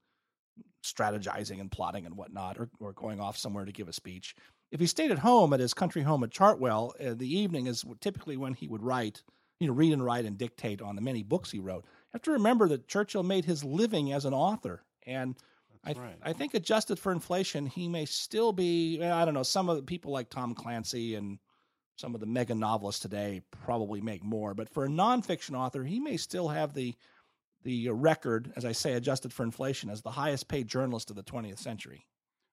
strategizing 0.84 1.60
and 1.60 1.72
plotting 1.72 2.06
and 2.08 2.18
whatnot, 2.18 2.58
or, 2.58 2.70
or 2.80 2.94
going 2.94 3.20
off 3.20 3.38
somewhere 3.38 3.66
to 3.66 3.72
give 3.72 3.88
a 3.88 3.94
speech. 3.94 4.36
If 4.72 4.80
he 4.80 4.88
stayed 4.88 5.12
at 5.12 5.20
home 5.20 5.54
at 5.54 5.60
his 5.60 5.74
country 5.74 6.02
home 6.02 6.24
at 6.24 6.32
Chartwell, 6.32 6.92
uh, 7.00 7.14
the 7.16 7.32
evening 7.32 7.68
is 7.68 7.86
typically 8.02 8.36
when 8.36 8.54
he 8.54 8.68
would 8.68 8.84
write, 8.84 9.22
you 9.60 9.68
know, 9.68 9.74
read 9.74 9.94
and 9.94 10.04
write 10.04 10.26
and 10.26 10.38
dictate 10.38 10.82
on 10.82 10.96
the 10.96 11.02
many 11.02 11.22
books 11.22 11.52
he 11.52 11.60
wrote. 11.60 11.86
You 11.86 12.14
have 12.14 12.22
to 12.24 12.32
remember 12.32 12.68
that 12.70 12.88
Churchill 12.88 13.24
made 13.24 13.46
his 13.46 13.64
living 13.64 14.12
as 14.12 14.26
an 14.26 14.34
author, 14.34 14.84
and 15.06 15.36
I, 15.84 15.94
right. 15.94 16.18
I 16.22 16.34
think 16.34 16.54
adjusted 16.54 17.00
for 17.00 17.12
inflation, 17.12 17.66
he 17.66 17.88
may 17.88 18.06
still 18.06 18.52
be. 18.52 19.02
I 19.02 19.24
don't 19.26 19.34
know. 19.34 19.44
Some 19.44 19.70
of 19.70 19.78
the 19.78 19.84
people 19.84 20.12
like 20.12 20.30
Tom 20.30 20.54
Clancy 20.54 21.16
and 21.16 21.40
some 21.96 22.14
of 22.14 22.22
the 22.22 22.28
mega 22.28 22.56
novelists 22.56 23.02
today 23.02 23.42
probably 23.52 24.02
make 24.02 24.24
more, 24.24 24.54
but 24.54 24.70
for 24.70 24.86
a 24.86 24.90
nonfiction 24.90 25.58
author, 25.58 25.84
he 25.84 26.00
may 26.00 26.18
still 26.18 26.48
have 26.48 26.74
the 26.74 26.96
the 27.64 27.90
record, 27.90 28.54
as 28.56 28.64
I 28.64 28.72
say, 28.72 28.94
adjusted 28.94 29.34
for 29.34 29.44
inflation, 29.44 29.90
as 29.90 30.02
the 30.02 30.12
highest 30.12 30.48
paid 30.48 30.68
journalist 30.68 31.10
of 31.10 31.18
the 31.18 31.24
20th 31.24 31.60
century. 31.60 32.06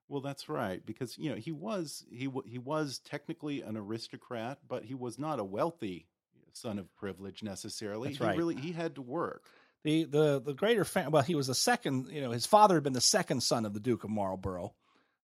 Well, 0.08 0.20
that's 0.20 0.48
right, 0.48 0.84
because 0.84 1.16
you 1.18 1.30
know 1.30 1.36
he 1.36 1.52
was 1.52 2.04
he 2.10 2.28
he 2.44 2.58
was 2.58 3.00
technically 3.00 3.62
an 3.62 3.76
aristocrat, 3.76 4.58
but 4.68 4.84
he 4.84 4.94
was 4.94 5.18
not 5.18 5.40
a 5.40 5.44
wealthy 5.44 6.06
son 6.52 6.78
of 6.78 6.94
privilege 6.94 7.42
necessarily. 7.42 8.08
That's 8.08 8.18
he 8.18 8.24
right. 8.24 8.36
really 8.36 8.54
he 8.56 8.72
had 8.72 8.94
to 8.96 9.02
work 9.02 9.50
the 9.86 10.04
the 10.04 10.40
the 10.40 10.52
greater 10.52 10.84
fam- 10.84 11.12
well 11.12 11.22
he 11.22 11.36
was 11.36 11.46
the 11.46 11.54
second 11.54 12.08
you 12.10 12.20
know 12.20 12.32
his 12.32 12.44
father 12.44 12.74
had 12.74 12.82
been 12.82 12.92
the 12.92 13.00
second 13.00 13.40
son 13.40 13.64
of 13.64 13.72
the 13.72 13.80
duke 13.80 14.04
of 14.04 14.10
marlborough. 14.10 14.74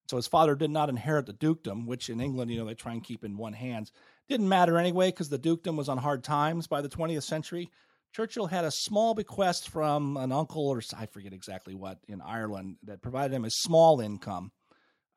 So 0.08 0.16
his 0.16 0.26
father 0.26 0.54
did 0.54 0.70
not 0.70 0.88
inherit 0.88 1.26
the 1.26 1.32
dukedom 1.32 1.84
which 1.86 2.08
in 2.08 2.20
england 2.20 2.50
you 2.50 2.58
know 2.58 2.64
they 2.64 2.74
try 2.74 2.92
and 2.92 3.02
keep 3.02 3.24
in 3.24 3.36
one 3.36 3.52
hand. 3.52 3.90
Didn't 4.28 4.48
matter 4.48 4.78
anyway 4.78 5.08
because 5.08 5.28
the 5.28 5.38
dukedom 5.38 5.76
was 5.76 5.88
on 5.88 5.98
hard 5.98 6.22
times 6.22 6.68
by 6.68 6.80
the 6.80 6.88
20th 6.88 7.24
century. 7.24 7.70
Churchill 8.12 8.46
had 8.46 8.64
a 8.64 8.70
small 8.70 9.14
bequest 9.14 9.68
from 9.68 10.16
an 10.16 10.32
uncle 10.32 10.68
or 10.68 10.80
i 10.96 11.06
forget 11.06 11.32
exactly 11.32 11.74
what 11.74 11.98
in 12.06 12.20
ireland 12.20 12.76
that 12.84 13.02
provided 13.02 13.34
him 13.34 13.44
a 13.44 13.50
small 13.50 14.00
income. 14.00 14.52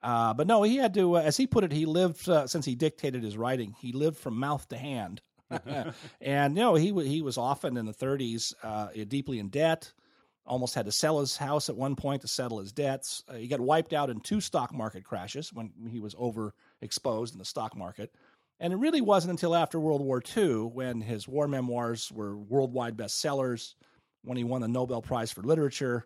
Uh, 0.01 0.33
but 0.33 0.47
no 0.47 0.63
he 0.63 0.77
had 0.77 0.95
to 0.95 1.17
uh, 1.17 1.21
as 1.21 1.37
he 1.37 1.45
put 1.45 1.63
it 1.63 1.71
he 1.71 1.85
lived 1.85 2.27
uh, 2.27 2.47
since 2.47 2.65
he 2.65 2.73
dictated 2.73 3.23
his 3.23 3.37
writing 3.37 3.75
he 3.79 3.91
lived 3.91 4.17
from 4.17 4.39
mouth 4.39 4.67
to 4.69 4.77
hand 4.77 5.21
and 6.21 6.55
you 6.55 6.63
know 6.63 6.75
he 6.75 6.91
he 7.07 7.21
was 7.21 7.37
often 7.37 7.77
in 7.77 7.85
the 7.85 7.93
30s 7.93 8.53
uh, 8.63 8.87
deeply 9.07 9.39
in 9.39 9.49
debt. 9.49 9.91
Almost 10.47 10.75
had 10.75 10.85
to 10.85 10.91
sell 10.91 11.19
his 11.19 11.37
house 11.37 11.69
at 11.69 11.75
one 11.75 11.95
point 11.95 12.21
to 12.21 12.27
settle 12.27 12.59
his 12.59 12.71
debts. 12.71 13.23
Uh, 13.27 13.33
he 13.33 13.47
got 13.47 13.59
wiped 13.59 13.93
out 13.93 14.11
in 14.11 14.19
two 14.19 14.39
stock 14.39 14.71
market 14.73 15.03
crashes 15.03 15.51
when 15.51 15.71
he 15.89 15.99
was 15.99 16.13
overexposed 16.15 17.33
in 17.33 17.39
the 17.39 17.45
stock 17.45 17.75
market. 17.75 18.13
And 18.59 18.71
it 18.71 18.77
really 18.77 19.01
wasn't 19.01 19.31
until 19.31 19.55
after 19.55 19.79
World 19.79 20.01
War 20.01 20.21
II, 20.37 20.67
when 20.67 21.01
his 21.01 21.27
war 21.27 21.47
memoirs 21.47 22.11
were 22.11 22.37
worldwide 22.37 22.95
bestsellers, 22.95 23.73
when 24.23 24.37
he 24.37 24.43
won 24.43 24.61
the 24.61 24.67
Nobel 24.67 25.01
Prize 25.01 25.31
for 25.31 25.41
Literature. 25.41 26.05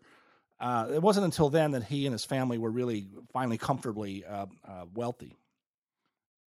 Uh, 0.60 0.88
it 0.94 1.02
wasn't 1.02 1.26
until 1.26 1.50
then 1.50 1.72
that 1.72 1.84
he 1.84 2.06
and 2.06 2.14
his 2.14 2.26
family 2.26 2.58
were 2.58 2.72
really 2.72 3.08
finally 3.32 3.58
comfortably 3.58 4.26
uh, 4.26 4.46
uh, 4.68 4.86
wealthy. 4.94 5.36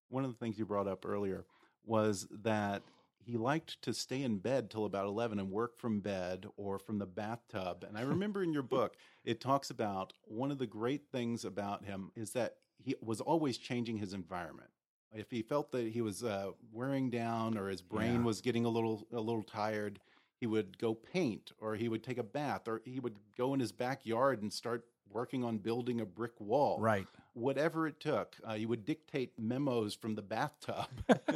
One 0.10 0.24
of 0.26 0.32
the 0.32 0.38
things 0.38 0.58
you 0.58 0.66
brought 0.66 0.88
up 0.88 1.06
earlier 1.06 1.46
was 1.86 2.28
that 2.44 2.84
he 3.24 3.38
liked 3.38 3.82
to 3.84 3.94
stay 3.94 4.24
in 4.24 4.38
bed 4.38 4.70
till 4.70 4.86
about 4.86 5.06
11 5.06 5.40
and 5.40 5.52
work 5.52 5.78
from 5.78 6.00
bed 6.00 6.48
or 6.58 6.80
from 6.80 6.98
the 6.98 7.06
bathtub. 7.06 7.86
And 7.88 7.98
I 7.98 8.02
remember 8.02 8.44
in 8.44 8.54
your 8.54 8.64
book, 8.64 8.96
it 9.24 9.40
talks 9.40 9.70
about 9.70 10.14
one 10.24 10.52
of 10.52 10.58
the 10.58 10.68
great 10.68 11.04
things 11.12 11.46
about 11.46 11.86
him 11.86 12.12
is 12.16 12.32
that 12.32 12.56
he 12.78 12.96
was 13.02 13.22
always 13.22 13.58
changing 13.58 13.98
his 13.98 14.14
environment. 14.14 14.70
If 15.14 15.30
he 15.30 15.42
felt 15.42 15.72
that 15.72 15.88
he 15.88 16.02
was 16.02 16.24
uh, 16.24 16.52
wearing 16.72 17.10
down 17.10 17.58
or 17.58 17.70
his 17.70 17.82
brain 17.82 18.16
yeah. 18.16 18.24
was 18.24 18.42
getting 18.42 18.66
a 18.66 18.70
little 18.70 19.06
a 19.12 19.20
little 19.20 19.44
tired, 19.44 20.00
he 20.40 20.48
would 20.48 20.78
go 20.78 20.94
paint 20.96 21.52
or 21.60 21.76
he 21.76 21.90
would 21.90 22.04
take 22.04 22.18
a 22.18 22.24
bath 22.24 22.68
or 22.68 22.82
he 22.86 23.00
would 23.00 23.18
go 23.38 23.54
in 23.54 23.60
his 23.60 23.72
backyard 23.72 24.42
and 24.42 24.52
start 24.52 24.86
working 25.14 25.44
on 25.44 25.58
building 25.58 26.02
a 26.02 26.06
brick 26.06 26.40
wall. 26.40 26.80
Right. 26.80 27.08
Whatever 27.34 27.88
it 27.88 28.00
took. 28.00 28.36
Uh, 28.48 28.54
you 28.54 28.68
would 28.68 28.86
dictate 28.86 29.34
memos 29.38 29.94
from 29.94 30.16
the 30.16 30.22
bathtub. 30.22 30.88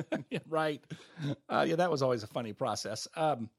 right. 0.49 0.83
Uh, 1.49 1.65
yeah, 1.67 1.75
that 1.75 1.89
was 1.89 2.01
always 2.01 2.23
a 2.23 2.27
funny 2.27 2.53
process. 2.53 3.07
Um, 3.15 3.49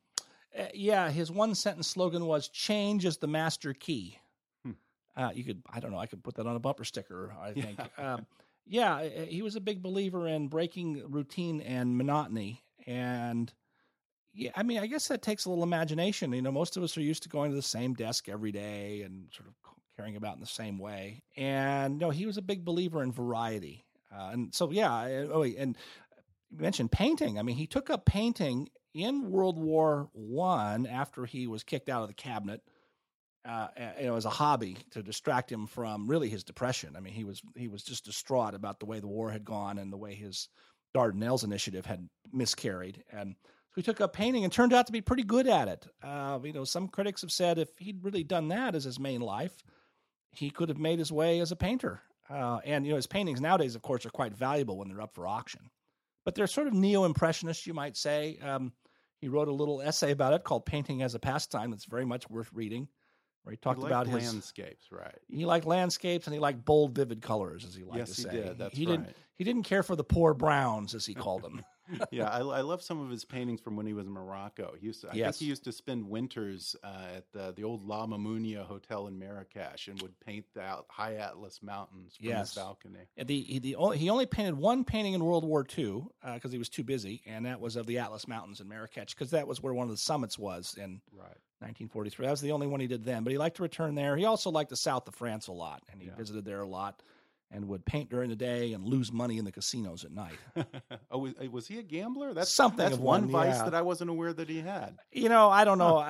uh, 0.58 0.64
yeah, 0.74 1.10
his 1.10 1.30
one 1.30 1.54
sentence 1.54 1.88
slogan 1.88 2.26
was 2.26 2.48
change 2.48 3.04
is 3.04 3.18
the 3.18 3.26
master 3.26 3.72
key. 3.72 4.18
Hmm. 4.64 4.72
Uh, 5.16 5.30
you 5.34 5.44
could, 5.44 5.62
I 5.70 5.80
don't 5.80 5.90
know, 5.90 5.98
I 5.98 6.06
could 6.06 6.22
put 6.22 6.34
that 6.36 6.46
on 6.46 6.56
a 6.56 6.60
bumper 6.60 6.84
sticker, 6.84 7.34
I 7.40 7.52
think. 7.52 7.78
Yeah. 7.98 8.14
Um, 8.14 8.26
yeah, 8.68 9.04
he 9.04 9.42
was 9.42 9.54
a 9.54 9.60
big 9.60 9.80
believer 9.82 10.26
in 10.26 10.48
breaking 10.48 11.10
routine 11.10 11.60
and 11.60 11.96
monotony. 11.96 12.64
And 12.86 13.52
yeah, 14.34 14.50
I 14.54 14.62
mean, 14.62 14.78
I 14.78 14.86
guess 14.86 15.08
that 15.08 15.22
takes 15.22 15.44
a 15.44 15.48
little 15.48 15.64
imagination. 15.64 16.32
You 16.32 16.42
know, 16.42 16.52
most 16.52 16.76
of 16.76 16.82
us 16.82 16.96
are 16.96 17.02
used 17.02 17.22
to 17.22 17.28
going 17.28 17.50
to 17.50 17.56
the 17.56 17.62
same 17.62 17.94
desk 17.94 18.28
every 18.28 18.52
day 18.52 19.02
and 19.02 19.28
sort 19.32 19.48
of 19.48 19.54
caring 19.96 20.16
about 20.16 20.34
in 20.34 20.40
the 20.40 20.46
same 20.46 20.78
way. 20.78 21.22
And 21.36 21.98
no, 21.98 22.10
he 22.10 22.26
was 22.26 22.36
a 22.36 22.42
big 22.42 22.64
believer 22.64 23.02
in 23.02 23.12
variety. 23.12 23.84
Uh, 24.14 24.30
and 24.32 24.54
so, 24.54 24.70
yeah. 24.70 25.24
Oh, 25.30 25.42
and 25.42 25.76
you 26.50 26.58
mentioned 26.58 26.92
painting. 26.92 27.38
I 27.38 27.42
mean, 27.42 27.56
he 27.56 27.66
took 27.66 27.90
up 27.90 28.04
painting 28.06 28.68
in 28.94 29.30
World 29.30 29.58
War 29.58 30.08
One 30.12 30.86
after 30.86 31.26
he 31.26 31.46
was 31.46 31.62
kicked 31.62 31.88
out 31.88 32.02
of 32.02 32.08
the 32.08 32.14
cabinet. 32.14 32.62
Uh, 33.44 33.68
you 34.00 34.06
know, 34.06 34.16
as 34.16 34.24
a 34.24 34.30
hobby 34.30 34.76
to 34.90 35.04
distract 35.04 35.52
him 35.52 35.68
from 35.68 36.08
really 36.08 36.28
his 36.28 36.42
depression. 36.42 36.96
I 36.96 37.00
mean, 37.00 37.12
he 37.12 37.22
was 37.22 37.40
he 37.54 37.68
was 37.68 37.84
just 37.84 38.04
distraught 38.04 38.54
about 38.54 38.80
the 38.80 38.86
way 38.86 38.98
the 38.98 39.06
war 39.06 39.30
had 39.30 39.44
gone 39.44 39.78
and 39.78 39.92
the 39.92 39.96
way 39.96 40.16
his 40.16 40.48
Dardanelles 40.96 41.44
initiative 41.44 41.86
had 41.86 42.08
miscarried. 42.32 43.04
And 43.12 43.36
so 43.40 43.74
he 43.76 43.82
took 43.82 44.00
up 44.00 44.12
painting 44.12 44.42
and 44.42 44.52
turned 44.52 44.72
out 44.72 44.86
to 44.86 44.92
be 44.92 45.00
pretty 45.00 45.22
good 45.22 45.46
at 45.46 45.68
it. 45.68 45.86
Uh, 46.02 46.40
you 46.42 46.52
know, 46.52 46.64
some 46.64 46.88
critics 46.88 47.20
have 47.20 47.30
said 47.30 47.58
if 47.58 47.68
he'd 47.78 48.02
really 48.02 48.24
done 48.24 48.48
that 48.48 48.74
as 48.74 48.82
his 48.82 48.98
main 48.98 49.20
life, 49.20 49.62
he 50.38 50.50
could 50.50 50.68
have 50.68 50.78
made 50.78 50.98
his 50.98 51.12
way 51.12 51.40
as 51.40 51.52
a 51.52 51.56
painter. 51.56 52.02
Uh, 52.28 52.58
and 52.64 52.84
you 52.84 52.90
know, 52.90 52.96
his 52.96 53.06
paintings 53.06 53.40
nowadays, 53.40 53.74
of 53.74 53.82
course, 53.82 54.04
are 54.04 54.10
quite 54.10 54.34
valuable 54.34 54.76
when 54.76 54.88
they're 54.88 55.00
up 55.00 55.14
for 55.14 55.26
auction. 55.26 55.70
But 56.24 56.34
they're 56.34 56.48
sort 56.48 56.66
of 56.66 56.74
neo-impressionist, 56.74 57.66
you 57.66 57.74
might 57.74 57.96
say. 57.96 58.38
Um, 58.42 58.72
he 59.20 59.28
wrote 59.28 59.48
a 59.48 59.52
little 59.52 59.80
essay 59.80 60.10
about 60.10 60.32
it 60.32 60.44
called 60.44 60.66
"Painting 60.66 61.02
as 61.02 61.14
a 61.14 61.20
Pastime." 61.20 61.70
That's 61.70 61.84
very 61.84 62.04
much 62.04 62.28
worth 62.28 62.50
reading. 62.52 62.88
He 63.50 63.56
talked 63.56 63.80
he 63.80 63.86
about 63.86 64.06
his 64.06 64.32
landscapes, 64.32 64.86
right? 64.90 65.18
He 65.28 65.44
liked 65.44 65.66
landscapes 65.66 66.26
and 66.26 66.34
he 66.34 66.40
liked 66.40 66.64
bold, 66.64 66.94
vivid 66.94 67.22
colors, 67.22 67.64
as 67.64 67.74
he 67.74 67.84
liked 67.84 67.98
yes, 67.98 68.16
to 68.16 68.22
say. 68.22 68.30
he 68.30 68.36
did. 68.36 68.58
That's 68.58 68.76
he 68.76 68.86
right. 68.86 68.92
didn't. 68.92 69.16
He 69.36 69.44
didn't 69.44 69.64
care 69.64 69.82
for 69.82 69.94
the 69.94 70.04
poor 70.04 70.32
browns, 70.32 70.94
as 70.94 71.04
he 71.04 71.12
called 71.12 71.42
them. 71.42 71.62
yeah, 72.10 72.28
I, 72.28 72.38
I, 72.38 72.60
love 72.62 72.82
some 72.82 73.00
of 73.00 73.10
his 73.10 73.24
paintings 73.24 73.60
from 73.60 73.76
when 73.76 73.86
he 73.86 73.92
was 73.92 74.06
in 74.06 74.12
Morocco. 74.12 74.74
He 74.78 74.86
used 74.86 75.02
to, 75.02 75.08
I 75.08 75.14
yes. 75.14 75.26
think 75.26 75.40
he 75.40 75.46
used 75.46 75.64
to 75.64 75.72
spend 75.72 76.08
winters 76.08 76.74
uh, 76.82 77.16
at 77.16 77.30
the, 77.32 77.52
the 77.54 77.64
old 77.64 77.86
La 77.86 78.06
Mamounia 78.06 78.64
Hotel 78.64 79.06
in 79.06 79.18
Marrakesh 79.18 79.88
and 79.88 80.00
would 80.02 80.18
paint 80.20 80.46
the 80.54 80.62
high 80.88 81.16
Atlas 81.16 81.60
Mountains 81.62 82.16
from 82.16 82.28
yes. 82.28 82.48
his 82.48 82.54
balcony. 82.56 83.00
The, 83.16 83.40
he, 83.40 83.58
the 83.58 83.76
only, 83.76 83.98
he 83.98 84.10
only 84.10 84.26
painted 84.26 84.56
one 84.56 84.84
painting 84.84 85.14
in 85.14 85.24
World 85.24 85.44
War 85.44 85.66
II 85.76 86.04
because 86.24 86.46
uh, 86.46 86.48
he 86.48 86.58
was 86.58 86.68
too 86.68 86.84
busy, 86.84 87.22
and 87.26 87.46
that 87.46 87.60
was 87.60 87.76
of 87.76 87.86
the 87.86 87.98
Atlas 87.98 88.26
Mountains 88.26 88.60
in 88.60 88.68
Marrakesh 88.68 89.14
because 89.14 89.30
that 89.30 89.46
was 89.46 89.62
where 89.62 89.74
one 89.74 89.84
of 89.84 89.90
the 89.90 89.98
summits 89.98 90.38
was 90.38 90.74
in 90.78 91.00
right. 91.12 91.36
1943. 91.60 92.26
That 92.26 92.30
was 92.32 92.40
the 92.40 92.52
only 92.52 92.66
one 92.66 92.80
he 92.80 92.86
did 92.86 93.04
then, 93.04 93.24
but 93.24 93.30
he 93.32 93.38
liked 93.38 93.56
to 93.56 93.62
return 93.62 93.94
there. 93.94 94.16
He 94.16 94.24
also 94.24 94.50
liked 94.50 94.70
the 94.70 94.76
south 94.76 95.08
of 95.08 95.14
France 95.14 95.46
a 95.48 95.52
lot, 95.52 95.82
and 95.90 96.00
he 96.00 96.08
Yeah. 96.08 96.14
visited 96.16 96.44
there 96.44 96.60
a 96.60 96.66
lot 96.68 97.02
and 97.50 97.68
would 97.68 97.84
paint 97.84 98.10
during 98.10 98.28
the 98.28 98.36
day 98.36 98.72
and 98.72 98.84
lose 98.84 99.12
money 99.12 99.38
in 99.38 99.44
the 99.44 99.52
casinos 99.52 100.04
at 100.04 100.10
night. 100.10 100.36
oh, 101.10 101.18
was, 101.18 101.32
uh, 101.40 101.48
was 101.50 101.66
he 101.68 101.78
a 101.78 101.82
gambler? 101.82 102.34
That's 102.34 102.50
Something 102.54 102.78
That's 102.78 102.96
one, 102.96 103.22
one, 103.22 103.30
vice 103.30 103.56
yeah. 103.58 103.64
that 103.64 103.74
I 103.74 103.82
wasn't 103.82 104.10
aware 104.10 104.32
that 104.32 104.48
he 104.48 104.60
had. 104.60 104.96
You 105.12 105.28
know, 105.28 105.48
I 105.48 105.64
don't 105.64 105.78
know. 105.78 106.04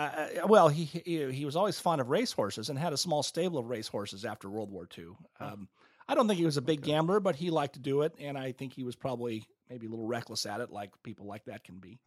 Well, 0.46 0.68
he, 0.68 0.84
he 0.84 1.30
he 1.30 1.44
was 1.44 1.54
always 1.54 1.78
fond 1.78 2.00
of 2.00 2.08
racehorses 2.08 2.70
and 2.70 2.78
had 2.78 2.92
a 2.94 2.96
small 2.96 3.22
stable 3.22 3.58
of 3.58 3.68
racehorses 3.68 4.24
after 4.24 4.48
World 4.48 4.70
War 4.70 4.88
II. 4.96 5.08
Um, 5.38 5.68
I 6.08 6.14
don't 6.14 6.26
think 6.26 6.38
he 6.38 6.46
was 6.46 6.56
a 6.56 6.62
big 6.62 6.80
gambler, 6.82 7.20
but 7.20 7.36
he 7.36 7.50
liked 7.50 7.74
to 7.74 7.80
do 7.80 8.02
it, 8.02 8.14
and 8.18 8.38
I 8.38 8.52
think 8.52 8.72
he 8.72 8.82
was 8.84 8.96
probably 8.96 9.44
maybe 9.68 9.86
a 9.86 9.90
little 9.90 10.06
reckless 10.06 10.46
at 10.46 10.60
it, 10.60 10.70
like 10.70 10.90
people 11.02 11.26
like 11.26 11.44
that 11.46 11.64
can 11.64 11.78
be. 11.80 11.98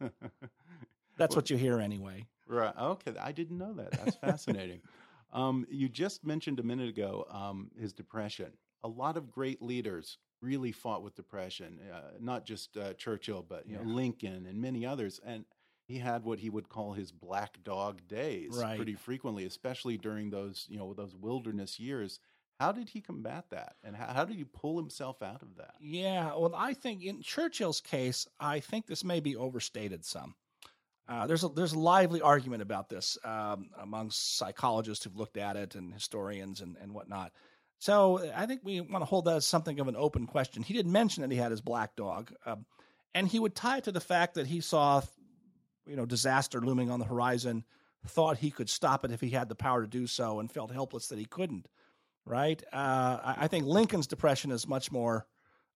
That's 1.20 1.36
what 1.36 1.50
you 1.50 1.56
hear 1.56 1.78
anyway. 1.80 2.26
Right. 2.48 2.74
Okay. 2.76 3.12
I 3.20 3.30
didn't 3.32 3.58
know 3.58 3.72
that. 3.74 3.92
That's 3.92 4.16
fascinating. 4.16 4.80
um, 5.32 5.66
you 5.70 5.88
just 5.88 6.24
mentioned 6.24 6.58
a 6.58 6.64
minute 6.64 6.88
ago 6.88 7.26
um, 7.30 7.70
his 7.78 7.92
depression. 7.92 8.52
A 8.82 8.88
lot 8.88 9.16
of 9.16 9.30
great 9.30 9.62
leaders 9.62 10.18
really 10.42 10.72
fought 10.72 11.02
with 11.02 11.14
depression, 11.14 11.78
uh, 11.92 12.12
not 12.18 12.44
just 12.44 12.76
uh, 12.76 12.94
Churchill, 12.94 13.44
but 13.46 13.68
you 13.68 13.76
know, 13.76 13.82
Lincoln 13.84 14.46
and 14.46 14.60
many 14.60 14.86
others. 14.86 15.20
And 15.24 15.44
he 15.86 15.98
had 15.98 16.24
what 16.24 16.38
he 16.38 16.48
would 16.50 16.68
call 16.68 16.92
his 16.94 17.12
black 17.12 17.62
dog 17.62 18.00
days 18.08 18.56
Right. 18.56 18.76
pretty 18.76 18.94
frequently, 18.94 19.44
especially 19.44 19.98
during 19.98 20.30
those 20.30 20.66
you 20.68 20.78
know 20.78 20.94
those 20.94 21.14
wilderness 21.14 21.78
years. 21.78 22.20
How 22.58 22.72
did 22.72 22.90
he 22.90 23.00
combat 23.00 23.46
that, 23.50 23.76
and 23.82 23.96
how, 23.96 24.12
how 24.12 24.24
did 24.26 24.36
he 24.36 24.44
pull 24.44 24.76
himself 24.76 25.22
out 25.22 25.40
of 25.40 25.56
that? 25.56 25.74
Yeah, 25.80 26.34
well, 26.36 26.54
I 26.54 26.74
think 26.74 27.02
in 27.02 27.22
Churchill's 27.22 27.80
case, 27.80 28.26
I 28.38 28.60
think 28.60 28.86
this 28.86 29.02
may 29.02 29.20
be 29.20 29.34
overstated 29.34 30.04
some. 30.04 30.34
Uh, 31.10 31.26
there's 31.26 31.42
a 31.42 31.48
there's 31.48 31.72
a 31.72 31.78
lively 31.78 32.20
argument 32.20 32.62
about 32.62 32.88
this 32.88 33.18
um, 33.24 33.70
among 33.80 34.10
psychologists 34.12 35.02
who've 35.02 35.16
looked 35.16 35.36
at 35.36 35.56
it 35.56 35.74
and 35.74 35.92
historians 35.92 36.60
and, 36.60 36.76
and 36.80 36.94
whatnot. 36.94 37.32
So 37.80 38.30
I 38.36 38.46
think 38.46 38.60
we 38.62 38.80
want 38.80 39.02
to 39.02 39.06
hold 39.06 39.24
that 39.24 39.36
as 39.36 39.46
something 39.46 39.80
of 39.80 39.88
an 39.88 39.96
open 39.96 40.26
question. 40.28 40.62
He 40.62 40.72
did 40.72 40.86
mention 40.86 41.22
that 41.22 41.32
he 41.32 41.36
had 41.36 41.50
his 41.50 41.62
black 41.62 41.96
dog, 41.96 42.32
um, 42.46 42.64
and 43.12 43.26
he 43.26 43.40
would 43.40 43.56
tie 43.56 43.78
it 43.78 43.84
to 43.84 43.92
the 43.92 44.00
fact 44.00 44.34
that 44.34 44.46
he 44.46 44.60
saw, 44.60 45.02
you 45.84 45.96
know, 45.96 46.06
disaster 46.06 46.60
looming 46.60 46.90
on 46.90 47.00
the 47.00 47.06
horizon, 47.06 47.64
thought 48.06 48.36
he 48.36 48.52
could 48.52 48.70
stop 48.70 49.04
it 49.04 49.10
if 49.10 49.20
he 49.20 49.30
had 49.30 49.48
the 49.48 49.56
power 49.56 49.80
to 49.82 49.88
do 49.88 50.06
so, 50.06 50.38
and 50.38 50.52
felt 50.52 50.70
helpless 50.70 51.08
that 51.08 51.18
he 51.18 51.24
couldn't. 51.24 51.66
Right? 52.24 52.62
Uh, 52.72 53.18
I, 53.24 53.34
I 53.38 53.48
think 53.48 53.66
Lincoln's 53.66 54.06
depression 54.06 54.52
is 54.52 54.68
much 54.68 54.92
more 54.92 55.26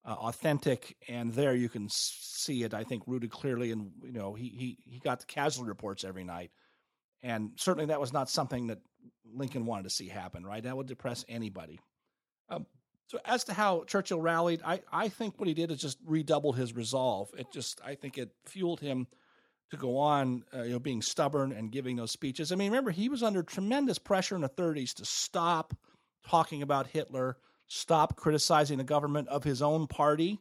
uh, 0.04 0.12
authentic, 0.12 0.96
and 1.08 1.32
there 1.32 1.54
you 1.54 1.68
can 1.68 1.88
see 1.90 2.62
it. 2.62 2.74
I 2.74 2.84
think 2.84 3.04
rooted 3.06 3.30
clearly 3.30 3.72
and 3.72 3.90
you 4.02 4.12
know 4.12 4.34
he 4.34 4.48
he 4.48 4.78
he 4.84 4.98
got 4.98 5.20
the 5.20 5.26
casualty 5.26 5.68
reports 5.68 6.04
every 6.04 6.24
night, 6.24 6.50
and 7.22 7.52
certainly 7.56 7.86
that 7.86 8.00
was 8.00 8.12
not 8.12 8.28
something 8.28 8.68
that 8.68 8.78
Lincoln 9.32 9.66
wanted 9.66 9.84
to 9.84 9.90
see 9.90 10.08
happen. 10.08 10.44
Right, 10.44 10.62
that 10.62 10.76
would 10.76 10.86
depress 10.86 11.24
anybody. 11.28 11.80
Um, 12.48 12.66
so 13.06 13.18
as 13.24 13.44
to 13.44 13.54
how 13.54 13.84
Churchill 13.84 14.20
rallied, 14.20 14.60
I 14.64 14.82
I 14.92 15.08
think 15.08 15.38
what 15.38 15.48
he 15.48 15.54
did 15.54 15.70
is 15.70 15.78
just 15.78 15.98
redoubled 16.04 16.56
his 16.56 16.74
resolve. 16.74 17.30
It 17.38 17.46
just 17.52 17.80
I 17.84 17.94
think 17.94 18.18
it 18.18 18.30
fueled 18.44 18.80
him 18.80 19.06
to 19.70 19.76
go 19.76 19.98
on, 19.98 20.44
uh, 20.54 20.62
you 20.62 20.72
know, 20.72 20.78
being 20.78 21.02
stubborn 21.02 21.52
and 21.52 21.72
giving 21.72 21.96
those 21.96 22.10
speeches. 22.10 22.52
I 22.52 22.56
mean, 22.56 22.70
remember 22.70 22.90
he 22.90 23.08
was 23.08 23.22
under 23.22 23.42
tremendous 23.42 23.98
pressure 23.98 24.34
in 24.34 24.42
the 24.42 24.48
30s 24.48 24.94
to 24.94 25.04
stop 25.04 25.74
talking 26.26 26.62
about 26.62 26.86
Hitler, 26.86 27.36
stop 27.74 28.16
criticizing 28.16 28.78
the 28.78 28.84
government 28.84 29.28
of 29.28 29.44
his 29.44 29.60
own 29.60 29.87
party. 29.87 30.40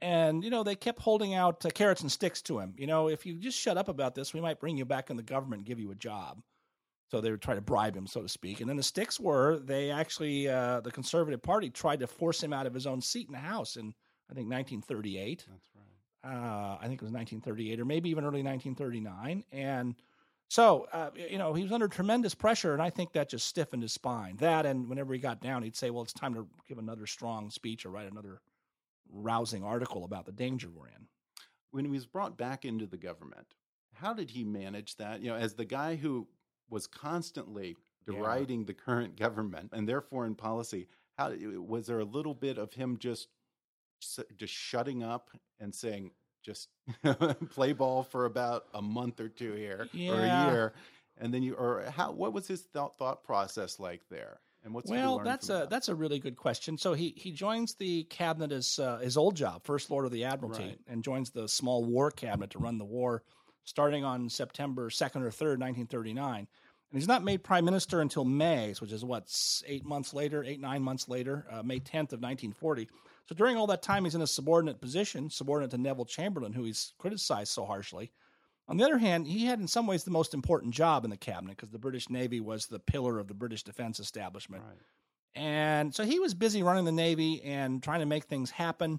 And, 0.00 0.44
you 0.44 0.50
know, 0.50 0.62
they 0.62 0.76
kept 0.76 1.00
holding 1.00 1.34
out 1.34 1.64
uh, 1.64 1.70
carrots 1.70 2.02
and 2.02 2.12
sticks 2.12 2.40
to 2.42 2.58
him. 2.58 2.74
You 2.76 2.86
know, 2.86 3.08
if 3.08 3.26
you 3.26 3.34
just 3.34 3.58
shut 3.58 3.76
up 3.76 3.88
about 3.88 4.14
this, 4.14 4.32
we 4.32 4.40
might 4.40 4.60
bring 4.60 4.76
you 4.76 4.84
back 4.84 5.10
in 5.10 5.16
the 5.16 5.22
government 5.22 5.60
and 5.60 5.66
give 5.66 5.80
you 5.80 5.90
a 5.90 5.96
job. 5.96 6.40
So 7.10 7.20
they 7.20 7.30
would 7.30 7.40
try 7.40 7.54
to 7.54 7.60
bribe 7.62 7.96
him, 7.96 8.06
so 8.06 8.20
to 8.20 8.28
speak. 8.28 8.60
And 8.60 8.68
then 8.68 8.76
the 8.76 8.82
sticks 8.82 9.18
were 9.18 9.58
they 9.60 9.90
actually, 9.90 10.46
uh, 10.46 10.80
the 10.80 10.90
Conservative 10.90 11.42
Party 11.42 11.70
tried 11.70 12.00
to 12.00 12.06
force 12.06 12.42
him 12.42 12.52
out 12.52 12.66
of 12.66 12.74
his 12.74 12.86
own 12.86 13.00
seat 13.00 13.26
in 13.28 13.32
the 13.32 13.38
House 13.38 13.76
in, 13.76 13.94
I 14.30 14.34
think, 14.34 14.50
1938 14.50 15.46
That's 15.50 15.70
right. 15.74 16.32
uh, 16.32 16.76
I 16.76 16.86
think 16.86 17.00
it 17.00 17.04
was 17.04 17.12
1938 17.12 17.80
or 17.80 17.86
maybe 17.86 18.10
even 18.10 18.24
early 18.24 18.42
1939. 18.42 19.42
And 19.52 19.94
so, 20.48 20.86
uh, 20.92 21.10
you 21.14 21.38
know, 21.38 21.54
he 21.54 21.62
was 21.62 21.72
under 21.72 21.88
tremendous 21.88 22.34
pressure, 22.34 22.72
and 22.72 22.82
I 22.82 22.90
think 22.90 23.12
that 23.12 23.28
just 23.28 23.46
stiffened 23.46 23.82
his 23.82 23.92
spine. 23.92 24.36
That, 24.38 24.66
and 24.66 24.88
whenever 24.88 25.12
he 25.12 25.20
got 25.20 25.40
down, 25.40 25.62
he'd 25.62 25.76
say, 25.76 25.90
"Well, 25.90 26.02
it's 26.02 26.12
time 26.12 26.34
to 26.34 26.48
give 26.68 26.78
another 26.78 27.06
strong 27.06 27.50
speech 27.50 27.84
or 27.86 27.90
write 27.90 28.10
another 28.10 28.40
rousing 29.10 29.62
article 29.64 30.04
about 30.04 30.26
the 30.26 30.32
danger 30.32 30.68
we're 30.70 30.88
in." 30.88 31.08
when 31.70 31.84
he 31.84 31.90
was 31.90 32.06
brought 32.06 32.38
back 32.38 32.64
into 32.64 32.86
the 32.86 32.96
government, 32.96 33.54
how 33.92 34.14
did 34.14 34.30
he 34.30 34.42
manage 34.42 34.96
that? 34.96 35.20
You 35.20 35.28
know, 35.30 35.36
as 35.36 35.54
the 35.54 35.66
guy 35.66 35.96
who 35.96 36.26
was 36.70 36.86
constantly 36.86 37.76
Yeah. 38.06 38.14
deriding 38.14 38.64
the 38.64 38.72
current 38.74 39.16
government 39.16 39.70
and 39.74 39.86
their 39.86 40.00
foreign 40.00 40.34
policy, 40.34 40.88
how 41.18 41.30
was 41.34 41.86
there 41.86 41.98
a 42.00 42.04
little 42.06 42.34
bit 42.34 42.56
of 42.58 42.72
him 42.72 42.96
just 42.98 43.28
just 44.36 44.54
shutting 44.54 45.02
up 45.02 45.30
and 45.60 45.74
saying, 45.74 46.12
just 46.42 46.68
play 47.50 47.72
ball 47.72 48.02
for 48.02 48.24
about 48.24 48.64
a 48.74 48.82
month 48.82 49.20
or 49.20 49.28
two 49.28 49.52
here 49.54 49.88
or 50.08 50.20
a 50.20 50.50
year, 50.50 50.72
and 51.18 51.32
then 51.32 51.42
you 51.42 51.54
or 51.54 51.84
how? 51.94 52.12
What 52.12 52.32
was 52.32 52.46
his 52.46 52.62
thought 52.62 52.96
thought 52.98 53.24
process 53.24 53.78
like 53.78 54.02
there? 54.10 54.40
And 54.64 54.74
what's 54.74 54.90
well, 54.90 55.20
that's 55.20 55.48
a 55.50 55.52
that? 55.52 55.70
that's 55.70 55.88
a 55.88 55.94
really 55.94 56.18
good 56.18 56.36
question. 56.36 56.76
So 56.78 56.92
he 56.92 57.14
he 57.16 57.30
joins 57.32 57.74
the 57.74 58.04
cabinet 58.04 58.52
as 58.52 58.78
uh, 58.78 58.98
his 58.98 59.16
old 59.16 59.36
job, 59.36 59.64
first 59.64 59.90
lord 59.90 60.04
of 60.04 60.10
the 60.10 60.24
admiralty, 60.24 60.64
Right. 60.64 60.78
and 60.88 61.04
joins 61.04 61.30
the 61.30 61.48
small 61.48 61.84
war 61.84 62.10
cabinet 62.10 62.50
to 62.50 62.58
run 62.58 62.78
the 62.78 62.84
war, 62.84 63.22
starting 63.64 64.04
on 64.04 64.28
September 64.28 64.90
second 64.90 65.22
or 65.22 65.30
third, 65.30 65.60
nineteen 65.60 65.86
thirty 65.86 66.12
nine. 66.12 66.48
And 66.90 66.98
he's 66.98 67.06
not 67.08 67.22
made 67.22 67.44
prime 67.44 67.66
minister 67.66 68.00
until 68.00 68.24
May, 68.24 68.74
which 68.80 68.92
is 68.92 69.04
what 69.04 69.28
eight 69.66 69.84
months 69.84 70.12
later, 70.14 70.42
eight 70.42 70.60
nine 70.60 70.82
months 70.82 71.06
later, 71.08 71.46
uh, 71.50 71.62
May 71.62 71.78
tenth 71.78 72.12
of 72.12 72.20
nineteen 72.20 72.52
forty. 72.52 72.88
So 73.28 73.34
during 73.34 73.56
all 73.56 73.66
that 73.66 73.82
time, 73.82 74.04
he's 74.04 74.14
in 74.14 74.22
a 74.22 74.26
subordinate 74.26 74.80
position, 74.80 75.28
subordinate 75.28 75.72
to 75.72 75.78
Neville 75.78 76.06
Chamberlain, 76.06 76.54
who 76.54 76.64
he's 76.64 76.94
criticized 76.98 77.52
so 77.52 77.66
harshly. 77.66 78.10
On 78.68 78.76
the 78.76 78.84
other 78.84 78.98
hand, 78.98 79.26
he 79.26 79.44
had 79.44 79.60
in 79.60 79.68
some 79.68 79.86
ways 79.86 80.04
the 80.04 80.10
most 80.10 80.32
important 80.32 80.74
job 80.74 81.04
in 81.04 81.10
the 81.10 81.16
cabinet 81.16 81.56
because 81.56 81.70
the 81.70 81.78
British 81.78 82.08
Navy 82.08 82.40
was 82.40 82.66
the 82.66 82.78
pillar 82.78 83.18
of 83.18 83.28
the 83.28 83.34
British 83.34 83.62
defense 83.62 84.00
establishment. 84.00 84.62
right. 84.62 84.78
And 85.34 85.94
so 85.94 86.04
he 86.04 86.18
was 86.18 86.34
busy 86.34 86.62
running 86.62 86.84
the 86.84 86.92
Navy 86.92 87.42
and 87.42 87.82
trying 87.82 88.00
to 88.00 88.06
make 88.06 88.24
things 88.24 88.50
happen. 88.50 88.98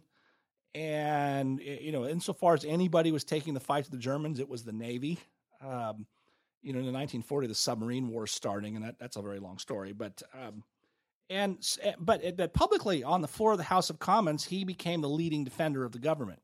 And, 0.76 1.60
you 1.60 1.92
know, 1.92 2.06
insofar 2.06 2.54
as 2.54 2.64
anybody 2.64 3.12
was 3.12 3.24
taking 3.24 3.54
the 3.56 3.60
fight 3.60 3.86
to 3.86 3.92
the 3.92 3.98
Germans, 3.98 4.40
it 4.40 4.48
was 4.48 4.64
the 4.64 4.72
Navy. 4.72 5.20
Um, 5.62 6.06
you 6.62 6.72
know, 6.72 6.80
in 6.80 6.86
the 6.86 6.92
1940, 6.92 7.48
the 7.48 7.56
submarine 7.56 8.10
war 8.10 8.28
starting, 8.28 8.76
and 8.76 8.86
that, 8.86 9.00
that's 9.00 9.16
a 9.16 9.22
very 9.22 9.40
long 9.40 9.58
story. 9.58 9.92
But, 9.92 10.22
um, 10.34 10.64
and, 11.30 11.58
eh, 11.82 11.94
but, 12.00 12.38
but 12.38 12.54
publicly 12.54 13.04
on 13.04 13.22
the 13.22 13.28
floor 13.28 13.52
of 13.52 13.58
the 13.58 13.64
House 13.64 13.90
of 13.90 14.00
Commons, 14.00 14.46
he 14.46 14.64
became 14.64 15.02
the 15.02 15.10
leading 15.10 15.44
defender 15.44 15.86
of 15.86 15.92
the 15.92 16.00
government. 16.00 16.42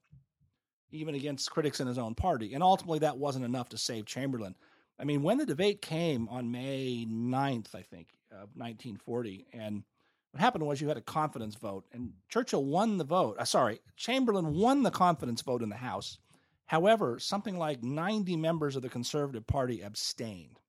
even 0.91 1.15
against 1.15 1.51
critics 1.51 1.79
in 1.81 1.87
his 1.87 1.97
own 1.97 2.15
party. 2.15 2.53
And 2.53 2.63
ultimately, 2.63 2.99
that 2.99 3.17
wasn't 3.17 3.43
enough 3.45 3.69
to 3.69 3.77
save 3.77 4.05
Chamberlain. 4.05 4.55
I 4.99 5.03
mean, 5.03 5.23
when 5.23 5.37
the 5.37 5.45
debate 5.45 5.81
came 5.81 6.29
on 6.29 6.51
May 6.51 7.05
9th, 7.09 7.75
I 7.75 7.81
think, 7.81 8.07
of 8.31 8.49
1940, 8.55 9.47
and 9.51 9.83
what 10.31 10.41
happened 10.41 10.65
was 10.65 10.79
you 10.79 10.87
had 10.87 10.97
a 10.97 11.01
confidence 11.01 11.55
vote, 11.55 11.85
and 11.91 12.13
Churchill 12.29 12.63
won 12.63 12.97
the 12.97 13.03
vote. 13.03 13.37
Uh, 13.39 13.45
sorry, 13.45 13.81
Chamberlain 13.97 14.53
won 14.53 14.83
the 14.83 14.91
confidence 14.91 15.41
vote 15.41 15.61
in 15.61 15.69
the 15.69 15.75
House. 15.75 16.19
However, 16.65 17.19
something 17.19 17.57
like 17.57 17.83
90 17.83 18.37
members 18.37 18.75
of 18.75 18.81
the 18.81 18.89
Conservative 18.89 19.45
Party 19.45 19.81
abstained. 19.81 20.59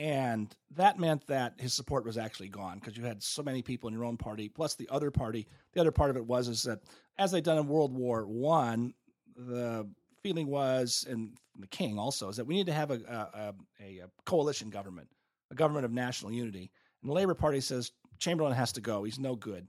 And 0.00 0.56
that 0.76 0.98
meant 0.98 1.26
that 1.26 1.52
his 1.58 1.74
support 1.74 2.06
was 2.06 2.16
actually 2.16 2.48
gone 2.48 2.78
because 2.78 2.96
you 2.96 3.04
had 3.04 3.22
so 3.22 3.42
many 3.42 3.60
people 3.60 3.86
in 3.86 3.94
your 3.94 4.06
own 4.06 4.16
party, 4.16 4.48
plus 4.48 4.74
the 4.74 4.88
other 4.90 5.10
party. 5.10 5.46
The 5.74 5.80
other 5.82 5.90
part 5.90 6.08
of 6.08 6.16
it 6.16 6.24
was 6.24 6.48
is 6.48 6.62
that 6.62 6.78
as 7.18 7.30
they'd 7.30 7.44
done 7.44 7.58
in 7.58 7.68
World 7.68 7.94
War 7.94 8.26
One, 8.26 8.94
the 9.36 9.86
feeling 10.22 10.46
was, 10.46 11.04
and 11.06 11.36
the 11.58 11.66
king 11.66 11.98
also, 11.98 12.30
is 12.30 12.36
that 12.36 12.46
we 12.46 12.54
need 12.54 12.66
to 12.68 12.72
have 12.72 12.90
a, 12.90 12.94
a, 12.94 13.54
a, 13.78 13.98
a 13.98 14.06
coalition 14.24 14.70
government, 14.70 15.08
a 15.50 15.54
government 15.54 15.84
of 15.84 15.92
national 15.92 16.32
unity. 16.32 16.70
And 17.02 17.10
the 17.10 17.14
Labor 17.14 17.34
Party 17.34 17.60
says 17.60 17.92
Chamberlain 18.18 18.54
has 18.54 18.72
to 18.72 18.80
go; 18.80 19.04
he's 19.04 19.18
no 19.18 19.36
good. 19.36 19.68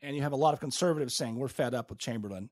And 0.00 0.16
you 0.16 0.22
have 0.22 0.32
a 0.32 0.36
lot 0.36 0.54
of 0.54 0.60
conservatives 0.60 1.14
saying 1.14 1.36
we're 1.36 1.46
fed 1.46 1.72
up 1.72 1.88
with 1.88 2.00
Chamberlain. 2.00 2.50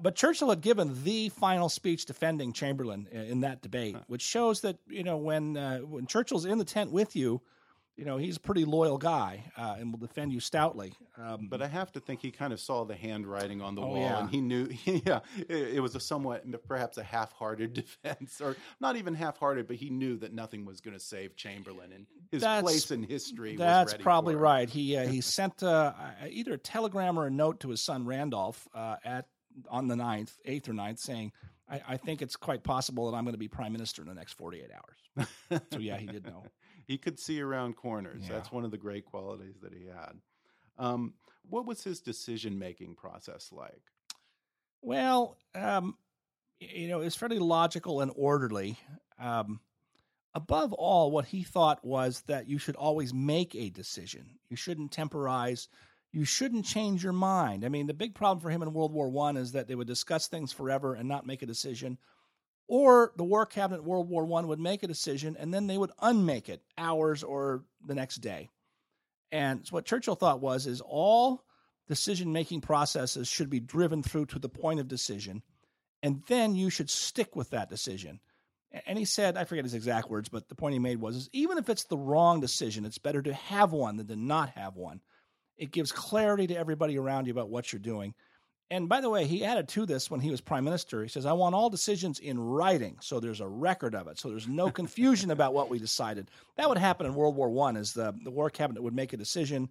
But 0.00 0.14
Churchill 0.14 0.50
had 0.50 0.60
given 0.60 1.02
the 1.04 1.28
final 1.30 1.68
speech 1.68 2.06
defending 2.06 2.52
Chamberlain 2.52 3.08
in, 3.10 3.40
that 3.40 3.62
debate, 3.62 3.96
which 4.06 4.22
shows 4.22 4.60
that 4.62 4.78
you 4.88 5.02
know 5.02 5.16
when 5.16 5.56
uh, 5.56 5.78
when 5.80 6.06
Churchill's 6.06 6.44
in 6.44 6.58
the 6.58 6.64
tent 6.64 6.90
with 6.90 7.16
you, 7.16 7.40
you 7.96 8.04
know 8.04 8.16
he's 8.16 8.36
a 8.36 8.40
pretty 8.40 8.64
loyal 8.64 8.96
guy 8.96 9.44
uh, 9.56 9.76
and 9.78 9.92
will 9.92 9.98
defend 9.98 10.32
you 10.32 10.40
stoutly. 10.40 10.94
Um, 11.18 11.48
but 11.50 11.60
I 11.60 11.66
have 11.66 11.92
to 11.92 12.00
think 12.00 12.22
he 12.22 12.30
kind 12.30 12.52
of 12.52 12.60
saw 12.60 12.84
the 12.84 12.94
handwriting 12.94 13.60
on 13.60 13.74
the 13.74 13.82
oh, 13.82 13.88
wall, 13.88 13.98
yeah. 13.98 14.20
and 14.20 14.30
he 14.30 14.40
knew. 14.40 14.68
Yeah, 14.84 15.20
it, 15.36 15.74
it, 15.74 15.80
was 15.80 15.94
a 15.94 16.00
somewhat, 16.00 16.44
perhaps 16.66 16.98
a 16.98 17.02
half-hearted 17.02 17.72
defense, 18.02 18.40
or 18.40 18.56
not 18.80 18.96
even 18.96 19.14
half-hearted, 19.14 19.66
but 19.66 19.76
he 19.76 19.90
knew 19.90 20.16
that 20.18 20.32
nothing 20.32 20.64
was 20.64 20.80
going 20.80 20.94
to 20.96 21.02
save 21.02 21.34
Chamberlain 21.36 21.92
and 21.92 22.06
his 22.30 22.42
that's, 22.42 22.62
place 22.62 22.90
in 22.90 23.02
history. 23.02 23.56
That's 23.56 23.94
probably 23.94 24.34
right. 24.34 24.68
He 24.68 24.96
uh, 24.96 25.06
he 25.06 25.20
sent 25.38 25.62
uh, 25.62 25.92
either 26.28 26.54
a 26.54 26.58
telegram 26.58 27.18
or 27.18 27.26
a 27.26 27.30
note 27.30 27.60
to 27.60 27.68
his 27.68 27.82
son 27.82 28.06
Randolph 28.06 28.66
uh, 28.74 28.96
at 29.04 29.26
on 29.70 29.88
the 29.88 29.94
9th, 29.94 30.32
8th 30.46 30.68
or 30.68 30.72
9th, 30.72 30.98
saying, 30.98 31.32
I, 31.70 31.80
I 31.88 31.96
think 31.96 32.22
it's 32.22 32.36
quite 32.36 32.62
possible 32.62 33.10
that 33.10 33.16
I'm 33.16 33.24
going 33.24 33.34
to 33.34 33.38
be 33.38 33.48
prime 33.48 33.72
minister 33.72 34.02
in 34.02 34.08
the 34.08 34.14
next 34.14 34.34
48 34.34 34.70
hours. 34.72 35.60
so, 35.72 35.78
yeah, 35.78 35.96
he 35.96 36.06
did 36.06 36.26
know. 36.26 36.44
he 36.86 36.98
could 36.98 37.18
see 37.18 37.40
around 37.40 37.76
corners. 37.76 38.22
Yeah. 38.24 38.34
That's 38.34 38.52
one 38.52 38.64
of 38.64 38.70
the 38.70 38.78
great 38.78 39.04
qualities 39.04 39.56
that 39.62 39.72
he 39.72 39.86
had. 39.86 40.14
Um, 40.78 41.14
what 41.48 41.66
was 41.66 41.82
his 41.82 42.00
decision 42.00 42.58
making 42.58 42.94
process 42.94 43.50
like? 43.52 43.82
Well, 44.80 45.36
um, 45.54 45.96
you 46.58 46.88
know, 46.88 47.00
it's 47.00 47.16
fairly 47.16 47.38
logical 47.38 48.00
and 48.00 48.12
orderly. 48.14 48.78
Um, 49.18 49.60
above 50.34 50.72
all, 50.72 51.10
what 51.10 51.26
he 51.26 51.42
thought 51.42 51.84
was 51.84 52.22
that 52.26 52.48
you 52.48 52.58
should 52.58 52.76
always 52.76 53.12
make 53.12 53.54
a 53.54 53.70
decision. 53.70 54.38
You 54.48 54.56
shouldn't 54.56 54.92
temporize 54.92 55.68
you 56.12 56.24
shouldn't 56.24 56.66
change 56.66 57.02
your 57.02 57.14
mind. 57.14 57.64
I 57.64 57.68
mean, 57.68 57.86
the 57.86 57.94
big 57.94 58.14
problem 58.14 58.40
for 58.40 58.50
him 58.50 58.62
in 58.62 58.72
World 58.74 58.92
War 58.92 59.08
One 59.08 59.36
is 59.36 59.52
that 59.52 59.66
they 59.66 59.74
would 59.74 59.86
discuss 59.86 60.28
things 60.28 60.52
forever 60.52 60.94
and 60.94 61.08
not 61.08 61.26
make 61.26 61.42
a 61.42 61.46
decision, 61.46 61.98
or 62.68 63.12
the 63.16 63.24
War 63.24 63.46
Cabinet 63.46 63.80
in 63.80 63.86
World 63.86 64.08
War 64.08 64.24
One 64.24 64.48
would 64.48 64.60
make 64.60 64.82
a 64.82 64.88
decision 64.88 65.36
and 65.38 65.52
then 65.52 65.66
they 65.66 65.78
would 65.78 65.92
unmake 66.00 66.48
it 66.48 66.62
hours 66.76 67.22
or 67.22 67.64
the 67.86 67.94
next 67.94 68.16
day. 68.16 68.50
And 69.30 69.66
so 69.66 69.72
what 69.72 69.86
Churchill 69.86 70.14
thought 70.14 70.42
was 70.42 70.66
is 70.66 70.82
all 70.82 71.44
decision 71.88 72.32
making 72.32 72.60
processes 72.60 73.26
should 73.26 73.50
be 73.50 73.60
driven 73.60 74.02
through 74.02 74.26
to 74.26 74.38
the 74.38 74.48
point 74.48 74.80
of 74.80 74.88
decision, 74.88 75.42
and 76.02 76.22
then 76.28 76.54
you 76.54 76.68
should 76.68 76.90
stick 76.90 77.34
with 77.34 77.50
that 77.50 77.70
decision. 77.70 78.20
And 78.86 78.98
he 78.98 79.04
said, 79.04 79.36
I 79.36 79.44
forget 79.44 79.64
his 79.64 79.74
exact 79.74 80.08
words, 80.08 80.28
but 80.28 80.48
the 80.48 80.54
point 80.54 80.72
he 80.72 80.78
made 80.78 81.00
was, 81.00 81.16
is 81.16 81.30
even 81.32 81.58
if 81.58 81.68
it's 81.68 81.84
the 81.84 81.98
wrong 81.98 82.40
decision, 82.40 82.86
it's 82.86 82.98
better 82.98 83.20
to 83.22 83.34
have 83.34 83.72
one 83.72 83.96
than 83.96 84.06
to 84.06 84.16
not 84.16 84.50
have 84.50 84.76
one. 84.76 85.00
It 85.62 85.70
gives 85.70 85.92
clarity 85.92 86.48
to 86.48 86.56
everybody 86.56 86.98
around 86.98 87.26
you 87.26 87.32
about 87.32 87.48
what 87.48 87.72
you're 87.72 87.78
doing. 87.78 88.14
And 88.68 88.88
by 88.88 89.00
the 89.00 89.08
way, 89.08 89.26
he 89.26 89.44
added 89.44 89.68
to 89.68 89.86
this 89.86 90.10
when 90.10 90.18
he 90.18 90.32
was 90.32 90.40
prime 90.40 90.64
minister. 90.64 91.04
He 91.04 91.08
says, 91.08 91.24
I 91.24 91.34
want 91.34 91.54
all 91.54 91.70
decisions 91.70 92.18
in 92.18 92.40
writing, 92.40 92.96
so 93.00 93.20
there's 93.20 93.40
a 93.40 93.46
record 93.46 93.94
of 93.94 94.08
it, 94.08 94.18
so 94.18 94.28
there's 94.28 94.48
no 94.48 94.72
confusion 94.72 95.30
about 95.30 95.54
what 95.54 95.70
we 95.70 95.78
decided. 95.78 96.32
That 96.56 96.68
would 96.68 96.78
happen 96.78 97.06
in 97.06 97.14
World 97.14 97.36
War 97.36 97.48
One, 97.48 97.76
is 97.76 97.92
the, 97.92 98.12
the 98.24 98.30
war 98.30 98.50
cabinet 98.50 98.82
would 98.82 98.92
make 98.92 99.12
a 99.12 99.16
decision 99.16 99.68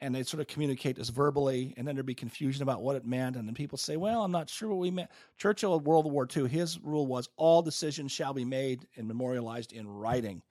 and 0.00 0.14
they'd 0.14 0.26
sort 0.26 0.40
of 0.40 0.46
communicate 0.46 0.96
this 0.96 1.10
verbally, 1.10 1.74
and 1.76 1.86
then 1.86 1.96
there'd 1.96 2.06
be 2.06 2.14
confusion 2.14 2.62
about 2.62 2.82
what 2.82 2.96
it 2.96 3.06
meant. 3.06 3.36
And 3.36 3.46
then 3.46 3.54
people 3.54 3.76
say, 3.78 3.96
Well, 3.98 4.24
I'm 4.24 4.32
not 4.32 4.48
sure 4.48 4.70
what 4.70 4.78
we 4.78 4.90
meant. 4.90 5.10
Churchill 5.36 5.76
in 5.76 5.84
World 5.84 6.10
War 6.10 6.26
II, 6.34 6.48
his 6.48 6.78
rule 6.80 7.06
was 7.06 7.28
all 7.36 7.60
decisions 7.60 8.10
shall 8.10 8.32
be 8.32 8.44
made 8.44 8.86
and 8.96 9.06
memorialized 9.06 9.74
in 9.74 9.86
writing 9.86 10.42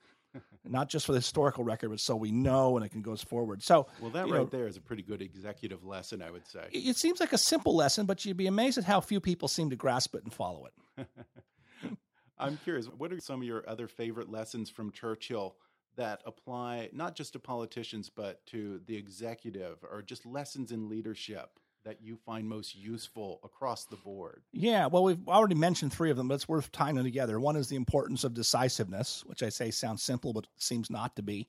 not 0.70 0.88
just 0.88 1.06
for 1.06 1.12
the 1.12 1.18
historical 1.18 1.64
record, 1.64 1.90
but 1.90 2.00
so 2.00 2.16
we 2.16 2.32
know 2.32 2.76
and 2.76 2.84
it 2.84 2.90
can 2.90 3.02
goes 3.02 3.22
forward. 3.22 3.62
So, 3.62 3.86
well, 4.00 4.10
that 4.10 4.24
right 4.24 4.32
know, 4.32 4.44
there 4.44 4.66
is 4.66 4.76
a 4.76 4.80
pretty 4.80 5.02
good 5.02 5.22
executive 5.22 5.84
lesson, 5.84 6.22
I 6.22 6.30
would 6.30 6.46
say. 6.46 6.68
It 6.72 6.96
seems 6.96 7.20
like 7.20 7.32
a 7.32 7.38
simple 7.38 7.74
lesson, 7.74 8.06
but 8.06 8.24
you'd 8.24 8.36
be 8.36 8.46
amazed 8.46 8.78
at 8.78 8.84
how 8.84 9.00
few 9.00 9.20
people 9.20 9.48
seem 9.48 9.70
to 9.70 9.76
grasp 9.76 10.14
it 10.14 10.24
and 10.24 10.32
follow 10.32 10.66
it. 10.66 11.06
I'm 12.38 12.58
curious, 12.58 12.86
what 12.86 13.12
are 13.12 13.20
some 13.20 13.40
of 13.40 13.46
your 13.46 13.68
other 13.68 13.88
favorite 13.88 14.30
lessons 14.30 14.68
from 14.68 14.92
Churchill 14.92 15.56
that 15.96 16.20
apply 16.26 16.90
not 16.92 17.16
just 17.16 17.32
to 17.32 17.38
politicians, 17.38 18.10
but 18.14 18.44
to 18.46 18.80
the 18.86 18.96
executive 18.96 19.78
or 19.90 20.02
just 20.02 20.26
lessons 20.26 20.70
in 20.70 20.88
leadership? 20.88 21.58
That 21.86 22.02
you 22.02 22.16
find 22.26 22.46
most 22.46 22.74
useful 22.74 23.40
across 23.42 23.84
the 23.84 23.96
board? 23.96 24.42
Yeah, 24.52 24.86
well, 24.86 25.04
we've 25.04 25.26
already 25.28 25.54
mentioned 25.54 25.92
three 25.92 26.10
of 26.10 26.16
them, 26.16 26.28
but 26.28 26.34
it's 26.34 26.48
worth 26.48 26.70
tying 26.72 26.96
them 26.96 27.04
together. 27.04 27.40
One 27.40 27.56
is 27.56 27.68
the 27.68 27.76
importance 27.76 28.24
of 28.24 28.34
decisiveness, 28.34 29.22
which 29.24 29.42
I 29.42 29.48
say 29.48 29.70
sounds 29.70 30.02
simple, 30.02 30.32
but 30.32 30.46
seems 30.58 30.90
not 30.90 31.16
to 31.16 31.22
be. 31.22 31.48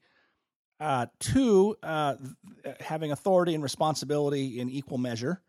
Uh, 0.80 1.08
two, 1.20 1.76
uh, 1.82 2.16
having 2.80 3.12
authority 3.12 3.56
and 3.56 3.64
responsibility 3.64 4.60
in 4.60 4.70
equal 4.70 4.98
measure. 4.98 5.42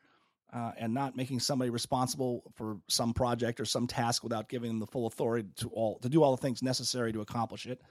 Uh, 0.50 0.72
and 0.78 0.94
not 0.94 1.14
making 1.14 1.38
somebody 1.38 1.68
responsible 1.68 2.42
for 2.54 2.78
some 2.88 3.12
project 3.12 3.60
or 3.60 3.66
some 3.66 3.86
task 3.86 4.22
without 4.22 4.48
giving 4.48 4.70
them 4.70 4.78
the 4.78 4.86
full 4.86 5.06
authority 5.06 5.46
to 5.54 5.68
all 5.68 5.98
to 5.98 6.08
do 6.08 6.22
all 6.22 6.34
the 6.34 6.40
things 6.40 6.62
necessary 6.62 7.12
to 7.12 7.20
accomplish 7.20 7.66
it. 7.66 7.82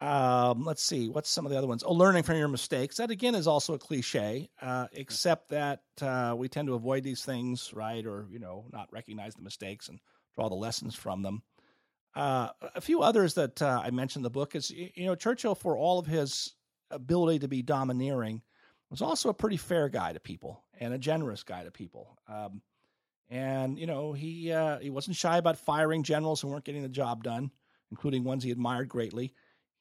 Um, 0.00 0.64
let's 0.64 0.82
see, 0.82 1.08
what's 1.08 1.30
some 1.30 1.46
of 1.46 1.52
the 1.52 1.58
other 1.58 1.66
ones? 1.66 1.82
Oh, 1.84 1.92
learning 1.92 2.24
from 2.24 2.36
your 2.36 2.48
mistakes. 2.48 2.96
That 2.96 3.10
again 3.10 3.34
is 3.34 3.46
also 3.46 3.74
a 3.74 3.78
cliche, 3.78 4.50
uh, 4.60 4.88
except 4.92 5.48
that 5.50 5.82
uh, 6.02 6.34
we 6.36 6.48
tend 6.48 6.68
to 6.68 6.74
avoid 6.74 7.04
these 7.04 7.24
things, 7.24 7.72
right? 7.72 8.04
Or 8.04 8.26
you 8.30 8.38
know, 8.38 8.66
not 8.72 8.92
recognize 8.92 9.34
the 9.34 9.42
mistakes 9.42 9.88
and 9.88 10.00
draw 10.34 10.48
the 10.48 10.56
lessons 10.56 10.94
from 10.94 11.22
them. 11.22 11.42
Uh, 12.14 12.48
a 12.74 12.80
few 12.80 13.02
others 13.02 13.34
that 13.34 13.60
uh, 13.62 13.82
I 13.84 13.90
mentioned 13.90 14.20
in 14.20 14.24
the 14.24 14.30
book 14.30 14.54
is 14.54 14.70
you 14.70 15.06
know 15.06 15.14
Churchill, 15.14 15.54
for 15.54 15.76
all 15.76 15.98
of 15.98 16.06
his 16.06 16.54
ability 16.90 17.38
to 17.40 17.48
be 17.48 17.62
domineering, 17.62 18.42
was 18.90 19.00
also 19.00 19.28
a 19.28 19.34
pretty 19.34 19.56
fair 19.56 19.88
guy 19.88 20.12
to 20.12 20.20
people 20.20 20.64
and 20.80 20.92
a 20.92 20.98
generous 20.98 21.42
guy 21.42 21.64
to 21.64 21.70
people. 21.70 22.18
Um, 22.28 22.62
and 23.30 23.78
you 23.78 23.86
know 23.86 24.12
he 24.12 24.52
uh, 24.52 24.80
he 24.80 24.90
wasn't 24.90 25.16
shy 25.16 25.38
about 25.38 25.56
firing 25.56 26.02
generals 26.02 26.40
who 26.40 26.48
weren't 26.48 26.64
getting 26.64 26.82
the 26.82 26.88
job 26.88 27.22
done, 27.22 27.52
including 27.90 28.24
ones 28.24 28.44
he 28.44 28.50
admired 28.50 28.88
greatly 28.88 29.34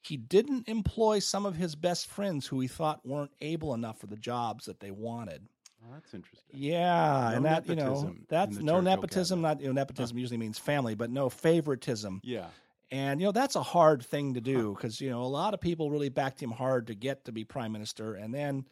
he 0.07 0.17
didn't 0.17 0.67
employ 0.67 1.19
some 1.19 1.45
of 1.45 1.55
his 1.55 1.75
best 1.75 2.07
friends 2.07 2.47
who 2.47 2.59
he 2.59 2.67
thought 2.67 3.05
weren't 3.05 3.31
able 3.41 3.73
enough 3.73 3.99
for 3.99 4.07
the 4.07 4.17
jobs 4.17 4.65
that 4.65 4.79
they 4.79 4.91
wanted. 4.91 5.47
Oh, 5.83 5.93
that's 5.93 6.13
interesting. 6.13 6.49
Yeah, 6.51 7.29
no 7.31 7.35
and 7.37 7.45
that 7.45 7.67
you 7.67 7.75
know 7.75 8.15
that's 8.29 8.57
no 8.57 8.79
nepotism. 8.79 9.41
Cabinet. 9.41 9.55
Not 9.55 9.61
you 9.61 9.67
know 9.67 9.73
nepotism 9.73 10.17
huh. 10.17 10.21
usually 10.21 10.37
means 10.37 10.57
family, 10.57 10.95
but 10.95 11.09
no 11.09 11.29
favoritism. 11.29 12.21
Yeah, 12.23 12.47
and 12.91 13.19
you 13.19 13.27
know 13.27 13.31
that's 13.31 13.55
a 13.55 13.63
hard 13.63 14.05
thing 14.05 14.35
to 14.35 14.41
do 14.41 14.73
because 14.73 15.01
you 15.01 15.09
know 15.09 15.23
a 15.23 15.25
lot 15.25 15.53
of 15.53 15.61
people 15.61 15.89
really 15.89 16.09
backed 16.09 16.41
him 16.41 16.51
hard 16.51 16.87
to 16.87 16.95
get 16.95 17.25
to 17.25 17.31
be 17.31 17.43
prime 17.43 17.71
minister, 17.71 18.15
and 18.15 18.33
then 18.33 18.65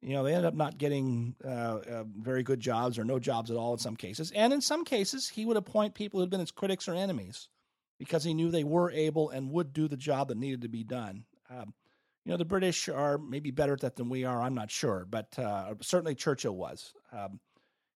you 0.00 0.12
know 0.14 0.22
they 0.22 0.30
ended 0.30 0.44
up 0.44 0.54
not 0.54 0.78
getting 0.78 1.34
uh, 1.44 1.48
uh, 1.48 2.04
very 2.20 2.42
good 2.42 2.60
jobs 2.60 2.98
or 2.98 3.04
no 3.04 3.18
jobs 3.18 3.50
at 3.50 3.56
all 3.56 3.72
in 3.72 3.78
some 3.78 3.96
cases, 3.96 4.30
and 4.32 4.52
in 4.52 4.60
some 4.60 4.84
cases 4.84 5.28
he 5.28 5.44
would 5.44 5.56
appoint 5.56 5.94
people 5.94 6.20
who'd 6.20 6.30
been 6.30 6.40
his 6.40 6.52
critics 6.52 6.88
or 6.88 6.94
enemies 6.94 7.48
because 7.98 8.24
he 8.24 8.34
knew 8.34 8.50
they 8.50 8.64
were 8.64 8.90
able 8.90 9.30
and 9.30 9.50
would 9.50 9.72
do 9.72 9.88
the 9.88 9.96
job 9.96 10.28
that 10.28 10.36
needed 10.36 10.62
to 10.62 10.68
be 10.68 10.84
done. 10.84 11.24
Um, 11.50 11.74
you 12.24 12.32
know, 12.32 12.38
the 12.38 12.44
British 12.44 12.88
are 12.88 13.18
maybe 13.18 13.50
better 13.50 13.74
at 13.74 13.80
that 13.80 13.96
than 13.96 14.08
we 14.08 14.24
are. 14.24 14.40
I'm 14.40 14.54
not 14.54 14.70
sure, 14.70 15.06
but 15.08 15.38
uh, 15.38 15.74
certainly 15.82 16.14
Churchill 16.14 16.56
was. 16.56 16.94
Um, 17.12 17.38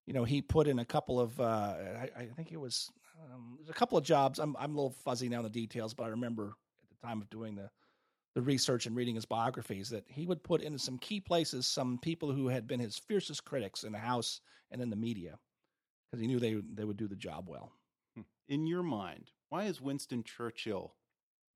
you 0.07 0.13
know, 0.13 0.25
he 0.25 0.43
put 0.43 0.69
in 0.69 0.79
a 0.79 0.85
couple 0.85 1.19
of, 1.19 1.39
uh, 1.41 1.45
I, 1.45 2.11
I, 2.17 2.25
think 2.37 2.53
it 2.53 2.61
was, 2.61 2.91
um, 3.33 3.59
a 3.69 3.73
couple 3.73 3.99
of 3.99 4.05
jobs. 4.05 4.39
I'm, 4.39 4.55
I'm 4.59 4.73
a 4.73 4.75
little 4.75 4.97
fuzzy 5.05 5.29
now 5.29 5.39
on 5.39 5.45
the 5.45 5.51
details, 5.51 5.95
but 5.95 6.05
I 6.05 6.09
remember 6.09 6.55
at 6.83 6.89
the 6.91 7.07
time 7.07 7.21
of 7.21 7.31
doing 7.31 7.55
the, 7.57 7.71
the 8.35 8.43
research 8.43 8.87
and 8.87 8.95
reading 8.95 9.15
his 9.15 9.25
biographies 9.25 9.89
that 9.91 10.05
he 10.09 10.27
would 10.27 10.43
put 10.43 10.63
in 10.63 10.79
some 10.79 10.99
key 10.99 11.21
places 11.21 11.67
some 11.67 11.99
people 11.99 12.31
who 12.31 12.49
had 12.49 12.67
been 12.67 12.81
his 12.81 12.99
fiercest 12.99 13.45
critics 13.45 13.83
in 13.83 13.93
the 13.93 13.99
House 13.99 14.41
and 14.71 14.81
in 14.81 14.91
the 14.91 14.97
media 14.97 15.39
because 16.11 16.21
he 16.21 16.27
knew 16.27 16.39
they, 16.39 16.57
they 16.75 16.85
would 16.85 16.97
do 16.97 17.09
the 17.09 17.17
job 17.17 17.47
well. 17.49 17.73
Hmm. 18.15 18.23
In 18.49 18.67
your 18.67 18.83
mind, 18.83 19.31
why 19.49 19.65
is 19.65 19.81
Winston 19.81 20.23
Churchill 20.23 20.95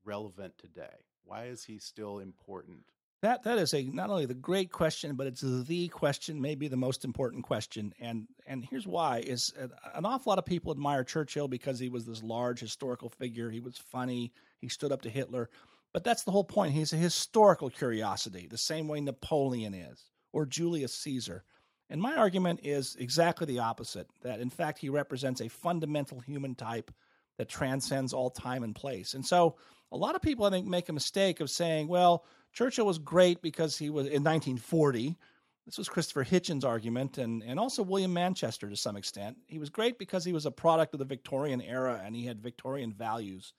relevant 0.05 0.59
today? 0.59 1.07
Why 1.25 1.45
is 1.45 1.65
he 1.65 1.79
still 1.79 2.19
important? 2.19 2.85
That 3.23 3.45
that 3.45 3.59
is 3.59 3.73
a 3.73 3.85
not 3.85 4.11
only 4.11 4.27
the 4.27 4.35
great 4.35 4.73
question, 4.73 5.15
but 5.15 5.29
it's 5.29 5.43
the 5.43 5.89
question, 5.89 6.41
maybe 6.41 6.67
the 6.67 6.77
most 6.77 7.05
important 7.05 7.45
question. 7.45 7.95
And 8.01 8.27
and 8.47 8.65
here's 8.69 8.87
why: 8.87 9.19
is 9.19 9.53
an 9.95 10.05
awful 10.05 10.31
lot 10.31 10.39
of 10.39 10.45
people 10.45 10.73
admire 10.73 11.05
Churchill 11.05 11.47
because 11.47 11.79
he 11.79 11.89
was 11.89 12.05
this 12.05 12.23
large 12.23 12.59
historical 12.59 13.09
figure. 13.09 13.49
He 13.49 13.61
was 13.61 13.79
funny. 13.79 14.33
He 14.59 14.69
stood 14.69 14.91
up 14.91 15.03
to 15.03 15.11
Hitler. 15.11 15.51
But 15.93 16.05
that's 16.05 16.25
the 16.25 16.31
whole 16.31 16.45
point. 16.45 16.73
He's 16.73 16.95
a 16.95 16.97
historical 16.97 17.69
curiosity, 17.69 18.49
the 18.51 18.59
same 18.59 18.89
way 18.89 19.01
Napoleon 19.01 19.75
is, 19.75 20.11
or 20.33 20.47
Julius 20.47 20.95
Caesar. 20.95 21.45
And 21.91 22.01
my 22.01 22.17
argument 22.17 22.61
is 22.63 22.97
exactly 22.99 23.47
the 23.47 23.59
opposite 23.59 24.09
that, 24.23 24.41
in 24.41 24.49
fact, 24.49 24.79
he 24.79 24.89
represents 24.89 25.43
a 25.43 25.49
fundamental 25.49 26.21
human 26.21 26.55
type 26.55 26.91
that 27.39 27.49
transcends 27.49 28.13
all 28.13 28.31
time 28.31 28.63
and 28.63 28.75
place. 28.75 29.15
And 29.15 29.25
so, 29.25 29.57
a 29.93 29.97
lot 29.97 30.17
of 30.17 30.23
people, 30.23 30.47
I 30.47 30.51
think, 30.51 30.67
make 30.67 30.89
a 30.89 30.93
mistake 30.93 31.41
of 31.41 31.51
saying, 31.51 31.87
well, 31.87 32.25
Churchill 32.53 32.87
was 32.87 32.99
great 32.99 33.43
because 33.43 33.77
he 33.77 33.91
was 33.91 34.07
in 34.07 34.25
1940. 34.25 35.19
This 35.67 35.79
was 35.79 35.89
Christopher 35.89 36.25
Hitchens' 36.25 36.65
argument, 36.65 37.19
and, 37.19 37.43
and 37.43 37.61
also 37.61 37.83
William 37.83 38.13
Manchester 38.13 38.69
to 38.69 38.77
some 38.77 38.97
extent. 38.97 39.37
He 39.47 39.59
was 39.59 39.71
great 39.71 39.99
because 39.99 40.25
he 40.25 40.33
was 40.33 40.47
a 40.47 40.51
product 40.51 40.95
of 40.95 40.99
the 40.99 41.05
Victorian 41.05 41.61
era 41.61 42.01
and 42.05 42.17
he 42.17 42.25
had 42.25 42.43
Victorian 42.43 42.93
values. 42.93 43.53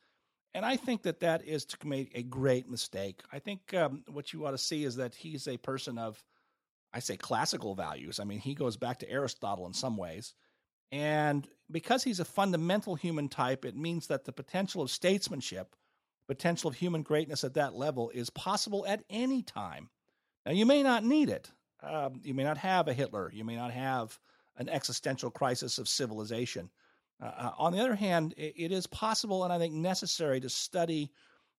And 0.53 0.65
I 0.65 0.75
think 0.75 1.03
that 1.03 1.21
that 1.21 1.45
is 1.45 1.65
to 1.65 1.87
make 1.87 2.11
a 2.13 2.23
great 2.23 2.69
mistake. 2.69 3.21
I 3.31 3.39
think 3.39 3.73
um, 3.73 4.03
what 4.07 4.33
you 4.33 4.45
ought 4.45 4.51
to 4.51 4.57
see 4.57 4.83
is 4.83 4.97
that 4.97 5.15
he's 5.15 5.47
a 5.47 5.57
person 5.57 5.97
of, 5.97 6.23
I 6.93 6.99
say, 6.99 7.17
classical 7.17 7.73
values. 7.73 8.19
I 8.19 8.23
mean, 8.23 8.39
he 8.39 8.53
goes 8.53 8.77
back 8.77 8.99
to 8.99 9.09
Aristotle 9.09 9.65
in 9.65 9.73
some 9.73 9.97
ways. 9.97 10.33
And 10.93 11.47
because 11.71 12.03
he's 12.03 12.19
a 12.19 12.25
fundamental 12.25 12.93
human 12.93 13.27
type, 13.27 13.65
it 13.65 13.75
means 13.75 14.05
that 14.07 14.25
the 14.25 14.31
potential 14.31 14.83
of 14.83 14.91
statesmanship, 14.91 15.75
potential 16.27 16.69
of 16.69 16.75
human 16.75 17.01
greatness 17.01 17.43
at 17.43 17.55
that 17.55 17.73
level 17.73 18.11
is 18.11 18.29
possible 18.29 18.85
at 18.85 19.03
any 19.09 19.41
time. 19.41 19.89
Now, 20.45 20.51
you 20.51 20.67
may 20.67 20.83
not 20.83 21.03
need 21.03 21.31
it. 21.31 21.49
Um, 21.81 22.21
you 22.23 22.35
may 22.35 22.43
not 22.43 22.59
have 22.59 22.87
a 22.87 22.93
Hitler. 22.93 23.31
You 23.33 23.43
may 23.43 23.55
not 23.55 23.71
have 23.71 24.19
an 24.57 24.69
existential 24.69 25.31
crisis 25.31 25.79
of 25.79 25.87
civilization. 25.87 26.69
Uh, 27.19 27.31
uh, 27.37 27.51
on 27.57 27.73
the 27.73 27.79
other 27.79 27.95
hand, 27.95 28.35
it, 28.37 28.53
it 28.55 28.71
is 28.71 28.85
possible 28.85 29.43
and 29.45 29.51
I 29.51 29.57
think 29.57 29.73
necessary 29.73 30.39
to 30.41 30.49
study 30.49 31.11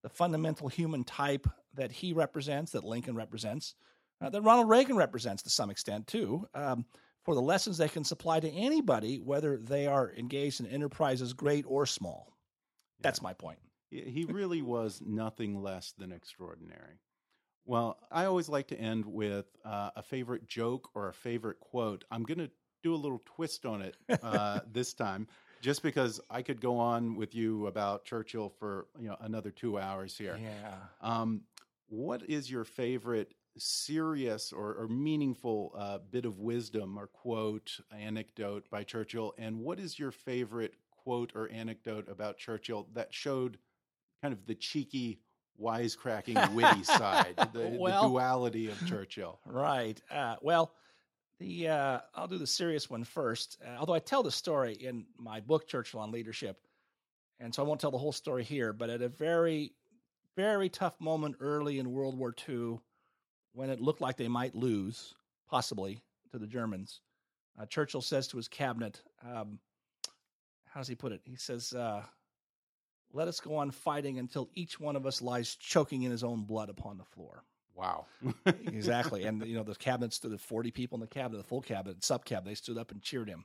the 0.05 0.09
fundamental 0.11 0.69
human 0.69 1.03
type 1.03 1.49
that 1.75 1.91
he 1.91 2.13
represents, 2.13 2.71
that 2.71 2.85
Lincoln 2.85 3.17
represents, 3.17 3.75
uh, 4.21 4.31
that 4.31 4.43
Ronald 4.43 4.69
Reagan 4.69 4.95
represents 4.95 5.43
to 5.43 5.51
some 5.51 5.71
extent 5.71 6.07
too, 6.07 6.47
um, 6.55 6.85
for 7.25 7.35
the 7.35 7.43
lessons 7.43 7.79
they 7.79 7.89
can 7.89 8.05
supply 8.05 8.41
to 8.41 8.51
anybody, 8.51 9.19
whether 9.19 9.57
they 9.57 9.87
are 9.87 10.13
engaged 10.17 10.61
in 10.61 10.67
enterprises 10.67 11.33
great 11.33 11.65
or 11.67 11.87
small. 11.87 12.27
Yeah. 12.99 13.03
That's 13.05 13.23
my 13.23 13.33
point. 13.33 13.59
He 13.91 14.25
really 14.29 14.63
was 14.63 15.01
nothing 15.05 15.63
less 15.63 15.93
than 15.99 16.13
extraordinary. 16.13 17.01
Well, 17.67 17.97
I 18.11 18.27
always 18.27 18.49
like 18.49 18.69
to 18.69 18.79
end 18.79 19.07
with 19.07 19.47
uh, 19.65 19.91
a 19.97 20.03
favorite 20.03 20.47
joke 20.47 20.91
or 20.95 21.09
a 21.09 21.15
favorite 21.15 21.61
quote. 21.61 22.05
I'm 22.11 22.25
going 22.25 22.39
to 22.39 22.51
do 22.83 22.95
a 22.95 22.97
little 22.97 23.23
twist 23.25 23.65
on 23.65 23.81
it 23.81 23.97
uh, 24.23 24.61
this 24.73 24.93
time 24.93 25.27
just 25.63 25.83
because 25.83 26.21
I 26.29 26.43
could 26.43 26.61
go 26.61 26.77
on 26.77 27.17
with 27.17 27.35
you 27.35 27.69
about 27.69 28.05
Churchill 28.05 28.51
for 28.59 28.87
you 29.01 29.09
know 29.09 29.17
another 29.21 29.51
two 29.51 29.79
hours 29.79 30.19
here. 30.19 30.39
Yeah. 30.39 30.75
Um, 31.01 31.43
what 31.89 32.23
is 32.29 32.51
your 32.51 32.65
favorite 32.65 33.33
serious 33.57 34.53
or, 34.53 34.75
or 34.75 34.89
meaningful 34.89 35.73
uh, 35.77 35.99
bit 36.11 36.25
of 36.25 36.39
wisdom 36.39 36.99
or 36.99 37.07
quote, 37.07 37.79
anecdote 37.97 38.69
by 38.71 38.83
Churchill? 38.85 39.35
And 39.39 39.61
what 39.61 39.79
is 39.79 39.99
your 39.99 40.11
favorite 40.11 40.75
quote 40.91 41.33
or 41.35 41.51
anecdote 41.51 42.09
about 42.09 42.39
Churchill 42.39 42.89
that 42.95 43.13
showed 43.13 43.59
kind 44.23 44.33
of 44.33 44.47
the 44.47 44.55
cheeky, 44.55 45.21
wisecracking, 45.61 46.55
witty 46.55 46.83
side, 46.85 47.35
the, 47.53 47.77
well, 47.79 48.03
the, 48.03 48.09
duality 48.09 48.69
of 48.69 48.87
Churchill? 48.87 49.39
Right. 49.47 50.01
Uh, 50.11 50.37
well, 50.43 50.75
the 51.39 51.69
uh, 51.69 52.01
I'll 52.15 52.29
do 52.29 52.39
the 52.39 52.47
serious 52.47 52.89
one 52.89 53.05
first. 53.05 53.59
Uh, 53.65 53.77
although 53.79 53.95
I 53.95 53.99
tell 53.99 54.23
the 54.23 54.31
story 54.31 54.75
in 54.75 55.05
my 55.19 55.41
book 55.41 55.67
Churchill 55.67 56.01
on 56.01 56.11
Leadership, 56.11 56.59
and 57.41 57.55
so 57.55 57.63
I 57.63 57.67
won't 57.67 57.81
tell 57.81 57.91
the 57.91 57.99
whole 57.99 58.13
story 58.13 58.45
here. 58.45 58.73
But 58.73 58.91
at 58.91 59.03
a 59.03 59.09
very, 59.09 59.73
very 60.37 60.69
tough 60.69 61.01
moment 61.01 61.37
early 61.41 61.79
in 61.79 61.91
World 61.91 62.17
War 62.17 62.35
II, 62.49 62.79
when 63.55 63.71
it 63.71 63.81
looked 63.81 64.01
like 64.01 64.17
they 64.17 64.29
might 64.29 64.55
lose, 64.55 65.15
possibly 65.49 66.03
to 66.31 66.39
the 66.39 66.47
Germans, 66.47 67.01
uh, 67.59 67.67
Churchill 67.67 68.03
says 68.03 68.29
to 68.29 68.37
his 68.37 68.49
cabinet, 68.49 69.01
um, 69.23 69.59
"How 70.67 70.81
does 70.81 70.89
he 70.89 70.95
put 70.95 71.13
it?" 71.13 71.23
He 71.25 71.37
says, 71.37 71.73
uh, 71.73 72.05
"Let 73.13 73.29
us 73.29 73.41
go 73.41 73.57
on 73.57 73.71
fighting 73.71 74.19
until 74.19 74.51
each 74.55 74.79
one 74.79 74.97
of 74.97 75.07
us 75.07 75.23
lies 75.23 75.55
choking 75.57 76.03
in 76.03 76.11
his 76.11 76.25
own 76.25 76.45
blood 76.45 76.69
upon 76.69 76.99
the 76.99 77.05
floor." 77.05 77.45
Wow. 77.75 78.07
exactly. 78.47 79.25
And, 79.27 79.45
you 79.47 79.57
know, 79.57 79.63
the 79.63 79.75
cabinet 79.75 80.13
stood 80.13 80.33
at 80.33 80.41
40 80.41 80.71
people 80.71 80.97
in 80.97 81.01
the 81.01 81.07
cabinet, 81.07 81.39
the 81.39 81.45
full 81.49 81.61
cabinet, 81.61 82.05
sub 82.05 82.25
cabinet, 82.25 82.51
they 82.51 82.55
stood 82.55 82.79
up 82.79 82.93
and 82.93 83.03
cheered 83.03 83.29
him 83.29 83.45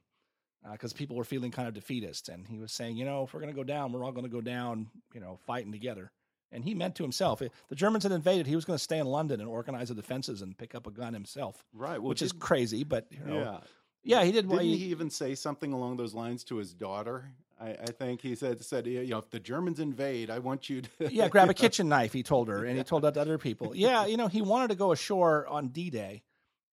because 0.72 0.94
uh, 0.94 0.98
people 0.98 1.16
were 1.16 1.24
feeling 1.24 1.52
kind 1.52 1.68
of 1.68 1.74
defeatist. 1.74 2.30
And 2.30 2.48
he 2.48 2.58
was 2.58 2.72
saying, 2.72 2.98
you 2.98 3.06
know, 3.06 3.24
if 3.24 3.34
we're 3.34 3.40
going 3.40 3.54
to 3.54 3.56
go 3.56 3.64
down, 3.64 3.92
we're 3.92 4.04
all 4.04 4.12
going 4.12 4.26
to 4.26 4.32
go 4.32 4.42
down, 4.42 4.88
you 5.14 5.20
know, 5.20 5.40
fighting 5.46 5.72
together. 5.72 6.12
And 6.52 6.64
he 6.64 6.74
meant 6.74 6.96
to 6.96 7.04
himself. 7.04 7.42
If 7.42 7.52
the 7.68 7.76
Germans 7.76 8.04
had 8.04 8.12
invaded, 8.12 8.48
he 8.48 8.56
was 8.56 8.66
going 8.66 8.78
to 8.78 8.84
stay 8.84 8.98
in 8.98 9.06
London 9.06 9.40
and 9.40 9.48
organize 9.48 9.90
the 9.90 9.96
defenses 9.96 10.42
and 10.42 10.58
pick 10.58 10.74
up 10.74 10.88
a 10.88 10.92
gun 10.92 11.14
himself. 11.14 11.64
Right. 11.74 12.02
Well, 12.02 12.10
which 12.10 12.24
is 12.24 12.32
crazy, 12.32 12.84
but, 12.84 13.06
you 13.12 13.20
know. 13.24 13.40
Yeah. 13.40 13.58
Yeah, 14.04 14.24
he 14.24 14.32
did. 14.32 14.50
Didn't 14.50 14.64
he, 14.64 14.78
he 14.78 14.86
even 14.86 15.10
say 15.10 15.36
something 15.36 15.74
along 15.74 15.98
those 15.98 16.14
lines 16.14 16.44
to 16.46 16.56
his 16.56 16.74
daughter? 16.74 17.32
I, 17.60 17.72
I, 17.72 17.86
think 17.88 18.22
he 18.22 18.36
said 18.36 18.64
said 18.64 18.88
you 18.88 19.06
know 19.08 19.18
if 19.18 19.30
the 19.30 19.40
Germans 19.40 19.80
invade, 19.80 20.30
I 20.30 20.40
want 20.40 20.70
you 20.70 20.82
to 20.82 21.14
yeah 21.14 21.28
grab 21.28 21.50
a 21.50 21.54
kitchen 21.66 21.90
knife. 21.90 22.14
He 22.14 22.24
told 22.24 22.48
her, 22.48 22.64
and 22.64 22.78
he 22.78 22.84
told 22.84 23.04
that 23.04 23.16
to 23.16 23.22
other 23.22 23.38
people. 23.38 23.76
Yeah, 23.76 24.06
you 24.06 24.16
know 24.18 24.28
he 24.28 24.42
wanted 24.42 24.70
to 24.70 24.76
go 24.76 24.94
ashore 24.94 25.46
on 25.48 25.68
D 25.68 25.90
Day, 25.90 26.24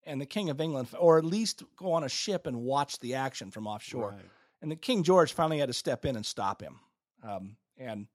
and 0.05 0.19
the 0.19 0.25
King 0.25 0.49
of 0.49 0.59
England, 0.59 0.89
or 0.99 1.17
at 1.17 1.25
least 1.25 1.63
go 1.77 1.93
on 1.93 2.03
a 2.03 2.09
ship 2.09 2.47
and 2.47 2.57
watch 2.57 2.99
the 2.99 3.15
action 3.15 3.51
from 3.51 3.67
offshore. 3.67 4.09
Right. 4.09 4.25
And 4.61 4.71
the 4.71 4.75
King 4.75 5.03
George 5.03 5.33
finally 5.33 5.59
had 5.59 5.67
to 5.67 5.73
step 5.73 6.05
in 6.05 6.15
and 6.15 6.25
stop 6.25 6.61
him. 6.61 6.79
Um, 7.21 7.57
and 7.77 8.07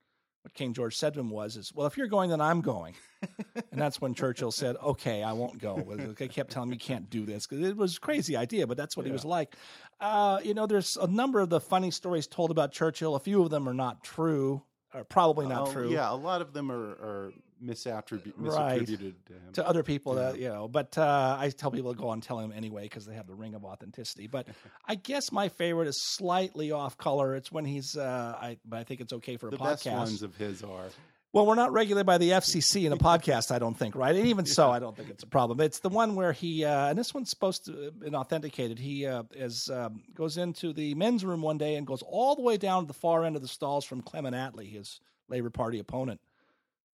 what 0.43 0.55
King 0.55 0.73
George 0.73 0.97
said 0.97 1.15
to 1.15 1.21
him 1.21 1.31
was, 1.31 1.57
"Is 1.57 1.73
well, 1.75 1.87
if 1.87 1.97
you're 1.97 2.07
going, 2.07 2.31
then 2.31 2.41
I'm 2.41 2.61
going." 2.61 2.95
and 3.23 3.81
that's 3.81 4.01
when 4.01 4.15
Churchill 4.15 4.53
said, 4.53 4.77
"Okay, 4.83 5.23
I 5.23 5.33
won't 5.33 5.59
go." 5.59 5.77
They 6.17 6.29
kept 6.29 6.51
telling 6.51 6.71
me 6.71 6.77
you 6.77 6.81
can't 6.81 7.11
do 7.11 7.27
this 7.27 7.47
because 7.47 7.67
it 7.67 7.77
was 7.77 7.97
a 7.97 8.01
crazy 8.01 8.37
idea, 8.37 8.67
but 8.67 8.77
that's 8.77 8.97
what 8.97 9.07
yeah. 9.07 9.11
he 9.11 9.13
was 9.13 9.25
like. 9.25 9.57
Uh, 10.01 10.41
you 10.43 10.55
know, 10.55 10.67
there's 10.67 10.97
a 10.97 11.07
number 11.07 11.41
of 11.41 11.51
the 11.51 11.61
funny 11.61 11.91
stories 11.91 12.27
told 12.27 12.51
about 12.51 12.73
Churchill. 12.73 13.15
A 13.15 13.21
few 13.21 13.43
of 13.43 13.51
them 13.51 13.69
are 13.69 13.75
not 13.75 14.05
true, 14.05 14.63
or 14.95 15.05
probably 15.05 15.47
not 15.47 15.69
uh, 15.69 15.73
true. 15.73 15.91
Yeah, 15.91 16.13
a 16.13 16.15
lot 16.15 16.41
of 16.41 16.53
them 16.53 16.71
are, 16.71 16.91
are 16.91 17.33
misattributed, 17.63 18.33
right. 18.37 18.87
to, 18.87 19.15
to 19.55 19.67
other 19.67 19.83
people. 19.83 20.15
Yeah. 20.15 20.23
That, 20.23 20.39
you 20.39 20.49
know, 20.49 20.69
but 20.69 20.97
uh, 20.97 21.37
I 21.39 21.51
tell 21.51 21.71
people 21.71 21.93
to 21.93 21.99
go 21.99 22.09
on 22.09 22.21
telling 22.21 22.49
them 22.49 22.57
anyway 22.57 22.83
because 22.83 23.07
they 23.07 23.15
have 23.15 23.27
the 23.27 23.35
ring 23.35 23.55
of 23.55 23.65
authenticity. 23.65 24.27
But 24.27 24.49
I 24.87 24.95
guess 24.95 25.33
my 25.33 25.49
favorite 25.49 25.89
is 25.89 26.01
slightly 26.17 26.73
off 26.73 26.97
color. 26.97 27.35
It's 27.37 27.53
when 27.53 27.65
he's. 27.65 27.97
Uh, 27.97 28.37
I 28.41 28.59
but 28.65 28.79
I 28.79 28.85
think 28.85 29.01
it's 29.01 29.13
okay 29.15 29.37
for 29.37 29.49
a 29.49 29.51
the 29.51 29.59
podcast. 29.59 29.85
The 29.85 29.91
best 29.91 29.99
ones 29.99 30.23
of 30.23 30.37
his 30.37 30.63
are. 30.63 30.87
Well, 31.35 31.45
we're 31.45 31.57
not 31.57 31.73
regulated 31.73 32.07
by 32.07 32.17
the 32.17 32.31
FCC 32.31 32.87
in 32.87 32.93
a 32.93 32.97
podcast, 32.97 33.53
I 33.53 33.59
don't 33.59 33.77
think, 33.77 33.95
right? 33.95 34.17
And 34.17 34.27
even 34.29 34.47
so, 34.47 34.71
I 34.71 34.79
don't 34.79 34.97
think 34.97 35.11
it's 35.11 35.25
a 35.25 35.27
problem. 35.27 35.61
It's 35.61 35.79
the 35.79 35.91
one 35.91 36.15
where 36.15 36.33
he, 36.33 36.65
uh, 36.65 36.89
and 36.89 36.99
this 36.99 37.13
one's 37.13 37.29
supposed 37.29 37.67
to 37.67 37.77
have 37.83 38.01
been 38.01 38.15
authenticated. 38.15 38.79
He 38.79 39.05
uh, 39.05 39.25
is 39.35 39.69
um, 39.71 40.03
goes 40.15 40.39
into 40.39 40.73
the 40.73 40.95
men's 40.95 41.27
room 41.27 41.43
one 41.43 41.59
day 41.59 41.75
and 41.75 41.87
goes 41.87 42.03
all 42.03 42.35
the 42.35 42.41
way 42.41 42.57
down 42.57 42.85
to 42.85 42.87
the 42.87 42.95
far 42.95 43.25
end 43.25 43.37
of 43.37 43.43
the 43.43 43.49
stalls 43.49 43.85
from 43.85 44.01
Clement 44.01 44.35
Attlee, 44.35 44.73
his 44.73 45.01
Labor 45.29 45.51
Party 45.51 45.81
opponent. 45.81 46.19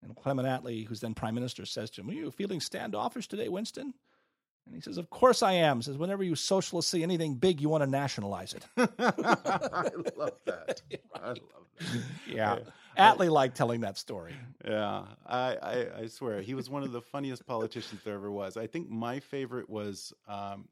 And 0.05 0.15
Clement 0.15 0.47
Attlee, 0.47 0.87
who's 0.87 1.01
then 1.01 1.15
prime 1.15 1.35
minister, 1.35 1.65
says 1.65 1.91
to 1.91 2.03
him, 2.03 2.11
Are 2.11 2.13
you 2.13 2.31
feeling 2.31 2.61
standoffish 2.61 3.27
today, 3.27 3.49
Winston? 3.49 3.95
And 4.67 4.75
he 4.75 4.81
says, 4.81 4.99
Of 4.99 5.11
course 5.11 5.43
I 5.43 5.53
am. 5.53 5.79
He 5.79 5.83
says, 5.83 5.97
Whenever 5.97 6.23
you 6.23 6.35
socialists 6.35 6.91
see 6.91 7.03
anything 7.03 7.35
big, 7.35 7.61
you 7.61 7.69
want 7.69 7.83
to 7.83 7.91
nationalize 7.91 8.55
it. 8.55 8.65
I 8.77 9.91
love 10.17 10.39
that. 10.45 10.83
I 11.15 11.29
love 11.29 11.39
that. 11.79 12.03
Yeah. 12.29 12.59
Attlee 12.99 13.31
liked 13.31 13.57
telling 13.57 13.81
that 13.81 13.99
story. 13.99 14.35
Yeah. 14.65 15.05
I, 15.27 15.57
I, 15.57 15.87
I, 16.03 16.07
swear. 16.07 16.43
He 16.43 16.55
was 16.55 16.71
one 16.71 16.85
of 16.85 16.93
the 16.93 17.01
funniest 17.01 17.45
politicians 17.47 18.03
there 18.05 18.15
ever 18.15 18.31
was. 18.31 18.57
I 18.57 18.67
think 18.67 18.89
my 18.89 19.21
favorite 19.21 19.69
was. 19.69 20.13
Um, 20.29 20.69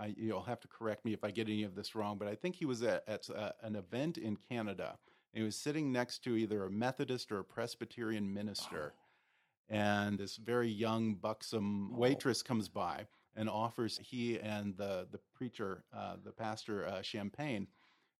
I, 0.00 0.14
you'll 0.16 0.42
have 0.42 0.60
to 0.60 0.68
correct 0.68 1.04
me 1.04 1.12
if 1.12 1.22
I 1.22 1.30
get 1.30 1.46
any 1.46 1.62
of 1.62 1.74
this 1.74 1.94
wrong, 1.94 2.16
but 2.16 2.26
I 2.26 2.34
think 2.34 2.56
he 2.56 2.64
was 2.64 2.82
at, 2.82 3.04
at 3.06 3.28
uh, 3.28 3.52
an 3.62 3.76
event 3.76 4.16
in 4.16 4.38
Canada 4.48 4.96
he 5.32 5.42
was 5.42 5.56
sitting 5.56 5.92
next 5.92 6.24
to 6.24 6.36
either 6.36 6.64
a 6.64 6.70
Methodist 6.70 7.30
or 7.30 7.38
a 7.38 7.44
Presbyterian 7.44 8.32
minister. 8.32 8.94
Oh. 8.94 9.74
And 9.74 10.18
this 10.18 10.36
very 10.36 10.68
young, 10.68 11.14
buxom 11.14 11.96
waitress 11.96 12.42
comes 12.42 12.68
by 12.68 13.06
and 13.36 13.48
offers 13.48 13.98
he 14.02 14.40
and 14.40 14.76
the, 14.76 15.06
the 15.12 15.20
preacher, 15.34 15.84
uh, 15.96 16.16
the 16.24 16.32
pastor, 16.32 16.86
uh, 16.86 17.02
champagne. 17.02 17.68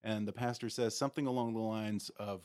And 0.05 0.27
the 0.27 0.33
pastor 0.33 0.69
says 0.69 0.97
something 0.97 1.27
along 1.27 1.55
the 1.55 1.61
lines 1.61 2.11
of, 2.17 2.43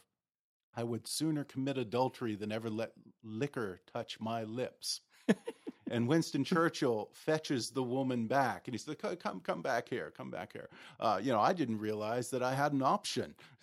I 0.75 0.83
would 0.83 1.07
sooner 1.07 1.43
commit 1.43 1.77
adultery 1.77 2.35
than 2.35 2.51
ever 2.51 2.69
let 2.69 2.91
liquor 3.23 3.79
touch 3.93 4.19
my 4.19 4.43
lips. 4.43 5.01
and 5.91 6.07
Winston 6.07 6.43
Churchill 6.43 7.09
fetches 7.13 7.69
the 7.69 7.83
woman 7.83 8.27
back, 8.27 8.67
and 8.67 8.73
he 8.73 8.77
says, 8.77 8.95
"Come, 9.19 9.39
come 9.39 9.61
back 9.61 9.87
here, 9.87 10.11
come 10.15 10.31
back 10.31 10.53
here." 10.53 10.69
Uh, 10.99 11.19
you 11.21 11.31
know, 11.31 11.39
I 11.39 11.53
didn't 11.53 11.79
realize 11.79 12.29
that 12.31 12.41
I 12.41 12.53
had 12.53 12.73
an 12.73 12.81
option. 12.81 13.35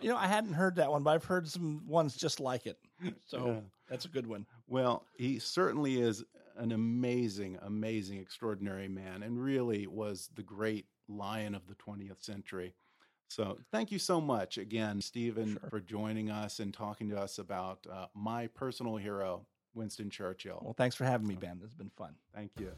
you 0.00 0.08
know, 0.10 0.16
I 0.16 0.26
hadn't 0.26 0.54
heard 0.54 0.76
that 0.76 0.90
one, 0.90 1.02
but 1.02 1.10
I've 1.10 1.24
heard 1.24 1.48
some 1.48 1.82
ones 1.86 2.16
just 2.16 2.40
like 2.40 2.66
it. 2.66 2.78
So 3.26 3.46
yeah. 3.46 3.60
that's 3.88 4.04
a 4.04 4.08
good 4.08 4.26
one. 4.26 4.46
Well, 4.68 5.04
he 5.16 5.38
certainly 5.38 6.00
is 6.00 6.24
an 6.56 6.72
amazing, 6.72 7.58
amazing, 7.62 8.18
extraordinary 8.18 8.88
man, 8.88 9.22
and 9.22 9.42
really 9.42 9.86
was 9.86 10.30
the 10.34 10.42
great 10.42 10.86
lion 11.08 11.54
of 11.54 11.66
the 11.66 11.74
20th 11.74 12.22
century. 12.22 12.74
So, 13.28 13.58
thank 13.72 13.90
you 13.90 13.98
so 13.98 14.20
much 14.20 14.58
again, 14.58 15.00
Steven, 15.00 15.58
sure. 15.58 15.70
for 15.70 15.80
joining 15.80 16.30
us 16.30 16.60
and 16.60 16.72
talking 16.72 17.08
to 17.10 17.18
us 17.18 17.38
about 17.38 17.84
uh, 17.90 18.06
my 18.14 18.46
personal 18.48 18.96
hero, 18.96 19.44
Winston 19.74 20.10
Churchill. 20.10 20.60
Well, 20.62 20.74
thanks 20.76 20.96
for 20.96 21.04
having 21.04 21.26
me, 21.26 21.34
Ben. 21.34 21.60
It's 21.64 21.74
been 21.74 21.90
fun. 21.96 22.14
Thank 22.34 22.50
you. 22.58 22.70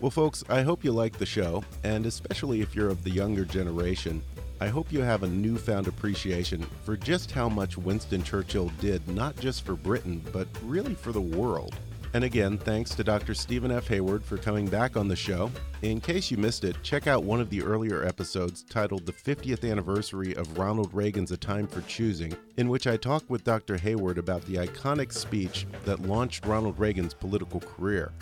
Well, 0.00 0.10
folks, 0.10 0.44
I 0.50 0.60
hope 0.60 0.84
you 0.84 0.92
like 0.92 1.16
the 1.16 1.24
show, 1.24 1.64
and 1.82 2.04
especially 2.04 2.60
if 2.60 2.74
you're 2.74 2.90
of 2.90 3.02
the 3.02 3.10
younger 3.10 3.46
generation, 3.46 4.22
I 4.60 4.68
hope 4.68 4.92
you 4.92 5.00
have 5.00 5.22
a 5.22 5.28
newfound 5.28 5.88
appreciation 5.88 6.66
for 6.84 6.96
just 6.96 7.30
how 7.30 7.48
much 7.48 7.78
Winston 7.78 8.22
Churchill 8.22 8.70
did, 8.78 9.06
not 9.08 9.36
just 9.36 9.64
for 9.64 9.74
Britain, 9.74 10.22
but 10.32 10.48
really 10.62 10.94
for 10.94 11.12
the 11.12 11.20
world. 11.20 11.74
And 12.14 12.24
again, 12.24 12.56
thanks 12.56 12.94
to 12.94 13.04
Dr. 13.04 13.34
Steven 13.34 13.70
F. 13.70 13.88
Hayward 13.88 14.24
for 14.24 14.38
coming 14.38 14.66
back 14.66 14.96
on 14.96 15.08
the 15.08 15.16
show. 15.16 15.50
In 15.82 16.00
case 16.00 16.30
you 16.30 16.36
missed 16.36 16.64
it, 16.64 16.76
check 16.82 17.06
out 17.06 17.24
one 17.24 17.40
of 17.40 17.50
the 17.50 17.62
earlier 17.62 18.04
episodes 18.04 18.62
titled 18.62 19.04
The 19.04 19.12
50th 19.12 19.70
Anniversary 19.70 20.34
of 20.34 20.56
Ronald 20.58 20.94
Reagan's 20.94 21.32
A 21.32 21.36
Time 21.36 21.66
for 21.66 21.82
Choosing, 21.82 22.34
in 22.56 22.68
which 22.68 22.86
I 22.86 22.96
talk 22.96 23.24
with 23.28 23.44
Dr. 23.44 23.76
Hayward 23.76 24.18
about 24.18 24.42
the 24.46 24.54
iconic 24.54 25.12
speech 25.12 25.66
that 25.84 26.02
launched 26.02 26.46
Ronald 26.46 26.78
Reagan's 26.78 27.14
political 27.14 27.60
career. 27.60 28.12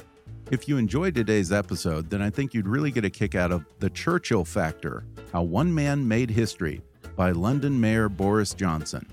If 0.51 0.69
you 0.69 0.77
enjoyed 0.77 1.15
today's 1.15 1.53
episode, 1.53 2.11
then 2.11 2.21
I 2.21 2.31
think 2.31 2.53
you'd 2.53 2.69
really 2.69 2.91
get 2.91 3.05
a 3.05 3.11
kick 3.11 3.35
out 3.35 3.53
of 3.53 3.65
The 3.79 3.91
Churchill 3.91 4.45
Factor 4.45 5.05
How 5.33 5.43
One 5.43 5.75
Man 5.75 6.07
Made 6.07 6.31
History 6.31 6.83
by 7.17 7.31
London 7.31 7.81
Mayor 7.81 8.09
Boris 8.09 8.53
Johnson. 8.55 9.07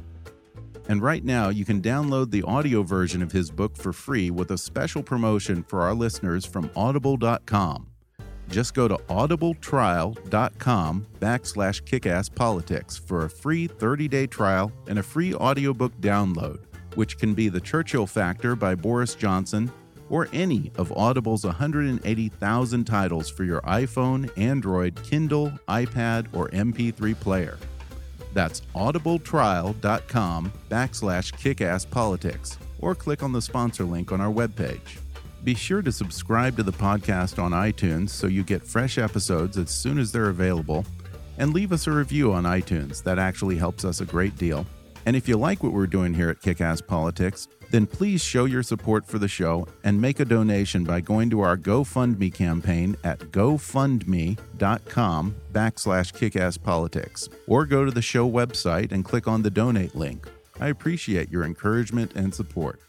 And 0.91 1.01
right 1.01 1.23
now, 1.23 1.47
you 1.47 1.63
can 1.63 1.81
download 1.81 2.31
the 2.31 2.43
audio 2.43 2.83
version 2.83 3.21
of 3.21 3.31
his 3.31 3.49
book 3.49 3.77
for 3.77 3.93
free 3.93 4.29
with 4.29 4.51
a 4.51 4.57
special 4.57 5.01
promotion 5.01 5.63
for 5.63 5.83
our 5.83 5.93
listeners 5.93 6.45
from 6.45 6.69
audible.com. 6.75 7.87
Just 8.49 8.73
go 8.73 8.89
to 8.89 8.97
audibletrial.com 8.97 11.07
backslash 11.21 11.83
kickasspolitics 11.83 12.99
for 12.99 13.23
a 13.23 13.29
free 13.29 13.69
30-day 13.69 14.27
trial 14.27 14.69
and 14.89 14.99
a 14.99 15.03
free 15.03 15.33
audiobook 15.33 15.93
download, 16.01 16.59
which 16.95 17.17
can 17.17 17.33
be 17.33 17.47
The 17.47 17.61
Churchill 17.61 18.05
Factor 18.05 18.57
by 18.57 18.75
Boris 18.75 19.15
Johnson 19.15 19.71
or 20.09 20.27
any 20.33 20.73
of 20.75 20.91
Audible's 20.91 21.45
180,000 21.45 22.83
titles 22.83 23.29
for 23.29 23.45
your 23.45 23.61
iPhone, 23.61 24.29
Android, 24.37 25.01
Kindle, 25.03 25.53
iPad, 25.69 26.27
or 26.33 26.49
MP3 26.49 27.17
player. 27.17 27.57
That's 28.33 28.61
audibletrial.com 28.75 30.53
backslash 30.69 31.33
kickasspolitics 31.33 32.57
or 32.79 32.95
click 32.95 33.23
on 33.23 33.31
the 33.31 33.41
sponsor 33.41 33.83
link 33.83 34.11
on 34.11 34.21
our 34.21 34.31
webpage. 34.31 34.99
Be 35.43 35.55
sure 35.55 35.81
to 35.81 35.91
subscribe 35.91 36.55
to 36.57 36.63
the 36.63 36.71
podcast 36.71 37.41
on 37.41 37.51
iTunes 37.51 38.09
so 38.09 38.27
you 38.27 38.43
get 38.43 38.63
fresh 38.63 38.97
episodes 38.97 39.57
as 39.57 39.71
soon 39.71 39.97
as 39.97 40.11
they're 40.11 40.29
available, 40.29 40.85
and 41.37 41.53
leave 41.53 41.71
us 41.71 41.87
a 41.87 41.91
review 41.91 42.31
on 42.33 42.43
iTunes. 42.43 43.01
That 43.03 43.17
actually 43.17 43.55
helps 43.55 43.83
us 43.83 44.01
a 44.01 44.05
great 44.05 44.37
deal. 44.37 44.65
And 45.05 45.15
if 45.15 45.27
you 45.27 45.37
like 45.37 45.63
what 45.63 45.73
we're 45.73 45.87
doing 45.87 46.13
here 46.13 46.29
at 46.29 46.41
Kickass 46.41 46.85
Politics, 46.85 47.47
then 47.71 47.87
please 47.87 48.21
show 48.21 48.45
your 48.45 48.63
support 48.63 49.05
for 49.05 49.17
the 49.17 49.27
show 49.27 49.67
and 49.83 49.99
make 49.99 50.19
a 50.19 50.25
donation 50.25 50.83
by 50.83 50.99
going 50.99 51.29
to 51.29 51.41
our 51.41 51.57
GoFundMe 51.57 52.33
campaign 52.33 52.97
at 53.03 53.19
gofundme.com 53.19 55.35
backslash 55.53 56.13
kickasspolitics 56.13 57.29
or 57.47 57.65
go 57.65 57.85
to 57.85 57.91
the 57.91 58.01
show 58.01 58.29
website 58.29 58.91
and 58.91 59.05
click 59.05 59.27
on 59.27 59.41
the 59.41 59.49
donate 59.49 59.95
link. 59.95 60.27
I 60.59 60.67
appreciate 60.67 61.31
your 61.31 61.43
encouragement 61.43 62.13
and 62.15 62.35
support. 62.35 62.79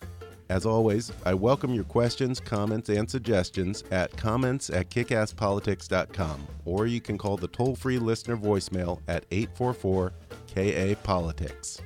As 0.49 0.67
always, 0.67 1.13
I 1.25 1.33
welcome 1.33 1.73
your 1.73 1.85
questions, 1.85 2.39
comments, 2.39 2.91
and 2.91 3.09
suggestions 3.09 3.85
at 3.91 4.15
comments 4.17 4.69
at 4.69 4.91
kickasspolitics.com 4.91 6.47
or 6.67 6.87
you 6.87 7.01
can 7.01 7.17
call 7.17 7.37
the 7.37 7.49
toll 7.49 7.75
free 7.75 7.99
listener 7.99 8.37
voicemail 8.37 9.01
at 9.09 9.25
844 9.31 10.13
KA 10.55 10.95
Politics. 11.03 11.81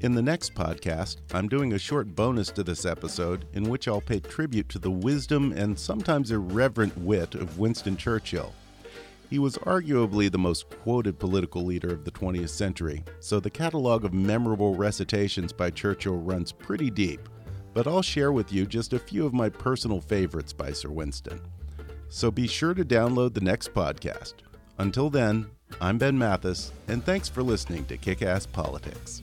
In 0.00 0.14
the 0.14 0.22
next 0.22 0.54
podcast, 0.54 1.16
I'm 1.34 1.48
doing 1.48 1.72
a 1.72 1.78
short 1.78 2.14
bonus 2.14 2.52
to 2.52 2.62
this 2.62 2.86
episode 2.86 3.46
in 3.54 3.64
which 3.68 3.88
I'll 3.88 4.00
pay 4.00 4.20
tribute 4.20 4.68
to 4.68 4.78
the 4.78 4.92
wisdom 4.92 5.50
and 5.50 5.76
sometimes 5.76 6.30
irreverent 6.30 6.96
wit 6.98 7.34
of 7.34 7.58
Winston 7.58 7.96
Churchill. 7.96 8.54
He 9.28 9.40
was 9.40 9.58
arguably 9.58 10.30
the 10.30 10.38
most 10.38 10.70
quoted 10.70 11.18
political 11.18 11.64
leader 11.64 11.92
of 11.92 12.04
the 12.04 12.12
20th 12.12 12.50
century, 12.50 13.02
so 13.18 13.40
the 13.40 13.50
catalog 13.50 14.04
of 14.04 14.14
memorable 14.14 14.76
recitations 14.76 15.52
by 15.52 15.68
Churchill 15.68 16.18
runs 16.18 16.52
pretty 16.52 16.90
deep, 16.90 17.28
but 17.74 17.88
I'll 17.88 18.00
share 18.00 18.30
with 18.30 18.52
you 18.52 18.66
just 18.66 18.92
a 18.92 19.00
few 19.00 19.26
of 19.26 19.34
my 19.34 19.48
personal 19.48 20.00
favorites 20.00 20.52
by 20.52 20.70
Sir 20.70 20.90
Winston. 20.90 21.40
So 22.08 22.30
be 22.30 22.46
sure 22.46 22.72
to 22.72 22.84
download 22.84 23.34
the 23.34 23.40
next 23.40 23.74
podcast. 23.74 24.34
Until 24.78 25.10
then, 25.10 25.50
I'm 25.80 25.98
Ben 25.98 26.16
Mathis, 26.16 26.70
and 26.86 27.04
thanks 27.04 27.28
for 27.28 27.42
listening 27.42 27.84
to 27.86 27.96
Kick 27.96 28.22
Ass 28.22 28.46
Politics. 28.46 29.22